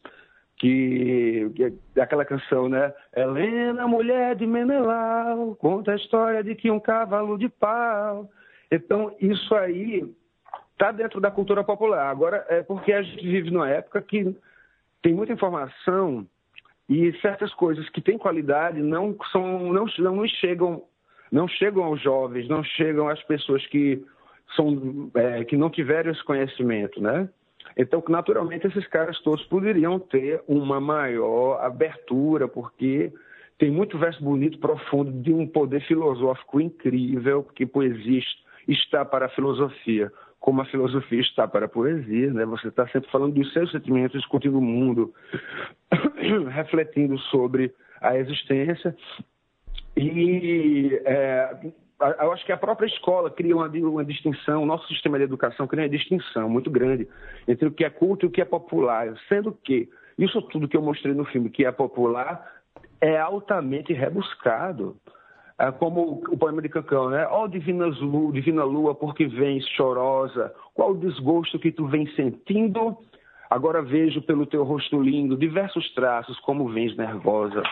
que, 0.57 1.51
que 1.55 1.65
é 1.97 2.01
aquela 2.01 2.25
canção, 2.25 2.69
né? 2.69 2.93
Helena, 3.15 3.87
mulher 3.87 4.35
de 4.37 4.47
Menelau, 4.47 5.55
conta 5.57 5.93
a 5.93 5.97
história 5.97 6.43
de 6.43 6.55
que 6.55 6.71
um 6.71 6.81
cavalo 6.81 7.39
de 7.39 7.49
pau. 7.49 8.31
Então, 8.71 9.15
isso 9.21 9.55
aí 9.55 10.05
está 10.73 10.93
dentro 10.93 11.21
da 11.21 11.31
cultura 11.31 11.63
popular. 11.63 12.11
Agora, 12.11 12.45
é 12.49 12.63
porque 12.63 12.93
a 12.93 13.03
gente 13.03 13.27
vive 13.27 13.51
numa 13.51 13.69
época 13.69 14.01
que 14.03 14.37
tem 15.03 15.15
muita 15.15 15.33
informação 15.33 16.27
e 16.89 17.13
certas 17.21 17.53
coisas 17.55 17.89
que 17.91 18.01
têm 18.01 18.19
qualidade 18.19 18.81
não 18.81 19.17
são 19.33 19.73
não, 19.73 19.87
não 19.99 20.27
chegam 20.27 20.85
não 21.31 21.49
chegam 21.49 21.83
aos 21.85 22.01
jovens, 22.01 22.49
não 22.49 22.63
chegam 22.63 23.09
às 23.09 23.21
pessoas 23.25 23.67
que 23.67 24.05
são 24.55 25.11
é, 25.15 25.45
que 25.45 25.57
não 25.57 25.69
tiveram 25.69 26.13
esse 26.13 26.23
conhecimento, 26.25 27.01
né? 27.03 27.29
Então, 27.77 28.03
naturalmente, 28.09 28.66
esses 28.66 28.87
caras 28.89 29.20
todos 29.20 29.45
poderiam 29.45 29.99
ter 29.99 30.43
uma 30.49 30.81
maior 30.81 31.61
abertura, 31.62 32.49
porque 32.49 33.12
tem 33.59 33.70
muito 33.70 33.99
verso 33.99 34.22
bonito, 34.22 34.59
profundo, 34.59 35.12
de 35.12 35.33
um 35.33 35.47
poder 35.47 35.83
filosófico 35.87 36.61
incrível, 36.61 37.43
porque 37.43 37.66
poesia 37.66 38.22
está 38.66 39.05
para 39.05 39.27
a 39.27 39.29
filosofia, 39.31 40.11
como 40.41 40.62
a 40.62 40.64
filosofia 40.64 41.20
está 41.20 41.47
para 41.47 41.66
a 41.66 41.68
poesia. 41.68 42.33
Né? 42.33 42.47
Você 42.47 42.68
está 42.68 42.89
sempre 42.89 43.11
falando 43.11 43.35
dos 43.35 43.53
seus 43.53 43.70
sentimentos, 43.70 44.20
discutindo 44.20 44.59
o 44.59 44.62
mundo, 44.62 45.12
refletindo 46.49 47.18
sobre 47.18 47.74
a 48.01 48.16
existência. 48.16 48.97
E 49.97 50.99
é, 51.05 51.72
eu 52.01 52.32
acho 52.32 52.44
que 52.44 52.53
a 52.53 52.57
própria 52.57 52.86
escola 52.86 53.30
cria 53.30 53.57
uma, 53.57 53.68
uma 53.68 54.05
distinção, 54.05 54.62
o 54.62 54.66
nosso 54.66 54.86
sistema 54.88 55.18
de 55.18 55.24
educação 55.24 55.66
cria 55.66 55.84
uma 55.84 55.88
distinção 55.88 56.49
muito 56.49 56.70
grande 56.70 57.09
entre 57.49 57.66
o 57.66 57.72
que 57.72 57.84
é 57.84 57.90
culto 57.90 58.26
e 58.26 58.28
o 58.28 58.30
que 58.30 58.40
é 58.40 58.44
popular, 58.44 59.14
sendo 59.28 59.53
que 59.64 59.88
isso 60.18 60.40
tudo 60.42 60.68
que 60.68 60.76
eu 60.76 60.82
mostrei 60.82 61.14
no 61.14 61.24
filme, 61.24 61.51
que 61.51 61.64
é 61.64 61.72
popular, 61.72 62.47
é 63.01 63.18
altamente 63.18 63.92
rebuscado. 63.92 64.97
É 65.59 65.72
como 65.72 66.22
o 66.28 66.36
poema 66.36 66.61
de 66.61 66.68
Cancão, 66.68 67.09
né? 67.09 67.26
Ó 67.28 67.44
oh, 67.44 67.49
divina, 67.49 67.86
lua, 67.86 68.32
divina 68.32 68.62
lua, 68.62 68.94
porque 68.94 69.26
vens 69.26 69.66
chorosa, 69.70 70.55
qual 70.74 70.90
o 70.90 70.99
desgosto 70.99 71.59
que 71.59 71.72
tu 71.72 71.86
vens 71.86 72.14
sentindo? 72.14 72.97
Agora 73.49 73.80
vejo 73.80 74.20
pelo 74.22 74.44
teu 74.44 74.64
rosto 74.64 75.01
lindo 75.01 75.36
diversos 75.36 75.94
traços, 75.94 76.38
como 76.40 76.68
vens 76.68 76.94
nervosa. 76.97 77.62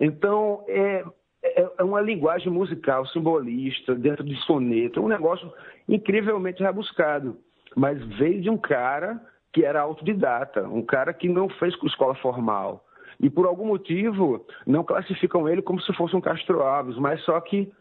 Então, 0.00 0.64
é, 0.66 1.04
é, 1.46 1.70
é 1.78 1.84
uma 1.84 2.00
linguagem 2.00 2.50
musical 2.50 3.06
simbolista, 3.06 3.94
dentro 3.94 4.24
de 4.24 4.36
soneto, 4.42 5.00
é 5.00 5.02
um 5.02 5.08
negócio 5.08 5.52
incrivelmente 5.88 6.62
rebuscado. 6.62 7.38
Mas 7.74 8.02
veio 8.18 8.40
de 8.40 8.50
um 8.50 8.56
cara 8.56 9.20
que 9.52 9.64
era 9.64 9.80
autodidata, 9.80 10.68
um 10.68 10.82
cara 10.82 11.12
que 11.14 11.28
não 11.28 11.48
fez 11.48 11.74
escola 11.84 12.14
formal. 12.16 12.84
E 13.20 13.30
por 13.30 13.46
algum 13.46 13.66
motivo 13.66 14.46
não 14.66 14.84
classificam 14.84 15.48
ele 15.48 15.62
como 15.62 15.80
se 15.80 15.92
fosse 15.94 16.14
um 16.14 16.20
Castro 16.20 16.62
Alves, 16.62 16.98
mas 16.98 17.22
só 17.22 17.40
que, 17.40 17.72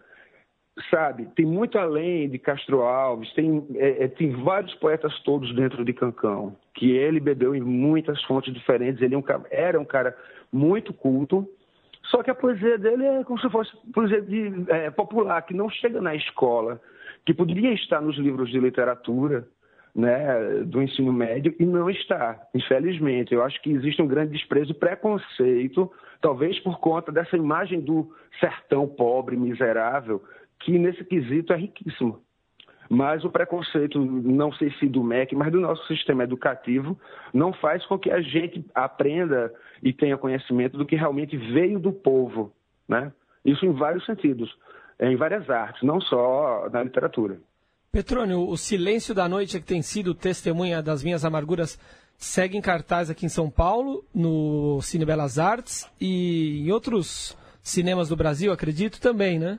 sabe, 0.89 1.25
tem 1.35 1.45
muito 1.45 1.77
além 1.77 2.29
de 2.29 2.39
Castro 2.39 2.83
Alves, 2.83 3.33
tem, 3.33 3.67
é, 3.75 4.05
é, 4.05 4.07
tem 4.07 4.31
vários 4.43 4.73
poetas 4.75 5.17
todos 5.23 5.53
dentro 5.53 5.83
de 5.83 5.91
Cancão, 5.91 6.55
que 6.73 6.91
ele 6.91 7.19
bebeu 7.19 7.53
em 7.53 7.61
muitas 7.61 8.21
fontes 8.23 8.53
diferentes, 8.53 9.01
ele 9.01 9.15
é 9.15 9.19
era 9.51 9.79
um 9.79 9.85
cara 9.85 10.15
muito 10.51 10.93
culto, 10.93 11.45
só 12.09 12.21
que 12.21 12.29
a 12.29 12.35
poesia 12.35 12.77
dele 12.77 13.05
é 13.05 13.23
como 13.23 13.39
se 13.39 13.49
fosse 13.49 13.71
poesia 13.93 14.21
de, 14.21 14.65
é, 14.69 14.89
popular, 14.91 15.41
que 15.41 15.53
não 15.53 15.69
chega 15.69 16.01
na 16.01 16.15
escola, 16.15 16.81
que 17.25 17.33
poderia 17.33 17.73
estar 17.73 18.01
nos 18.01 18.17
livros 18.17 18.49
de 18.49 18.59
literatura 18.59 19.47
né, 19.95 20.63
do 20.65 20.81
ensino 20.81 21.13
médio 21.13 21.55
e 21.57 21.65
não 21.65 21.89
está, 21.89 22.39
infelizmente. 22.53 23.33
Eu 23.33 23.43
acho 23.43 23.61
que 23.61 23.71
existe 23.71 24.01
um 24.01 24.07
grande 24.07 24.33
desprezo 24.33 24.73
preconceito, 24.75 25.91
talvez 26.21 26.59
por 26.59 26.79
conta 26.79 27.11
dessa 27.11 27.37
imagem 27.37 27.79
do 27.79 28.11
sertão 28.39 28.87
pobre, 28.87 29.37
miserável, 29.37 30.21
que 30.59 30.77
nesse 30.77 31.03
quesito 31.05 31.53
é 31.53 31.55
riquíssimo. 31.55 32.21
Mas 32.89 33.23
o 33.23 33.29
preconceito, 33.29 33.99
não 33.99 34.51
sei 34.53 34.71
se 34.73 34.87
do 34.87 35.03
MEC, 35.03 35.35
mas 35.35 35.51
do 35.51 35.59
nosso 35.59 35.85
sistema 35.87 36.23
educativo, 36.23 36.97
não 37.33 37.51
faz 37.53 37.85
com 37.85 37.97
que 37.97 38.11
a 38.11 38.21
gente 38.21 38.63
aprenda 38.73 39.53
e 39.81 39.91
tenha 39.91 40.17
conhecimento 40.17 40.77
do 40.77 40.85
que 40.85 40.95
realmente 40.95 41.35
veio 41.35 41.79
do 41.79 41.91
povo. 41.91 42.53
Né? 42.87 43.11
Isso 43.43 43.65
em 43.65 43.71
vários 43.71 44.05
sentidos, 44.05 44.55
em 44.99 45.15
várias 45.15 45.49
artes, 45.49 45.81
não 45.81 45.99
só 45.99 46.69
na 46.71 46.83
literatura. 46.83 47.39
Petrônio, 47.91 48.47
o 48.47 48.57
Silêncio 48.57 49.15
da 49.15 49.27
Noite, 49.27 49.59
que 49.59 49.65
tem 49.65 49.81
sido 49.81 50.13
testemunha 50.13 50.81
das 50.81 51.03
minhas 51.03 51.23
amarguras, 51.23 51.79
segue 52.17 52.57
em 52.57 52.61
cartaz 52.61 53.09
aqui 53.09 53.25
em 53.25 53.29
São 53.29 53.49
Paulo, 53.49 54.03
no 54.13 54.81
Cine 54.81 55.05
Belas 55.05 55.39
Artes 55.39 55.89
e 55.99 56.65
em 56.67 56.71
outros 56.71 57.37
cinemas 57.63 58.09
do 58.09 58.15
Brasil, 58.15 58.51
acredito 58.51 58.99
também, 59.01 59.39
né? 59.39 59.57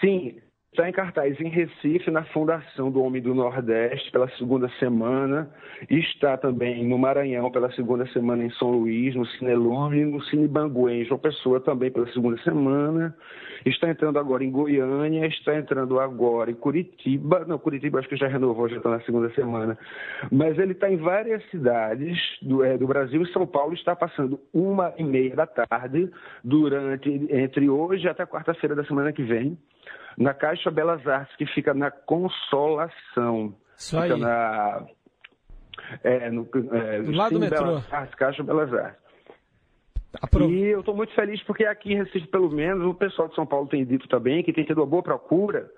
Sim, 0.00 0.40
Está 0.76 0.90
em 0.90 0.92
cartaz 0.92 1.40
em 1.40 1.48
Recife, 1.48 2.10
na 2.10 2.22
Fundação 2.24 2.90
do 2.90 3.02
Homem 3.02 3.22
do 3.22 3.34
Nordeste, 3.34 4.12
pela 4.12 4.28
segunda 4.36 4.68
semana. 4.78 5.48
Está 5.88 6.36
também 6.36 6.86
no 6.86 6.98
Maranhão, 6.98 7.50
pela 7.50 7.72
segunda 7.72 8.06
semana 8.08 8.44
em 8.44 8.50
São 8.50 8.72
Luís, 8.72 9.14
no 9.14 9.24
Cinelume, 9.24 10.04
no 10.04 10.22
Cine 10.24 10.46
Bangu, 10.46 10.90
em 10.90 11.02
João 11.06 11.18
Pessoa, 11.18 11.60
também 11.60 11.90
pela 11.90 12.06
segunda 12.12 12.36
semana. 12.42 13.16
Está 13.64 13.88
entrando 13.88 14.18
agora 14.18 14.44
em 14.44 14.50
Goiânia, 14.50 15.26
está 15.28 15.56
entrando 15.56 15.98
agora 15.98 16.50
em 16.50 16.54
Curitiba. 16.54 17.46
Não, 17.48 17.58
Curitiba 17.58 17.98
acho 17.98 18.10
que 18.10 18.16
já 18.16 18.28
renovou, 18.28 18.68
já 18.68 18.76
está 18.76 18.90
na 18.90 19.00
segunda 19.00 19.30
semana. 19.30 19.78
Mas 20.30 20.58
ele 20.58 20.72
está 20.72 20.90
em 20.90 20.98
várias 20.98 21.42
cidades 21.48 22.18
do, 22.42 22.62
é, 22.62 22.76
do 22.76 22.86
Brasil 22.86 23.22
e 23.22 23.32
São 23.32 23.46
Paulo 23.46 23.72
está 23.72 23.96
passando 23.96 24.38
uma 24.52 24.92
e 24.98 25.04
meia 25.04 25.34
da 25.34 25.46
tarde 25.46 26.10
durante 26.44 27.08
entre 27.30 27.66
hoje 27.70 28.06
até 28.06 28.26
quarta-feira 28.26 28.74
da 28.74 28.84
semana 28.84 29.10
que 29.10 29.22
vem 29.22 29.56
na 30.16 30.32
Caixa 30.34 30.70
Belas 30.70 31.06
Artes, 31.06 31.34
que 31.36 31.46
fica 31.46 31.72
na 31.74 31.90
Consolação. 31.90 33.54
Isso 33.76 34.00
fica 34.00 34.14
aí. 34.14 34.20
na. 34.20 34.86
É, 36.02 36.30
no, 36.30 36.48
é, 36.72 37.02
Do 37.02 37.12
lado 37.12 37.30
do 37.30 37.36
Cine 37.36 37.50
metrô. 37.50 37.64
Belas 37.64 37.92
Artes, 37.92 38.14
Caixa 38.14 38.42
Belas 38.42 38.72
Artes. 38.72 39.00
Apro- 40.20 40.48
E 40.50 40.64
eu 40.68 40.80
estou 40.80 40.96
muito 40.96 41.12
feliz 41.14 41.42
porque 41.42 41.66
aqui 41.66 41.92
em 41.92 41.96
Recife, 41.96 42.26
pelo 42.28 42.50
menos, 42.50 42.86
o 42.86 42.94
pessoal 42.94 43.28
de 43.28 43.34
São 43.34 43.44
Paulo 43.44 43.66
tem 43.68 43.84
dito 43.84 44.08
também 44.08 44.42
que 44.42 44.52
tem 44.52 44.64
tido 44.64 44.78
uma 44.78 44.86
boa 44.86 45.02
procura. 45.02 45.70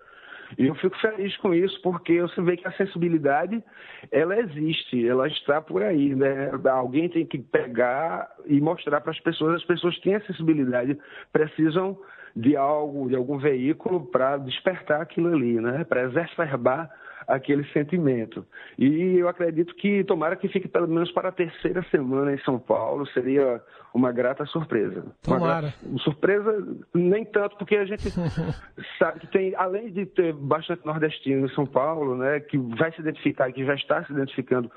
E 0.56 0.66
eu 0.66 0.74
fico 0.76 0.96
feliz 0.98 1.36
com 1.38 1.52
isso, 1.52 1.80
porque 1.82 2.20
você 2.22 2.40
vê 2.40 2.56
que 2.56 2.66
a 2.66 2.72
sensibilidade, 2.72 3.62
ela 4.10 4.38
existe, 4.38 5.06
ela 5.06 5.28
está 5.28 5.60
por 5.60 5.82
aí, 5.82 6.14
né? 6.14 6.50
Alguém 6.70 7.08
tem 7.08 7.26
que 7.26 7.38
pegar 7.38 8.28
e 8.46 8.60
mostrar 8.60 9.00
para 9.00 9.10
as 9.10 9.20
pessoas, 9.20 9.56
as 9.56 9.64
pessoas 9.64 9.98
têm 10.00 10.14
acessibilidade, 10.14 10.98
precisam 11.32 11.98
de 12.34 12.56
algo, 12.56 13.08
de 13.08 13.16
algum 13.16 13.38
veículo 13.38 14.06
para 14.06 14.36
despertar 14.38 15.02
aquilo 15.02 15.34
ali, 15.34 15.60
né? 15.60 15.84
Para 15.84 16.04
exacerbar 16.04 16.88
aquele 17.28 17.62
sentimento. 17.72 18.44
E 18.78 19.18
eu 19.18 19.28
acredito 19.28 19.74
que 19.74 20.02
tomara 20.02 20.34
que 20.34 20.48
fique 20.48 20.66
pelo 20.66 20.88
menos 20.88 21.12
para 21.12 21.28
a 21.28 21.32
terceira 21.32 21.84
semana 21.90 22.32
em 22.32 22.38
São 22.38 22.58
Paulo, 22.58 23.06
seria 23.08 23.62
uma 23.94 24.10
grata 24.10 24.46
surpresa. 24.46 25.00
Uma 25.26 25.38
Tomara. 25.38 25.60
grata- 25.60 25.98
surpresa 25.98 26.66
nem 26.94 27.26
tanto 27.26 27.56
porque 27.58 27.76
a 27.76 27.84
gente 27.84 28.08
sabe 28.98 29.20
que 29.20 29.26
tem, 29.26 29.54
além 29.56 29.92
de 29.92 30.06
ter 30.06 30.32
bastante 30.32 30.86
nordestino 30.86 31.46
em 31.46 31.50
São 31.50 31.66
Paulo, 31.66 32.16
né, 32.16 32.40
que 32.40 32.56
vai 32.56 32.90
se 32.92 33.00
identificar, 33.02 33.52
que 33.52 33.64
já 33.64 33.74
está 33.74 34.02
se 34.04 34.12
identificando 34.12 34.70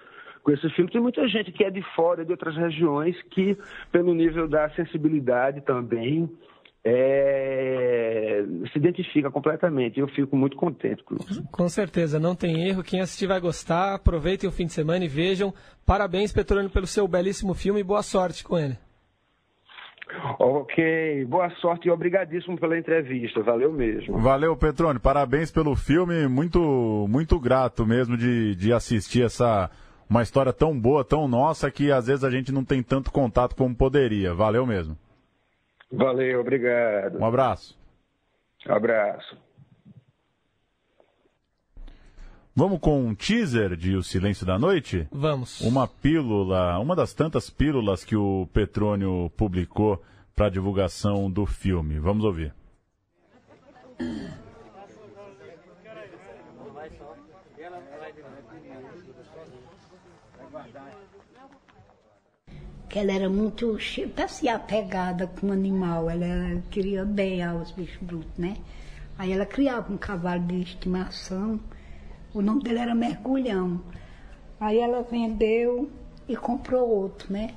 com 0.43 0.51
esse 0.51 0.67
filme, 0.71 0.91
tem 0.91 0.99
muita 0.99 1.27
gente 1.27 1.51
que 1.51 1.63
é 1.63 1.69
de 1.69 1.83
fora, 1.95 2.25
de 2.25 2.31
outras 2.31 2.55
regiões, 2.57 3.15
que 3.29 3.55
pelo 3.91 4.13
nível 4.13 4.47
da 4.47 4.69
sensibilidade 4.71 5.61
também 5.61 6.29
é, 6.84 8.43
se 8.71 8.79
identifica 8.79 9.29
completamente. 9.29 9.99
Eu 9.99 10.07
fico 10.07 10.36
muito 10.36 10.57
contente 10.57 11.03
com 11.03 11.15
isso. 11.15 11.43
Com 11.51 11.69
certeza, 11.69 12.19
não 12.19 12.36
tem 12.36 12.67
erro. 12.67 12.84
Quem 12.84 13.01
assistir 13.01 13.27
vai 13.27 13.39
gostar. 13.39 13.95
Aproveitem 13.95 14.49
o 14.49 14.51
fim 14.51 14.65
de 14.65 14.73
semana 14.73 15.05
e 15.05 15.07
vejam. 15.07 15.53
Parabéns, 15.86 16.34
Petrônio, 16.34 16.69
pelo 16.69 16.88
seu 16.88 17.07
belíssimo 17.07 17.53
filme 17.53 17.79
e 17.79 17.84
boa 17.84 18.01
sorte 18.01 18.43
com 18.43 18.57
ele. 18.57 18.77
Ok, 20.39 21.25
boa 21.25 21.49
sorte 21.61 21.88
e 21.88 21.91
obrigadíssimo 21.91 22.59
pela 22.59 22.77
entrevista. 22.77 23.41
Valeu 23.41 23.71
mesmo. 23.71 24.17
Valeu, 24.17 24.55
Petrone. 24.57 24.99
Parabéns 24.99 25.51
pelo 25.51 25.75
filme. 25.75 26.27
Muito, 26.27 27.05
muito 27.09 27.39
grato 27.39 27.86
mesmo 27.86 28.17
de, 28.17 28.55
de 28.55 28.73
assistir 28.73 29.23
essa 29.23 29.69
uma 30.09 30.21
história 30.21 30.51
tão 30.51 30.77
boa, 30.77 31.05
tão 31.05 31.25
nossa, 31.25 31.71
que 31.71 31.89
às 31.89 32.07
vezes 32.07 32.25
a 32.25 32.29
gente 32.29 32.51
não 32.51 32.65
tem 32.65 32.84
tanto 32.84 33.09
contato 33.09 33.55
como 33.55 33.73
poderia. 33.73 34.34
Valeu 34.34 34.65
mesmo. 34.65 34.97
Valeu, 35.91 36.39
obrigado. 36.39 37.19
Um 37.19 37.25
abraço. 37.25 37.77
Abraço. 38.65 39.37
Vamos 42.55 42.79
com 42.79 43.05
um 43.05 43.15
teaser 43.15 43.75
de 43.75 43.95
O 43.95 44.03
Silêncio 44.03 44.45
da 44.45 44.59
Noite? 44.59 45.07
Vamos. 45.11 45.61
Uma 45.61 45.87
pílula, 45.87 46.77
uma 46.79 46.95
das 46.95 47.13
tantas 47.13 47.49
pílulas 47.49 48.03
que 48.03 48.15
o 48.15 48.47
Petrônio 48.53 49.31
publicou 49.37 50.01
para 50.35 50.49
divulgação 50.49 51.31
do 51.31 51.45
filme. 51.45 51.97
Vamos 51.97 52.25
ouvir. 52.25 52.53
Que 62.91 62.99
ela 62.99 63.13
era 63.13 63.29
muito, 63.29 63.77
parecia 64.13 64.55
apegada 64.55 65.25
com 65.25 65.47
o 65.47 65.51
animal, 65.53 66.09
ela 66.09 66.61
queria 66.69 67.05
bem 67.05 67.41
aos 67.41 67.71
bichos 67.71 67.97
brutos, 68.01 68.37
né? 68.37 68.57
Aí 69.17 69.31
ela 69.31 69.45
criava 69.45 69.93
um 69.93 69.97
cavalo 69.97 70.43
de 70.43 70.61
estimação, 70.61 71.57
o 72.33 72.41
nome 72.41 72.61
dele 72.61 72.79
era 72.79 72.93
Mergulhão. 72.93 73.81
Aí 74.59 74.77
ela 74.77 75.03
vendeu 75.03 75.89
e 76.27 76.35
comprou 76.35 76.85
outro, 76.89 77.31
né? 77.31 77.51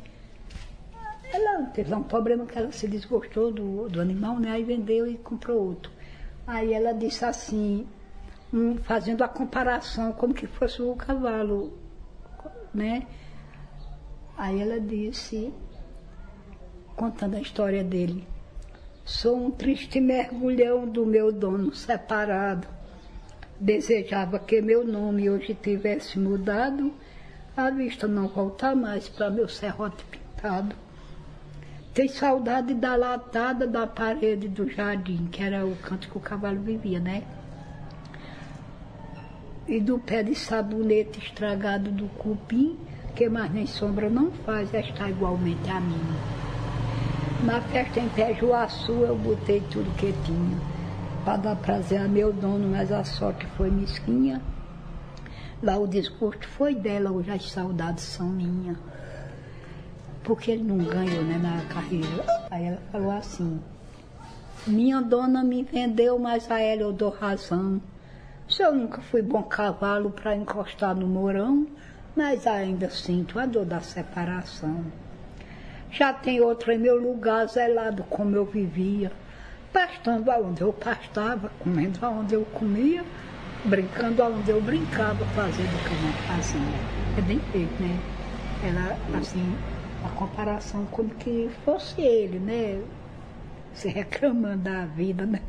Ela 1.33 1.65
teve 1.65 1.93
um 1.93 2.05
problema 2.05 2.47
que 2.47 2.57
ela 2.57 2.71
se 2.71 2.87
desgostou 2.87 3.51
do, 3.51 3.89
do 3.89 4.01
animal, 4.01 4.39
né? 4.39 4.53
Aí 4.53 4.63
vendeu 4.63 5.05
e 5.05 5.17
comprou 5.17 5.67
outro. 5.67 5.91
Aí 6.47 6.73
ela 6.73 6.93
disse 6.93 7.25
assim, 7.25 7.89
hum, 8.53 8.77
fazendo 8.85 9.25
a 9.25 9.29
comparação 9.29 10.13
como 10.13 10.33
que 10.33 10.47
fosse 10.47 10.81
o 10.81 10.95
cavalo, 10.95 11.77
né? 12.73 13.05
Aí 14.37 14.61
ela 14.61 14.81
disse, 14.81 15.53
contando 16.97 17.37
a 17.37 17.41
história 17.41 17.85
dele, 17.85 18.27
sou 19.05 19.37
um 19.37 19.51
triste 19.51 20.01
mergulhão 20.01 20.89
do 20.89 21.07
meu 21.07 21.31
dono 21.31 21.73
separado. 21.73 22.67
Desejava 23.61 24.41
que 24.41 24.61
meu 24.61 24.85
nome 24.85 25.31
hoje 25.31 25.55
tivesse 25.55 26.19
mudado, 26.19 26.93
a 27.57 27.71
vista 27.71 28.09
não 28.09 28.27
voltar 28.27 28.75
mais 28.75 29.09
para 29.09 29.31
meu 29.31 29.49
serrote 29.49 30.05
pintado. 30.07 30.75
Tem 31.95 32.09
saudade 32.09 32.75
da 32.75 32.97
latada 32.97 33.69
da 33.69 33.87
parede 33.87 34.49
do 34.49 34.69
jardim, 34.69 35.29
que 35.31 35.41
era 35.41 35.65
o 35.65 35.77
canto 35.77 36.09
que 36.09 36.19
o 36.19 36.21
cavalo 36.21 36.59
vivia, 36.61 36.99
né? 36.99 37.23
E 39.69 39.79
do 39.79 40.01
pé 40.01 40.25
de 40.25 40.35
sabonete 40.35 41.21
estragado 41.21 41.93
do 41.93 42.09
cupim, 42.09 42.77
que 43.15 43.29
mais 43.29 43.53
nem 43.53 43.67
sombra 43.67 44.11
não 44.11 44.31
faz, 44.31 44.73
está 44.75 45.09
igualmente 45.09 45.71
a 45.71 45.81
mim. 45.81 46.01
Na 47.45 47.61
festa 47.61 48.01
em 48.01 48.09
Pejuaçu 48.09 48.93
eu 48.93 49.17
botei 49.17 49.61
tudo 49.71 49.95
que 49.97 50.13
tinha, 50.25 50.59
para 51.25 51.37
dar 51.37 51.57
prazer 51.57 52.01
a 52.01 52.09
meu 52.09 52.33
dono, 52.33 52.69
mas 52.69 52.91
a 52.91 53.05
sorte 53.05 53.47
foi 53.57 53.71
mesquinha. 53.71 54.41
Lá 55.63 55.79
o 55.79 55.87
desgosto 55.87 56.47
foi 56.49 56.75
dela, 56.75 57.11
hoje 57.11 57.31
as 57.31 57.51
saudades 57.51 58.05
são 58.05 58.27
minhas. 58.27 58.77
Porque 60.23 60.51
ele 60.51 60.65
não 60.65 60.79
ganhou 60.79 61.23
né, 61.23 61.39
na 61.39 61.61
carreira. 61.73 62.25
Aí 62.51 62.65
ela 62.65 62.83
falou 62.91 63.11
assim, 63.11 63.61
minha 64.67 65.01
dona 65.01 65.45
me 65.45 65.63
vendeu, 65.63 66.19
mas 66.19 66.51
a 66.51 66.59
ela 66.61 66.83
eu 66.83 66.93
dou 66.93 67.11
razão. 67.11 67.81
Se 68.49 68.63
eu 68.63 68.75
nunca 68.75 69.01
fui 69.03 69.23
bom 69.23 69.43
cavalo 69.43 70.11
para 70.11 70.37
encostar 70.37 70.95
no 70.95 71.07
morão, 71.07 71.67
mas 72.17 72.47
ainda 72.47 72.89
sinto 72.91 73.39
a 73.39 73.47
dor 73.47 73.65
da 73.65 73.81
separação. 73.81 74.85
Já 75.91 76.13
tem 76.13 76.41
outro 76.41 76.73
em 76.73 76.79
meu 76.79 77.01
lugar, 77.01 77.47
zelado 77.49 78.03
como 78.05 78.35
eu 78.35 78.45
vivia, 78.45 79.13
pastando 79.73 80.31
aonde 80.31 80.63
eu 80.63 80.73
pastava, 80.73 81.51
comendo 81.61 82.05
aonde 82.05 82.35
eu 82.35 82.45
comia, 82.45 83.05
brincando 83.65 84.23
aonde 84.23 84.51
eu 84.51 84.61
brincava, 84.61 85.25
fazendo 85.27 85.75
o 85.75 85.85
que 85.85 85.93
eu 85.93 86.01
não 86.01 86.13
fazia. 86.27 86.81
É 87.17 87.21
bem 87.21 87.41
feito, 87.53 87.83
né? 87.83 87.99
Ela, 88.63 88.97
assim, 89.19 89.57
a 90.05 90.09
comparação 90.11 90.87
como 90.87 91.11
que 91.11 91.51
fosse 91.65 92.01
ele, 92.01 92.39
né? 92.39 92.83
Se 93.73 93.89
reclamando 93.89 94.63
da 94.63 94.85
vida, 94.85 95.27
né? 95.27 95.41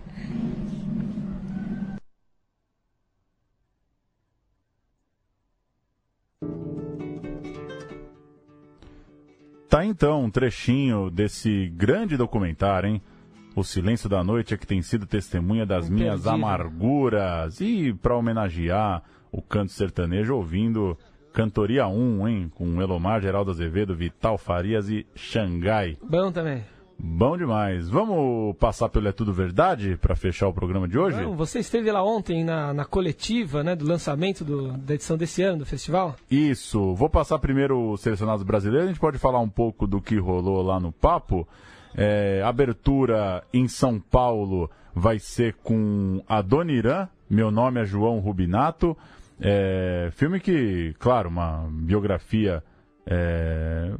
Tá 9.70 9.84
então 9.86 10.24
um 10.24 10.30
trechinho 10.30 11.10
desse 11.10 11.68
grande 11.76 12.16
documentário, 12.18 12.90
hein? 12.90 13.02
O 13.56 13.64
Silêncio 13.64 14.10
da 14.10 14.24
Noite 14.24 14.54
é 14.54 14.58
que 14.58 14.68
tem 14.68 14.82
sido 14.82 15.06
testemunha 15.06 15.66
das 15.66 15.90
minhas 15.90 16.28
amarguras. 16.28 17.62
E 17.62 17.94
para 17.94 18.16
homenagear 18.16 19.02
o 19.32 19.42
canto 19.42 19.72
sertanejo, 19.72 20.36
ouvindo 20.36 20.98
Cantoria 21.34 21.88
1, 21.88 22.28
hein? 22.28 22.52
Com 22.54 22.82
Elomar, 22.82 23.22
Geraldo 23.22 23.52
Azevedo, 23.52 23.96
Vital 23.96 24.38
Farias 24.38 24.90
e 24.90 25.06
Xangai. 25.16 25.98
Bom 26.02 26.32
também. 26.32 26.64
Bom 26.98 27.38
demais. 27.38 27.90
Vamos 27.90 28.56
passar 28.58 28.90
pelo 28.90 29.08
É 29.08 29.12
Tudo 29.12 29.34
Verdade 29.34 29.98
para 29.98 30.16
fechar 30.16 30.48
o 30.48 30.54
programa 30.54 30.88
de 30.88 30.98
hoje? 30.98 31.22
Não, 31.22 31.36
você 31.36 31.60
esteve 31.60 31.92
lá 31.92 32.04
ontem 32.04 32.44
na, 32.44 32.74
na 32.74 32.86
coletiva 32.86 33.64
né, 33.64 33.76
do 33.76 33.86
lançamento 33.86 34.44
do- 34.46 34.72
da 34.78 34.94
edição 34.96 35.18
desse 35.18 35.44
ano 35.44 35.60
do 35.60 35.66
festival? 35.66 36.16
Isso. 36.32 36.96
Vou 36.96 37.10
passar 37.10 37.38
primeiro 37.40 37.92
os 37.92 38.02
selecionados 38.02 38.44
brasileiros. 38.44 38.86
A 38.86 38.92
gente 38.92 39.00
pode 39.00 39.18
falar 39.18 39.40
um 39.40 39.50
pouco 39.50 39.86
do 39.86 40.02
que 40.02 40.18
rolou 40.18 40.62
lá 40.62 40.80
no 40.80 40.92
papo. 40.92 41.48
É, 41.96 42.42
abertura 42.44 43.44
em 43.54 43.68
São 43.68 44.00
Paulo 44.00 44.70
vai 44.94 45.20
ser 45.20 45.54
com 45.64 46.24
Adoniran. 46.28 47.08
Meu 47.30 47.52
nome 47.52 47.82
é 47.82 47.86
João 47.86 48.20
Rubinato. 48.20 48.98
É, 49.40 50.10
filme 50.14 50.40
que, 50.40 50.96
claro, 50.98 51.28
uma 51.30 51.68
biografia. 51.70 52.64
É, 53.08 53.92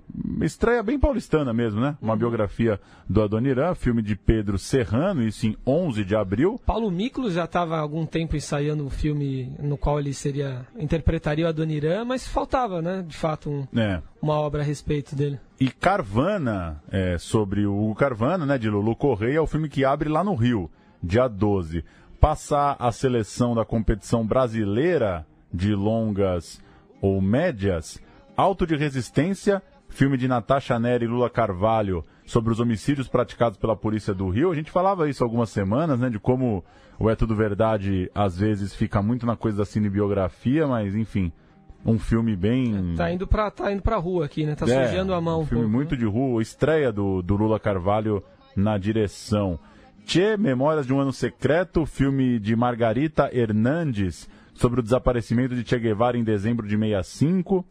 estreia 0.42 0.82
bem 0.82 1.00
paulistana 1.00 1.54
mesmo, 1.54 1.80
né? 1.80 1.96
Uma 2.02 2.16
biografia 2.16 2.80
do 3.08 3.22
Adoniran, 3.22 3.76
filme 3.76 4.02
de 4.02 4.16
Pedro 4.16 4.58
Serrano, 4.58 5.22
isso 5.22 5.46
em 5.46 5.56
11 5.66 6.04
de 6.04 6.16
abril. 6.16 6.60
Paulo 6.66 6.90
Miklos 6.90 7.34
já 7.34 7.46
estava 7.46 7.76
há 7.76 7.80
algum 7.80 8.06
tempo 8.06 8.36
ensaiando 8.36 8.84
um 8.86 8.90
filme 8.90 9.56
no 9.60 9.78
qual 9.78 10.00
ele 10.00 10.14
seria 10.14 10.66
interpretaria 10.78 11.46
o 11.46 11.50
Adoniran, 11.50 12.04
mas 12.06 12.28
faltava, 12.28 12.82
né, 12.82 13.06
de 13.08 13.16
fato, 13.16 13.50
um- 13.50 13.68
É, 13.80 14.02
uma 14.22 14.34
obra 14.40 14.62
a 14.62 14.66
respeito 14.66 15.16
dele. 15.16 15.40
E 15.60 15.70
Carvana, 15.70 16.82
é, 16.92 17.18
sobre 17.18 17.66
o 17.68 17.94
Carvana, 17.96 18.46
né, 18.46 18.58
de 18.58 18.70
Lulu 18.70 18.96
Correia, 18.96 19.38
é 19.38 19.42
o 19.42 19.48
filme 19.48 19.70
que 19.70 19.86
abre 19.86 20.10
lá 20.10 20.24
no 20.24 20.34
Rio, 20.34 20.70
dia 21.02 21.28
12. 21.28 21.84
Passar 22.20 22.76
a 22.80 22.92
seleção 22.92 23.54
da 23.54 23.64
competição 23.64 24.26
brasileira 24.26 25.26
de 25.54 25.76
longas 25.76 26.60
ou 27.02 27.22
médias, 27.22 28.02
Alto 28.38 28.66
de 28.68 28.76
Resistência, 28.76 29.62
filme 29.88 30.18
de 30.18 30.28
Natasha 30.28 30.78
Neri 30.80 31.06
e 31.06 31.08
Lula 31.08 31.30
Carvalho 31.30 32.04
sobre 32.26 32.52
os 32.52 32.60
homicídios 32.60 33.08
praticados 33.08 33.58
pela 33.58 33.76
polícia 33.76 34.14
do 34.14 34.28
Rio. 34.30 34.52
A 34.52 34.56
gente 34.56 34.72
falava 34.72 35.10
isso 35.10 35.24
há 35.24 35.26
algumas 35.28 35.50
semanas, 35.50 36.00
né, 36.00 36.10
de 36.10 36.20
como 36.20 36.64
o 37.00 37.10
É 37.10 37.16
Tudo 37.16 37.36
Verdade 37.36 38.10
às 38.14 38.38
vezes 38.38 38.74
fica 38.76 39.02
muito 39.02 39.26
na 39.26 39.36
coisa 39.36 39.60
da 39.60 39.66
cinebiografia, 39.66 40.68
mas 40.68 40.96
enfim, 40.96 41.32
um 41.86 41.98
filme 41.98 42.36
bem... 42.36 42.96
Tá 42.98 43.12
indo 43.12 43.26
pra, 43.28 43.50
tá 43.52 43.72
indo 43.72 43.82
pra 43.82 43.98
rua 43.98 44.26
aqui, 44.26 44.46
né? 44.46 44.56
Tá 44.56 44.66
É, 44.68 44.88
sujando 44.88 45.14
a 45.14 45.22
mão 45.22 45.40
Um 45.40 45.44
um 45.44 45.46
filme 45.46 45.64
pouco, 45.64 45.76
muito 45.78 45.92
né? 45.92 45.98
de 45.98 46.06
rua, 46.06 46.42
estreia 46.42 46.92
do, 46.92 47.22
do 47.22 47.36
Lula 47.38 47.60
Carvalho 47.60 48.22
na 48.56 48.78
direção. 48.78 49.58
Tchê, 50.06 50.36
Memórias 50.36 50.86
de 50.86 50.94
um 50.94 51.00
Ano 51.00 51.14
Secreto, 51.14 51.86
filme 51.86 52.38
de 52.40 52.56
Margarita 52.56 53.30
Hernandes 53.32 54.28
sobre 54.54 54.80
o 54.80 54.84
desaparecimento 54.84 55.56
de 55.56 55.68
Che 55.68 55.80
Guevara 55.80 56.18
em 56.18 56.24
dezembro 56.24 56.68
de 56.68 56.76
65. 56.78 57.66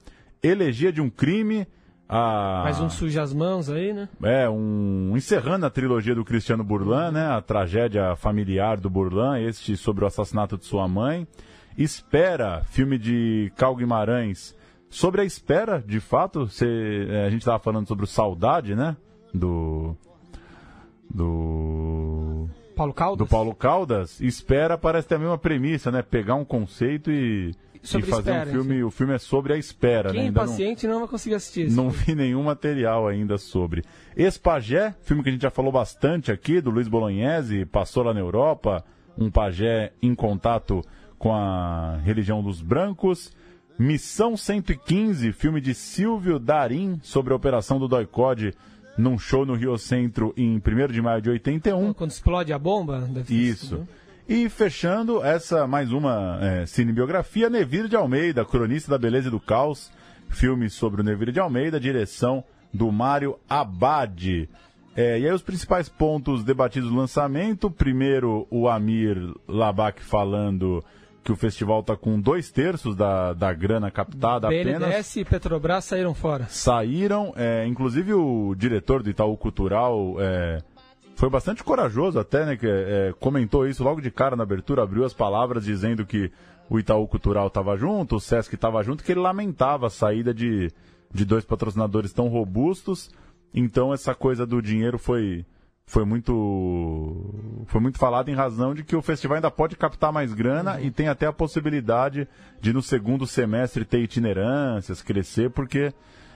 Elegia 0.46 0.92
de 0.92 1.00
um 1.00 1.08
Crime. 1.08 1.66
A... 2.06 2.60
Mais 2.64 2.78
um 2.80 2.90
suja 2.90 3.22
as 3.22 3.32
mãos 3.32 3.70
aí, 3.70 3.94
né? 3.94 4.08
É, 4.22 4.48
um 4.48 5.14
encerrando 5.16 5.64
a 5.64 5.70
trilogia 5.70 6.14
do 6.14 6.24
Cristiano 6.24 6.62
Burlan, 6.62 7.10
né? 7.10 7.26
A 7.28 7.40
tragédia 7.40 8.14
familiar 8.14 8.78
do 8.78 8.90
Burlan, 8.90 9.40
este 9.40 9.74
sobre 9.76 10.04
o 10.04 10.06
assassinato 10.06 10.58
de 10.58 10.66
sua 10.66 10.86
mãe. 10.86 11.26
Espera, 11.78 12.62
filme 12.66 12.98
de 12.98 13.50
Cal 13.56 13.74
Guimarães. 13.74 14.54
Sobre 14.90 15.22
a 15.22 15.24
espera, 15.24 15.82
de 15.84 15.98
fato, 15.98 16.46
cê- 16.46 17.06
é, 17.08 17.26
a 17.26 17.30
gente 17.30 17.40
estava 17.40 17.58
falando 17.58 17.88
sobre 17.88 18.04
o 18.04 18.06
Saudade, 18.06 18.74
né? 18.76 18.96
Do. 19.32 19.96
Do. 21.10 22.48
Paulo 22.76 22.92
Caldas? 22.92 23.18
Do 23.18 23.26
Paulo 23.26 23.54
Caldas. 23.54 24.20
Espera 24.20 24.76
parece 24.76 25.08
ter 25.08 25.14
a 25.14 25.18
mesma 25.18 25.38
premissa, 25.38 25.90
né? 25.90 26.02
Pegar 26.02 26.34
um 26.34 26.44
conceito 26.44 27.10
e, 27.10 27.52
e 27.84 27.88
Sobre 27.88 28.06
fazer 28.10 28.30
espera, 28.30 28.48
um 28.50 28.52
filme. 28.52 28.82
O 28.82 28.90
filme 28.90 29.14
é 29.14 29.18
sobre 29.18 29.52
a 29.52 29.56
espera, 29.58 30.10
Quem 30.10 30.18
né? 30.20 30.24
é 30.24 30.28
Ainda 30.28 30.40
não- 30.40 30.46
impaciente 30.46 30.86
não 30.86 30.98
vai 31.00 31.08
conseguir 31.08 31.34
assistir 31.34 31.70
não 31.70 31.90
filme. 31.90 32.04
vi 32.06 32.14
nenhum 32.14 32.42
material 32.42 33.06
ainda 33.06 33.36
sobre. 33.38 33.84
Espagé, 34.16 34.94
filme 35.02 35.22
que 35.22 35.28
a 35.28 35.32
gente 35.32 35.42
já 35.42 35.50
falou 35.50 35.70
bastante 35.70 36.32
aqui, 36.32 36.60
do 36.60 36.70
Luiz 36.70 36.88
Bolognese, 36.88 37.64
passou 37.66 38.02
lá 38.02 38.14
na 38.14 38.20
Europa, 38.20 38.84
um 39.18 39.30
pajé 39.30 39.92
em 40.02 40.14
contato 40.14 40.82
com 41.18 41.32
a 41.34 41.98
religião 42.04 42.42
dos 42.42 42.60
brancos. 42.62 43.30
Missão 43.78 44.36
115, 44.36 45.32
filme 45.32 45.60
de 45.60 45.74
Silvio 45.74 46.38
Darim 46.38 46.98
sobre 47.02 47.32
a 47.32 47.36
operação 47.36 47.78
do 47.78 47.88
Doicode 47.88 48.54
num 48.96 49.18
show 49.18 49.44
no 49.44 49.54
Rio 49.54 49.76
Centro 49.76 50.32
em 50.36 50.56
1 50.60 50.92
de 50.92 51.02
maio 51.02 51.20
de 51.20 51.28
81. 51.30 51.92
Quando 51.92 52.12
explode 52.12 52.52
a 52.52 52.58
bomba, 52.58 53.00
deve 53.00 53.34
Isso. 53.34 53.66
sido, 53.66 53.78
né? 53.80 53.86
E 54.26 54.48
fechando 54.48 55.22
essa 55.22 55.66
mais 55.66 55.92
uma 55.92 56.38
é, 56.40 56.64
cinebiografia, 56.64 57.50
Neville 57.50 57.90
de 57.90 57.96
Almeida, 57.96 58.42
cronista 58.42 58.90
da 58.90 58.96
beleza 58.96 59.28
e 59.28 59.30
do 59.30 59.38
caos, 59.38 59.92
filme 60.30 60.70
sobre 60.70 61.02
o 61.02 61.04
Neville 61.04 61.30
de 61.30 61.40
Almeida, 61.40 61.78
direção 61.78 62.42
do 62.72 62.90
Mário 62.90 63.38
Abad. 63.46 64.48
É, 64.96 65.18
e 65.18 65.26
aí 65.26 65.30
os 65.30 65.42
principais 65.42 65.90
pontos 65.90 66.42
debatidos 66.42 66.90
no 66.90 66.96
lançamento, 66.96 67.70
primeiro 67.70 68.46
o 68.50 68.66
Amir 68.66 69.18
Labak 69.46 70.02
falando 70.02 70.82
que 71.22 71.30
o 71.30 71.36
festival 71.36 71.80
está 71.80 71.94
com 71.94 72.18
dois 72.18 72.50
terços 72.50 72.96
da, 72.96 73.34
da 73.34 73.52
grana 73.52 73.90
captada 73.90 74.46
apenas 74.46 74.78
BNDES 74.78 75.16
e 75.16 75.24
Petrobras 75.24 75.84
saíram 75.84 76.14
fora. 76.14 76.46
saíram. 76.48 77.34
é, 77.36 77.66
inclusive 77.66 78.14
o 78.14 78.54
diretor 78.54 79.02
do 79.02 79.10
Itaú 79.10 79.36
Cultural 79.36 80.16
é, 80.18 80.58
foi 81.14 81.30
bastante 81.30 81.62
corajoso 81.62 82.18
até, 82.18 82.44
né? 82.44 82.56
Que 82.56 82.66
é, 82.66 83.14
comentou 83.18 83.66
isso 83.66 83.84
logo 83.84 84.00
de 84.00 84.10
cara 84.10 84.36
na 84.36 84.42
abertura, 84.42 84.82
abriu 84.82 85.04
as 85.04 85.14
palavras 85.14 85.64
dizendo 85.64 86.04
que 86.04 86.30
o 86.68 86.78
Itaú 86.78 87.06
Cultural 87.06 87.46
estava 87.46 87.76
junto, 87.76 88.16
o 88.16 88.20
Sesc 88.20 88.54
estava 88.54 88.82
junto, 88.82 89.04
que 89.04 89.12
ele 89.12 89.20
lamentava 89.20 89.86
a 89.86 89.90
saída 89.90 90.32
de, 90.32 90.72
de 91.12 91.24
dois 91.24 91.44
patrocinadores 91.44 92.12
tão 92.12 92.28
robustos. 92.28 93.10
Então 93.52 93.92
essa 93.92 94.14
coisa 94.14 94.44
do 94.44 94.60
dinheiro 94.60 94.98
foi 94.98 95.44
foi 95.86 96.04
muito 96.04 97.64
foi 97.66 97.80
muito 97.80 97.98
falado 97.98 98.30
em 98.30 98.34
razão 98.34 98.74
de 98.74 98.82
que 98.82 98.96
o 98.96 99.02
festival 99.02 99.36
ainda 99.36 99.50
pode 99.50 99.76
captar 99.76 100.12
mais 100.12 100.32
grana 100.32 100.80
e 100.80 100.90
tem 100.90 101.08
até 101.08 101.26
a 101.26 101.32
possibilidade 101.32 102.26
de 102.60 102.72
no 102.72 102.82
segundo 102.82 103.26
semestre 103.26 103.84
ter 103.84 104.00
itinerâncias, 104.00 105.02
crescer, 105.02 105.50
porque 105.50 105.92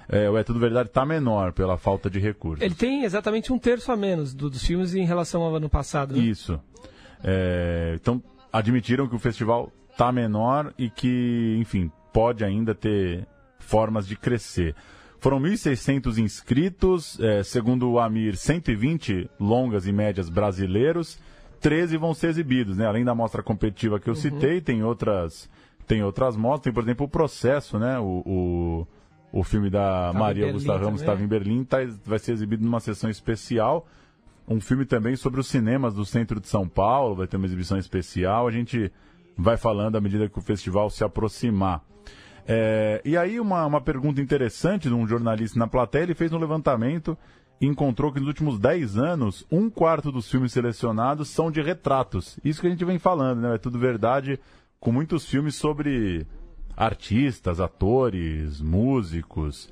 é, 0.08 0.28
o 0.30 0.36
É 0.38 0.42
Tudo 0.44 0.58
Verdade 0.58 0.88
está 0.88 1.04
menor 1.04 1.52
pela 1.52 1.76
falta 1.76 2.08
de 2.08 2.18
recursos. 2.18 2.64
Ele 2.64 2.74
tem 2.74 3.04
exatamente 3.04 3.52
um 3.52 3.58
terço 3.58 3.92
a 3.92 3.96
menos 3.96 4.32
do- 4.34 4.48
dos 4.50 4.64
filmes 4.64 4.94
em 4.94 5.04
relação 5.04 5.42
ao 5.42 5.54
ano 5.54 5.68
passado. 5.68 6.14
né? 6.16 6.20
Isso. 6.22 6.58
É, 7.22 7.92
então, 8.00 8.22
admitiram 8.52 9.06
que 9.08 9.14
o 9.16 9.18
festival 9.18 9.72
está 9.90 10.10
menor 10.12 10.72
e 10.78 10.88
que, 10.88 11.56
enfim, 11.58 11.90
pode 12.12 12.44
ainda 12.44 12.74
ter 12.74 13.26
formas 13.58 14.06
de 14.06 14.16
crescer. 14.16 14.74
Foram 15.20 15.40
1.600 15.40 16.16
inscritos, 16.18 17.18
é, 17.20 17.42
segundo 17.42 17.90
o 17.90 17.98
Amir, 17.98 18.36
120 18.36 19.28
longas 19.38 19.86
e 19.86 19.92
médias 19.92 20.28
brasileiros, 20.28 21.18
13 21.60 21.96
vão 21.96 22.14
ser 22.14 22.28
exibidos, 22.28 22.76
né? 22.76 22.86
Além 22.86 23.04
da 23.04 23.14
mostra 23.16 23.42
competitiva 23.42 23.98
que 23.98 24.08
eu 24.08 24.14
citei, 24.14 24.60
tem 24.60 24.84
outras, 24.84 25.50
tem 25.88 26.04
outras 26.04 26.36
mostras, 26.36 26.62
tem, 26.64 26.72
por 26.72 26.84
exemplo, 26.84 27.06
o 27.06 27.08
Processo, 27.08 27.80
né? 27.80 27.98
O, 27.98 28.22
o, 28.24 28.86
o 29.32 29.42
filme 29.44 29.70
da 29.70 30.06
Tava 30.06 30.18
Maria 30.18 30.46
Augusta 30.46 30.76
Ramos 30.76 31.00
estava 31.00 31.22
em 31.22 31.26
Berlim, 31.26 31.64
tá- 31.64 31.78
vai 32.04 32.18
ser 32.18 32.32
exibido 32.32 32.64
numa 32.64 32.80
sessão 32.80 33.10
especial 33.10 33.86
um 34.48 34.60
filme 34.60 34.86
também 34.86 35.14
sobre 35.14 35.40
os 35.40 35.46
cinemas 35.46 35.94
do 35.94 36.06
centro 36.06 36.40
de 36.40 36.48
São 36.48 36.66
Paulo, 36.66 37.14
vai 37.14 37.26
ter 37.26 37.36
uma 37.36 37.46
exibição 37.46 37.76
especial, 37.76 38.48
a 38.48 38.50
gente 38.50 38.90
vai 39.36 39.56
falando 39.56 39.96
à 39.96 40.00
medida 40.00 40.28
que 40.28 40.38
o 40.38 40.42
festival 40.42 40.88
se 40.88 41.04
aproximar. 41.04 41.84
É, 42.46 43.02
e 43.04 43.14
aí 43.14 43.38
uma, 43.38 43.66
uma 43.66 43.80
pergunta 43.80 44.22
interessante 44.22 44.88
de 44.88 44.94
um 44.94 45.06
jornalista 45.06 45.58
na 45.58 45.66
plateia, 45.66 46.04
ele 46.04 46.14
fez 46.14 46.32
um 46.32 46.38
levantamento 46.38 47.16
e 47.60 47.66
encontrou 47.66 48.10
que 48.10 48.20
nos 48.20 48.28
últimos 48.28 48.58
10 48.58 48.96
anos, 48.96 49.46
um 49.52 49.68
quarto 49.68 50.10
dos 50.10 50.30
filmes 50.30 50.52
selecionados 50.52 51.28
são 51.28 51.50
de 51.50 51.60
retratos. 51.60 52.38
Isso 52.42 52.60
que 52.60 52.68
a 52.68 52.70
gente 52.70 52.84
vem 52.84 52.98
falando, 52.98 53.40
né? 53.40 53.56
É 53.56 53.58
tudo 53.58 53.78
verdade, 53.78 54.40
com 54.80 54.90
muitos 54.90 55.26
filmes 55.26 55.56
sobre 55.56 56.26
artistas, 56.78 57.58
atores, 57.58 58.60
músicos. 58.60 59.68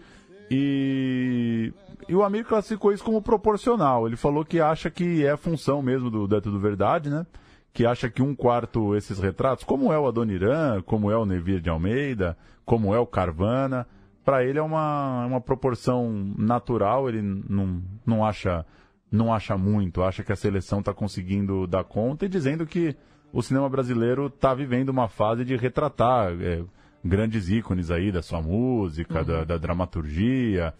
E, 0.51 1.73
e 2.09 2.15
o 2.17 2.25
Amir 2.25 2.45
classificou 2.45 2.93
isso 2.93 3.05
como 3.05 3.23
proporcional. 3.23 4.09
Ele 4.09 4.17
falou 4.17 4.45
que 4.45 4.61
acha 4.61 4.91
que 4.91 5.25
é 5.25 5.37
função 5.37 5.81
mesmo 5.81 6.11
do, 6.11 6.27
do 6.27 6.37
É 6.37 6.41
Tudo 6.41 6.59
Verdade, 6.59 7.09
né? 7.09 7.25
Que 7.73 7.87
acha 7.87 8.11
que 8.11 8.23
um 8.23 8.35
quarto 8.35 8.97
esses 8.97 9.21
retratos, 9.21 9.65
como 9.65 9.93
é 9.93 9.99
o 9.99 10.09
Adoniran, 10.09 10.83
como 10.83 11.09
é 11.09 11.17
o 11.17 11.25
Nevir 11.25 11.61
de 11.61 11.71
Almeida, 11.71 12.37
como 12.65 12.93
é 12.93 12.99
o 12.99 13.07
Carvana, 13.07 13.87
para 14.25 14.45
ele 14.45 14.59
é 14.59 14.63
uma, 14.63 15.27
uma 15.27 15.41
proporção 15.41 16.11
natural, 16.37 17.09
ele 17.09 17.23
não, 17.23 17.81
não 18.05 18.25
acha 18.25 18.67
não 19.09 19.33
acha 19.33 19.57
muito, 19.57 20.03
acha 20.03 20.25
que 20.25 20.33
a 20.33 20.37
seleção 20.37 20.81
está 20.81 20.93
conseguindo 20.93 21.65
dar 21.69 21.85
conta 21.85 22.27
e 22.27 22.29
dizendo 22.29 22.67
que 22.67 22.97
o 23.33 23.41
cinema 23.41 23.69
brasileiro 23.69 24.27
está 24.27 24.53
vivendo 24.53 24.89
uma 24.89 25.07
fase 25.07 25.45
de 25.45 25.55
retratar 25.57 26.33
é, 26.41 26.65
grandes 27.09 27.49
ícones 27.51 27.91
aí 27.91 28.11
da 28.13 28.23
sua 28.23 28.41
música, 28.43 29.25
da, 29.25 29.45
da 29.45 29.57
dramaturgia. 29.59 30.75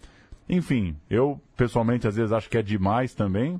Enfim, 0.49 0.95
eu 1.09 1.39
pessoalmente 1.55 2.07
às 2.07 2.15
vezes 2.15 2.31
acho 2.31 2.49
que 2.49 2.57
é 2.57 2.61
demais 2.61 3.13
também. 3.13 3.59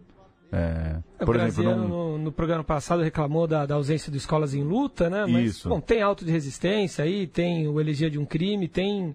É, 0.52 1.00
O 1.22 1.26
por 1.26 1.36
exemplo, 1.36 1.76
não... 1.76 1.88
no, 1.90 2.18
no 2.18 2.32
programa 2.32 2.64
passado, 2.64 3.04
reclamou 3.04 3.46
da, 3.48 3.66
da 3.66 3.76
ausência 3.76 4.10
de 4.10 4.18
escolas 4.18 4.54
em 4.54 4.64
luta, 4.64 5.10
né? 5.10 5.26
Mas, 5.28 5.58
Isso. 5.58 5.68
bom, 5.70 5.82
tem 5.82 6.02
auto 6.02 6.24
de 6.24 6.32
resistência 6.32 7.04
aí, 7.04 7.28
tem 7.28 7.68
o 7.68 7.82
Elegia 7.82 8.10
de 8.10 8.18
um 8.18 8.26
Crime, 8.26 8.66
tem 8.70 9.14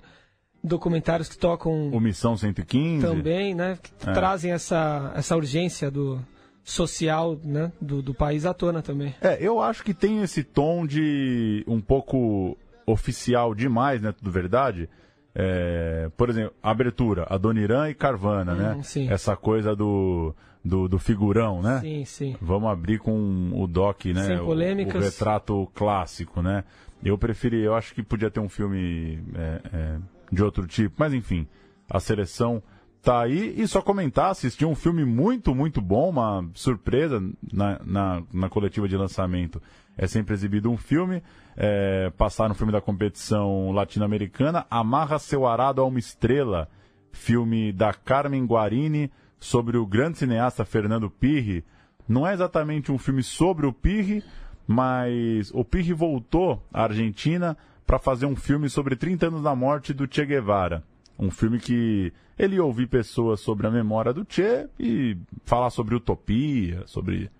documentários 0.62 1.28
que 1.30 1.38
tocam 1.38 1.88
O 1.90 1.98
Missão 2.00 2.36
115. 2.36 3.04
também, 3.06 3.54
né? 3.54 3.78
Que 3.98 4.10
É. 4.10 4.12
trazem 4.12 4.52
essa, 4.52 5.10
essa 5.16 5.34
urgência 5.34 5.90
do 5.90 6.20
social, 6.62 7.38
né? 7.42 7.72
Do, 7.80 8.02
do 8.02 8.14
país 8.14 8.44
à 8.44 8.52
tona 8.54 8.82
também. 8.82 9.14
É, 9.20 9.38
eu 9.40 9.60
acho 9.60 9.82
que 9.82 9.94
tem 9.94 10.22
esse 10.22 10.44
tom 10.44 10.86
de 10.86 11.64
um 11.66 11.80
pouco 11.80 12.56
oficial 12.92 13.54
demais, 13.54 14.00
né? 14.02 14.12
Tudo 14.12 14.30
verdade. 14.30 14.88
É, 15.34 16.10
por 16.16 16.28
exemplo, 16.28 16.52
abertura, 16.62 17.26
Adoniran 17.28 17.88
e 17.88 17.94
Carvana, 17.94 18.54
né? 18.54 18.74
Hum, 18.78 18.82
sim. 18.82 19.08
Essa 19.10 19.34
coisa 19.34 19.74
do, 19.74 20.34
do, 20.64 20.88
do 20.88 20.98
figurão, 20.98 21.62
né? 21.62 21.80
Sim, 21.80 22.04
sim. 22.04 22.36
Vamos 22.40 22.70
abrir 22.70 22.98
com 22.98 23.50
o 23.54 23.66
Doc, 23.66 24.04
né? 24.06 24.26
Sem 24.26 24.38
O- 24.40 24.44
polêmicas. 24.44 24.94
O, 24.94 25.04
retrato 25.04 25.70
clássico, 25.74 26.42
né? 26.42 26.64
Eu 27.02 27.16
preferi, 27.16 27.60
eu 27.62 27.74
acho 27.74 27.94
que 27.94 28.02
podia 28.02 28.30
ter 28.30 28.40
um 28.40 28.48
filme 28.48 29.18
é, 29.34 29.60
é, 29.72 29.98
de 30.30 30.42
outro 30.42 30.66
tipo, 30.66 30.94
mas 30.98 31.12
enfim, 31.14 31.46
a 31.90 31.98
seleção 31.98 32.62
tá 33.02 33.22
aí. 33.22 33.54
E 33.60 33.66
só 33.66 33.80
comentar, 33.82 34.30
assisti 34.30 34.64
um 34.64 34.74
filme 34.74 35.04
muito, 35.04 35.54
muito 35.54 35.80
bom, 35.80 36.10
uma 36.10 36.46
surpresa 36.54 37.20
na, 37.52 37.80
na, 37.84 38.22
na 38.32 38.48
coletiva 38.48 38.86
de 38.86 38.96
lançamento. 38.96 39.60
É 39.96 40.06
sempre 40.06 40.34
exibido 40.34 40.70
um 40.70 40.76
filme, 40.76 41.22
é, 41.56 42.10
passaram 42.16 42.52
um 42.52 42.56
filme 42.56 42.72
da 42.72 42.80
competição 42.80 43.70
latino-americana, 43.72 44.66
Amarra 44.70 45.18
Seu 45.18 45.46
Arado 45.46 45.82
a 45.82 45.84
uma 45.84 45.98
Estrela, 45.98 46.68
filme 47.12 47.72
da 47.72 47.92
Carmen 47.92 48.44
Guarini 48.46 49.10
sobre 49.38 49.76
o 49.76 49.86
grande 49.86 50.18
cineasta 50.18 50.64
Fernando 50.64 51.10
Pirri. 51.10 51.64
Não 52.08 52.26
é 52.26 52.32
exatamente 52.32 52.90
um 52.90 52.98
filme 52.98 53.22
sobre 53.22 53.66
o 53.66 53.72
Pirri, 53.72 54.24
mas 54.66 55.50
o 55.52 55.64
Pirri 55.64 55.92
voltou 55.92 56.62
à 56.72 56.84
Argentina 56.84 57.56
para 57.86 57.98
fazer 57.98 58.26
um 58.26 58.36
filme 58.36 58.68
sobre 58.68 58.96
30 58.96 59.26
anos 59.26 59.42
da 59.42 59.54
morte 59.54 59.92
do 59.92 60.08
Che 60.10 60.24
Guevara. 60.24 60.82
Um 61.18 61.30
filme 61.30 61.58
que 61.58 62.12
ele 62.38 62.56
ia 62.56 62.64
ouvir 62.64 62.88
pessoas 62.88 63.40
sobre 63.40 63.66
a 63.66 63.70
memória 63.70 64.12
do 64.12 64.26
Che 64.28 64.68
e 64.78 65.16
falar 65.44 65.70
sobre 65.70 65.94
utopia, 65.94 66.82
sobre 66.86 67.30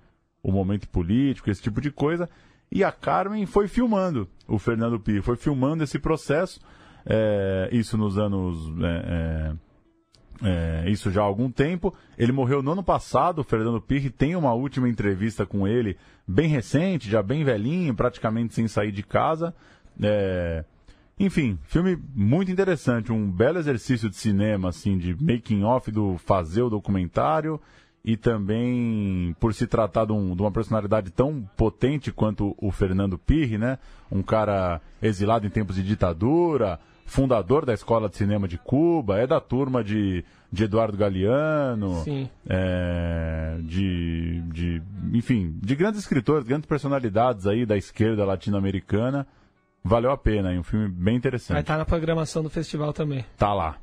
o 0.43 0.51
momento 0.51 0.88
político, 0.88 1.51
esse 1.51 1.62
tipo 1.62 1.80
de 1.80 1.90
coisa. 1.90 2.28
E 2.70 2.82
a 2.82 2.90
Carmen 2.90 3.45
foi 3.47 3.68
filmando 3.68 4.28
o 4.49 4.59
Fernando 4.59 4.99
Pirri, 4.99 5.20
foi 5.20 5.36
filmando 5.36 5.84
esse 5.84 5.99
processo. 5.99 6.61
é, 7.05 7.68
isso 7.72 7.97
nos 7.97 8.18
anos. 8.18 8.72
é, 8.82 9.55
é, 10.45 10.90
isso 10.90 11.11
já 11.11 11.20
há 11.20 11.24
algum 11.24 11.51
tempo. 11.51 11.95
Ele 12.18 12.32
morreu 12.32 12.62
no 12.62 12.72
ano 12.72 12.82
passado, 12.82 13.40
o 13.40 13.45
Fernando 13.45 13.80
Pirri 13.80 14.11
tem 14.11 14.34
uma 14.34 14.53
última 14.53 14.88
entrevista 14.88 15.47
com 15.47 15.68
ele, 15.68 15.97
bem 16.26 16.49
recente, 16.49 17.09
já 17.09 17.22
bem 17.22 17.45
velhinho, 17.45 17.95
praticamente 17.95 18.55
sem 18.55 18.66
sair 18.66 18.90
de 18.90 19.03
casa. 19.03 19.55
É, 20.03 20.64
enfim, 21.18 21.59
filme 21.64 21.97
muito 22.14 22.51
interessante, 22.51 23.12
um 23.12 23.30
belo 23.30 23.59
exercício 23.59 24.11
de 24.11 24.16
cinema, 24.16 24.70
assim, 24.70 24.99
de 24.99 25.14
making 25.22 25.62
off 25.62 25.90
do 25.90 26.18
fazer 26.18 26.62
o 26.62 26.70
documentário 26.70 27.61
e 28.05 28.16
também 28.16 29.34
por 29.38 29.55
se 29.55 29.66
tratar 29.66 30.05
de, 30.07 30.12
um- 30.12 30.34
de 30.34 30.42
uma 30.42 30.50
personalidade 30.50 31.11
tão 31.11 31.48
potente 31.57 32.11
quanto 32.12 32.55
o 32.59 32.70
Fernando 32.72 33.16
Pirri, 33.18 33.59
né? 33.59 33.78
Um 34.11 34.22
cara 34.22 34.80
exilado 35.00 35.46
em 35.46 35.50
tempos 35.50 35.76
de 35.76 35.82
ditadura, 35.84 36.80
fundador 37.07 37.64
da 37.64 37.72
Escola 37.74 38.09
de 38.09 38.16
Cinema 38.16 38.48
de 38.48 38.59
Cuba, 38.59 39.18
é 39.18 39.26
da 39.26 39.40
turma 39.40 39.84
de, 39.84 40.24
de 40.50 40.64
Eduardo 40.64 40.96
Galeano, 40.96 42.03
é, 42.48 43.57
de, 43.62 44.40
de, 44.53 44.82
enfim, 45.12 45.57
de 45.62 45.74
grandes 45.76 46.00
escritores, 46.00 46.46
grandes 46.46 46.66
personalidades 46.66 47.46
aí 47.46 47.64
da 47.66 47.76
esquerda 47.76 48.24
latino-americana. 48.24 49.26
Valeu 49.84 50.11
a 50.12 50.16
pena, 50.16 50.53
hein? 50.53 50.61
um 50.61 50.62
filme 50.62 50.88
bem 50.88 51.16
interessante. 51.16 51.53
Vai 51.55 51.61
estar 51.61 51.76
na 51.76 51.84
programação 51.84 52.42
do 52.42 52.48
festival 52.50 52.92
também. 52.92 53.24
Tá 53.36 53.53
lá. 53.53 53.76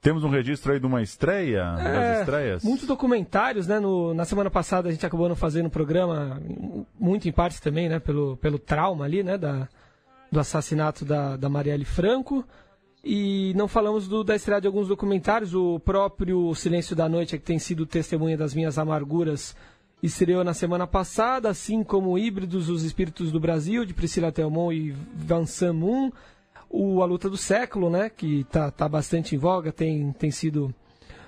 Temos 0.00 0.22
um 0.22 0.28
registro 0.28 0.72
aí 0.72 0.78
de 0.78 0.86
uma 0.86 1.02
estreia, 1.02 1.64
das 1.74 1.86
É, 1.86 2.20
estreias? 2.20 2.62
Muitos 2.62 2.86
documentários, 2.86 3.66
né? 3.66 3.80
No- 3.80 4.14
na 4.14 4.24
semana 4.24 4.48
passada 4.48 4.88
a 4.88 4.92
gente 4.92 5.04
acabou 5.04 5.28
não 5.28 5.34
fazendo 5.34 5.66
um 5.66 5.70
programa, 5.70 6.40
muito 6.98 7.28
em 7.28 7.32
parte 7.32 7.60
também, 7.60 7.88
né? 7.88 7.98
Pelo, 7.98 8.36
pelo 8.36 8.58
trauma 8.60 9.04
ali, 9.04 9.24
né? 9.24 9.36
Da, 9.36 9.68
do 10.30 10.38
assassinato 10.38 11.04
da, 11.04 11.36
da 11.36 11.48
Marielle 11.48 11.84
Franco. 11.84 12.44
E 13.04 13.52
não 13.56 13.66
falamos 13.66 14.06
do, 14.06 14.22
da 14.22 14.36
estreia 14.36 14.60
de 14.60 14.66
alguns 14.68 14.86
documentários. 14.86 15.52
O 15.54 15.80
próprio 15.80 16.54
Silêncio 16.54 16.94
da 16.94 17.08
Noite, 17.08 17.36
que 17.36 17.44
tem 17.44 17.58
sido 17.58 17.84
testemunha 17.84 18.36
das 18.36 18.54
minhas 18.54 18.78
amarguras, 18.78 19.56
estreou 20.00 20.44
na 20.44 20.54
semana 20.54 20.86
passada, 20.86 21.48
assim 21.48 21.82
como 21.82 22.16
Híbridos, 22.16 22.68
os 22.68 22.84
Espíritos 22.84 23.32
do 23.32 23.40
Brasil, 23.40 23.84
de 23.84 23.94
Priscila 23.94 24.30
Telmon 24.30 24.72
e 24.72 24.94
Vincent 25.14 25.74
Moon. 25.74 26.12
O 26.70 27.02
A 27.02 27.06
Luta 27.06 27.30
do 27.30 27.36
Século, 27.36 27.88
né? 27.88 28.10
Que 28.10 28.44
tá, 28.44 28.70
tá 28.70 28.88
bastante 28.88 29.34
em 29.34 29.38
voga, 29.38 29.72
tem, 29.72 30.12
tem 30.12 30.30
sido 30.30 30.74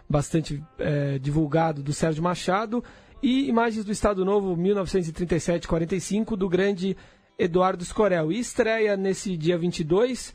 bastante 0.09 0.63
é, 0.79 1.19
divulgado 1.19 1.83
do 1.83 1.93
Sérgio 1.93 2.23
Machado 2.23 2.83
e 3.23 3.49
imagens 3.49 3.85
do 3.85 3.93
Estado 3.93 4.25
Novo 4.25 4.57
1937-45 4.57 6.37
do 6.37 6.49
grande 6.49 6.97
Eduardo 7.39 7.83
Escorel. 7.83 8.33
E 8.33 8.39
estreia 8.39 8.97
nesse 8.97 9.37
dia 9.37 9.57
22 9.57 10.35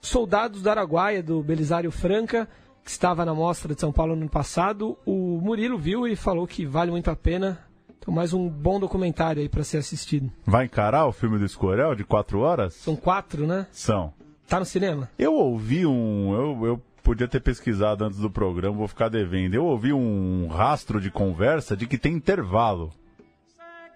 Soldados 0.00 0.62
do 0.62 0.70
Araguaia 0.70 1.22
do 1.22 1.42
Belisário 1.42 1.90
Franca, 1.90 2.48
que 2.84 2.90
estava 2.90 3.24
na 3.24 3.34
mostra 3.34 3.74
de 3.74 3.80
São 3.80 3.92
Paulo 3.92 4.14
no 4.14 4.22
ano 4.22 4.30
passado. 4.30 4.96
O 5.04 5.40
Murilo 5.40 5.78
viu 5.78 6.06
e 6.06 6.14
falou 6.14 6.46
que 6.46 6.64
vale 6.64 6.90
muito 6.90 7.10
a 7.10 7.16
pena. 7.16 7.58
Então 7.98 8.14
mais 8.14 8.32
um 8.32 8.48
bom 8.48 8.78
documentário 8.78 9.42
aí 9.42 9.48
para 9.48 9.64
ser 9.64 9.78
assistido. 9.78 10.30
Vai 10.44 10.66
encarar 10.66 11.06
o 11.06 11.12
filme 11.12 11.38
do 11.38 11.44
Escorel 11.44 11.94
de 11.94 12.04
quatro 12.04 12.40
horas? 12.40 12.74
São 12.74 12.94
quatro, 12.94 13.46
né? 13.46 13.66
São. 13.72 14.12
Tá 14.48 14.58
no 14.60 14.64
cinema? 14.66 15.10
Eu 15.18 15.34
ouvi 15.34 15.84
um. 15.86 16.32
Eu, 16.34 16.66
eu 16.66 16.82
podia 17.02 17.26
ter 17.28 17.40
pesquisado 17.40 18.04
antes 18.04 18.18
do 18.18 18.30
programa, 18.30 18.76
vou 18.76 18.88
ficar 18.88 19.08
devendo. 19.08 19.54
Eu 19.54 19.64
ouvi 19.64 19.92
um 19.92 20.46
rastro 20.48 21.00
de 21.00 21.10
conversa 21.10 21.76
de 21.76 21.86
que 21.86 21.98
tem 21.98 22.14
intervalo. 22.14 22.92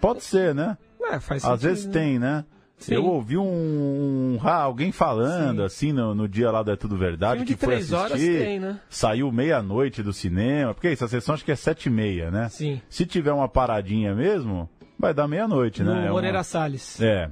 Pode 0.01 0.22
ser, 0.24 0.55
né? 0.55 0.76
É, 1.03 1.20
faz 1.20 1.44
Às 1.44 1.61
sentido, 1.61 1.68
vezes 1.68 1.86
né? 1.86 1.92
tem, 1.92 2.18
né? 2.18 2.44
Sim. 2.78 2.94
Eu 2.94 3.05
ouvi 3.05 3.36
um, 3.36 3.42
um- 3.42 4.38
ah, 4.42 4.62
alguém 4.62 4.90
falando 4.90 5.62
assim 5.62 5.92
no, 5.92 6.14
no 6.14 6.26
dia 6.26 6.51
lá 6.51 6.62
da 6.62 6.72
É 6.72 6.76
Tudo 6.76 6.96
Verdade 6.96 7.44
que 7.44 7.55
foi 7.55 7.68
três 7.74 7.92
horas 7.92 8.12
assistir, 8.12 8.38
tem, 8.38 8.59
né? 8.59 8.80
saiu 8.88 9.30
meia-noite 9.30 10.03
do 10.03 10.14
cinema, 10.14 10.72
porque 10.72 10.90
isso, 10.90 11.05
a 11.05 11.09
sessão 11.09 11.34
acho 11.34 11.44
que 11.44 11.53
é 11.53 11.57
sete 11.57 11.86
e 11.86 11.90
meia, 11.90 12.30
né? 12.30 12.48
Sim. 12.48 12.80
Se 12.88 13.05
tiver 13.05 13.32
uma 13.32 13.48
paradinha 13.48 14.14
mesmo, 14.14 14.66
vai 14.98 15.12
dar 15.12 15.28
meia-noite, 15.28 15.82
No 15.82 15.92
né? 15.94 16.07
É 16.07 16.11
Moreira 16.11 16.38
uma- 16.38 16.44
Salles. 16.44 16.98
É. 17.03 17.30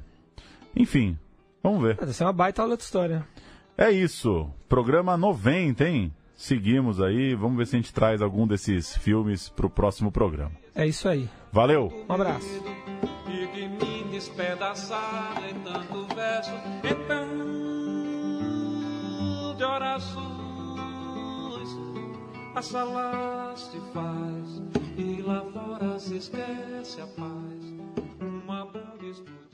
Enfim, 0.77 1.17
vamos 1.63 1.83
ver. 1.83 1.97
Deve 1.97 2.13
ser 2.13 2.25
uma 2.25 2.33
baita 2.33 2.63
aula 2.63 2.77
de 2.77 2.83
história. 2.83 3.27
É 3.77 3.91
isso. 3.91 4.51
Programa 4.69 5.17
90, 5.17 5.89
hein? 5.89 6.13
Seguimos 6.35 7.01
aí. 7.01 7.35
Vamos 7.35 7.57
ver 7.59 7.67
se 7.67 7.77
a 7.77 7.79
gente 7.79 7.93
traz 7.93 8.23
algum 8.23 8.47
desses 8.47 8.97
filmes 8.97 9.49
pro 9.49 9.69
próximo 9.69 10.11
programa. 10.13 10.53
É 10.75 10.87
isso 10.87 11.09
aí. 11.09 11.29
Valeu! 11.53 11.93
Um 12.09 12.13
abraço. 12.13 12.47
e 13.29 13.47
de 13.49 13.69
mim 13.69 14.11
despedaçar 14.11 15.43
em 15.49 15.55
tanto 15.61 16.15
verso, 16.15 16.53
então 16.85 17.49
de 19.57 19.65
orações 19.65 20.39
a 22.55 22.63
sala 22.63 23.55
se 23.57 23.79
faz 23.93 24.63
e 24.97 25.23
lá 25.23 25.45
fora 25.53 25.99
se 25.99 26.17
esquece 26.17 27.01
a 27.01 27.07
paz. 27.07 27.65
Uma 28.21 28.65
bomba 28.65 29.05
explode. 29.05 29.49